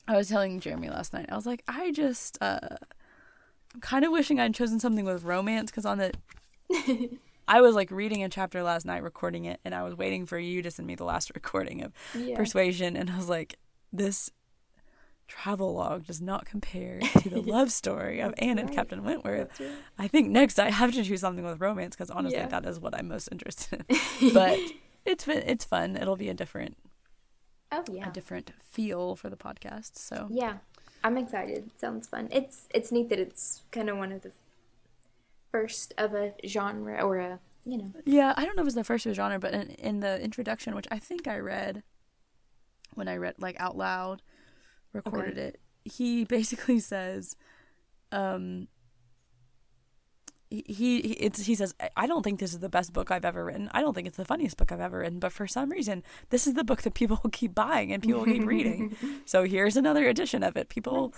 I 0.07 0.15
was 0.17 0.29
telling 0.29 0.59
Jeremy 0.59 0.89
last 0.89 1.13
night, 1.13 1.27
I 1.29 1.35
was 1.35 1.45
like, 1.45 1.63
I 1.67 1.91
just, 1.91 2.37
uh, 2.41 2.59
I'm 3.75 3.81
kind 3.81 4.03
of 4.05 4.11
wishing 4.11 4.39
I'd 4.39 4.55
chosen 4.55 4.79
something 4.79 5.05
with 5.05 5.23
romance 5.23 5.69
because 5.69 5.85
on 5.85 5.99
the, 5.99 6.11
I 7.47 7.61
was 7.61 7.75
like 7.75 7.91
reading 7.91 8.23
a 8.23 8.29
chapter 8.29 8.63
last 8.63 8.85
night, 8.85 9.03
recording 9.03 9.45
it, 9.45 9.59
and 9.65 9.75
I 9.75 9.83
was 9.83 9.95
waiting 9.95 10.25
for 10.25 10.39
you 10.39 10.61
to 10.63 10.71
send 10.71 10.87
me 10.87 10.95
the 10.95 11.03
last 11.03 11.31
recording 11.35 11.83
of 11.83 11.91
Yeah. 12.15 12.35
Persuasion, 12.35 12.95
and 12.95 13.09
I 13.09 13.17
was 13.17 13.29
like, 13.29 13.57
this 13.93 14.29
travel 15.29 15.73
log 15.75 16.05
does 16.05 16.19
not 16.21 16.45
compare 16.45 16.99
to 17.21 17.29
the 17.29 17.41
love 17.41 17.71
story 17.71 18.19
of 18.19 18.33
Anne 18.37 18.59
and. 18.59 18.69
Captain 18.73 19.03
Wentworth. 19.03 19.59
Right. 19.59 19.71
I 19.97 20.07
think 20.07 20.29
next 20.29 20.59
I 20.59 20.69
have 20.69 20.91
to 20.93 21.03
choose 21.03 21.21
something 21.21 21.45
with 21.45 21.61
romance 21.61 21.95
because 21.95 22.09
honestly, 22.09 22.39
Yeah. 22.39 22.47
that 22.47 22.65
is 22.65 22.79
what 22.79 22.93
I'm 22.95 23.07
most 23.07 23.29
interested 23.31 23.85
in. 23.87 24.33
but 24.33 24.59
it's 25.05 25.25
been, 25.25 25.43
it's 25.45 25.63
fun. 25.65 25.95
It'll 25.95 26.15
be 26.17 26.29
a 26.29 26.33
different 26.33 26.75
Oh 27.71 27.83
yeah. 27.91 28.09
a 28.09 28.11
different 28.11 28.51
feel 28.69 29.15
for 29.15 29.29
the 29.29 29.37
podcast. 29.37 29.91
So 29.97 30.27
Yeah. 30.31 30.57
I'm 31.03 31.17
excited. 31.17 31.71
Sounds 31.79 32.07
fun. 32.07 32.27
It's 32.31 32.67
it's 32.73 32.91
neat 32.91 33.07
that 33.09 33.19
it's 33.19 33.61
kind 33.71 33.89
of 33.89 33.97
one 33.97 34.11
of 34.11 34.21
the 34.21 34.31
first 35.51 35.93
of 35.97 36.13
a 36.13 36.33
genre 36.45 37.01
or 37.01 37.17
a 37.17 37.39
you 37.65 37.77
know. 37.77 37.91
Yeah, 38.05 38.33
I 38.37 38.45
don't 38.45 38.55
know 38.55 38.61
if 38.63 38.67
it's 38.67 38.75
the 38.75 38.83
first 38.83 39.05
of 39.05 39.11
a 39.11 39.15
genre, 39.15 39.39
but 39.39 39.53
in, 39.53 39.69
in 39.71 39.99
the 39.99 40.19
introduction, 40.21 40.75
which 40.75 40.87
I 40.91 40.99
think 40.99 41.27
I 41.27 41.37
read 41.39 41.83
when 42.95 43.07
I 43.07 43.17
read 43.17 43.35
like 43.39 43.59
out 43.59 43.77
loud, 43.77 44.21
recorded 44.93 45.37
it, 45.37 45.59
he 45.85 46.23
basically 46.25 46.79
says, 46.93 47.35
um, 48.11 48.67
he, 50.49 50.63
he 50.67 50.97
it's 51.13 51.45
he 51.45 51.53
says 51.53 51.75
"I- 51.95 52.07
don't 52.07 52.23
think 52.23 52.39
this 52.39 52.53
is 52.53 52.59
the 52.59 52.69
best 52.69 52.91
book 52.91 53.11
I've 53.11 53.25
ever 53.25 53.45
written. 53.45 53.69
I 53.71 53.81
don't 53.81 53.93
think 53.93 54.07
it's 54.07 54.17
the 54.17 54.25
funniest 54.25 54.57
book 54.57 54.71
I've 54.71 54.79
ever 54.79 54.99
written, 54.99 55.19
but 55.19 55.31
for 55.31 55.45
some 55.45 55.69
reason 55.69 56.03
this 56.31 56.47
is 56.47 56.55
the 56.55 56.63
book 56.63 56.81
that 56.81 56.95
people 56.95 57.19
will 57.23 57.29
keep 57.41 57.53
buying 57.53 57.91
and 57.93 58.01
people 58.01 58.25
keep 58.25 58.45
reading. 58.45 58.95
So 59.25 59.43
here's 59.43 59.77
another 59.77 60.07
edition 60.07 60.41
of 60.41 60.57
it. 60.57 60.69
People, 60.69 61.13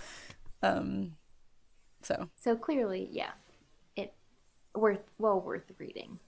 um, 0.62 1.14
so 2.02 2.28
So 2.36 2.58
clearly, 2.58 3.08
yeah, 3.10 3.32
it 3.96 4.14
worth 4.76 5.00
well 5.18 5.40
worth 5.40 5.72
reading. 5.78 6.20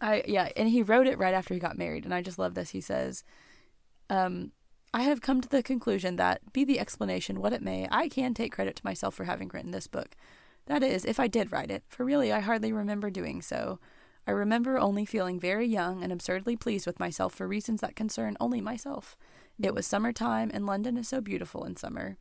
I 0.00 0.24
yeah, 0.26 0.48
and 0.56 0.68
he 0.68 0.82
wrote 0.82 1.06
it 1.06 1.16
right 1.16 1.34
after 1.34 1.54
he 1.54 1.60
got 1.60 1.78
married, 1.78 2.04
and 2.04 2.12
I 2.12 2.22
just 2.22 2.40
love 2.40 2.54
this. 2.54 2.70
He 2.70 2.80
says, 2.80 3.22
um, 4.10 4.50
"I 4.94 5.02
have 5.02 5.20
come 5.20 5.40
to 5.40 5.48
the 5.48 5.62
conclusion 5.62 6.16
that, 6.16 6.52
be 6.52 6.64
the 6.64 6.80
explanation 6.80 7.40
what 7.40 7.52
it 7.52 7.62
may, 7.62 7.86
I 7.90 8.08
can 8.08 8.34
take 8.34 8.52
credit 8.52 8.76
to 8.76 8.84
myself 8.84 9.14
for 9.14 9.24
having 9.24 9.48
written 9.48 9.70
this 9.70 9.86
book. 9.86 10.16
That 10.66 10.82
is, 10.82 11.04
if 11.04 11.18
I 11.20 11.28
did 11.28 11.52
write 11.52 11.70
it, 11.70 11.84
for 11.88 12.04
really 12.04 12.32
I 12.32 12.40
hardly 12.40 12.72
remember 12.72 13.10
doing 13.10 13.40
so. 13.42 13.78
I 14.26 14.32
remember 14.32 14.78
only 14.78 15.04
feeling 15.06 15.40
very 15.40 15.66
young 15.66 16.02
and 16.02 16.12
absurdly 16.12 16.56
pleased 16.56 16.86
with 16.86 17.00
myself 17.00 17.34
for 17.34 17.48
reasons 17.48 17.80
that 17.80 17.96
concern 17.96 18.36
only 18.40 18.60
myself. 18.60 19.16
It 19.60 19.74
was 19.74 19.86
summertime, 19.86 20.50
and 20.52 20.66
London 20.66 20.96
is 20.98 21.08
so 21.08 21.20
beautiful 21.20 21.64
in 21.64 21.76
summer." 21.76 22.16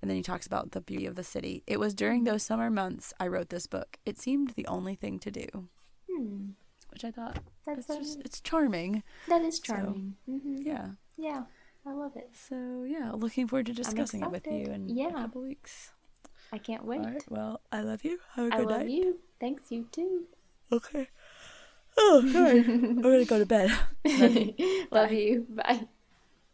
And 0.00 0.10
then 0.10 0.16
he 0.16 0.22
talks 0.22 0.46
about 0.46 0.72
the 0.72 0.80
beauty 0.80 1.06
of 1.06 1.14
the 1.14 1.22
city. 1.24 1.62
It 1.66 1.78
was 1.80 1.94
during 1.94 2.24
those 2.24 2.42
summer 2.42 2.70
months 2.70 3.14
I 3.20 3.28
wrote 3.28 3.48
this 3.50 3.66
book. 3.66 3.98
It 4.04 4.18
seemed 4.18 4.50
the 4.50 4.66
only 4.66 4.94
thing 4.94 5.18
to 5.20 5.30
do, 5.30 5.68
Hmm. 6.10 6.50
which 6.90 7.04
I 7.04 7.10
thought 7.12 7.38
That's 7.64 7.78
it's 7.78 7.86
so 7.86 7.98
just 7.98 8.20
it's 8.20 8.40
charming. 8.40 9.02
that 9.28 9.42
is 9.42 9.60
charming. 9.60 10.16
hmm 10.26 10.56
Yeah. 10.60 10.90
Yeah, 11.16 11.44
I 11.86 11.92
love 11.92 12.16
it. 12.16 12.30
So 12.34 12.84
yeah, 12.86 13.10
looking 13.12 13.48
forward 13.48 13.66
to 13.66 13.72
discussing 13.72 14.22
it 14.22 14.30
with 14.30 14.46
you 14.46 14.66
in 14.66 14.88
Yeah. 14.88 15.08
a 15.08 15.12
couple 15.12 15.42
weeks. 15.42 15.92
I 16.52 16.58
can't 16.58 16.84
wait. 16.84 17.00
Right. 17.00 17.24
Well, 17.28 17.60
I 17.72 17.80
love 17.82 18.04
you. 18.04 18.18
Have 18.36 18.46
a 18.46 18.50
good 18.50 18.58
night. 18.58 18.68
I 18.68 18.70
love 18.78 18.80
night. 18.86 18.90
you. 18.90 19.18
Thanks 19.40 19.70
you 19.72 19.88
too. 19.90 20.26
Okay. 20.70 21.08
Oh, 21.96 22.26
sorry. 22.32 22.60
I'm 22.66 23.00
gonna 23.02 23.24
go 23.24 23.38
to 23.38 23.46
bed. 23.46 23.70
love 24.90 25.12
you. 25.12 25.46
Bye. 25.50 25.88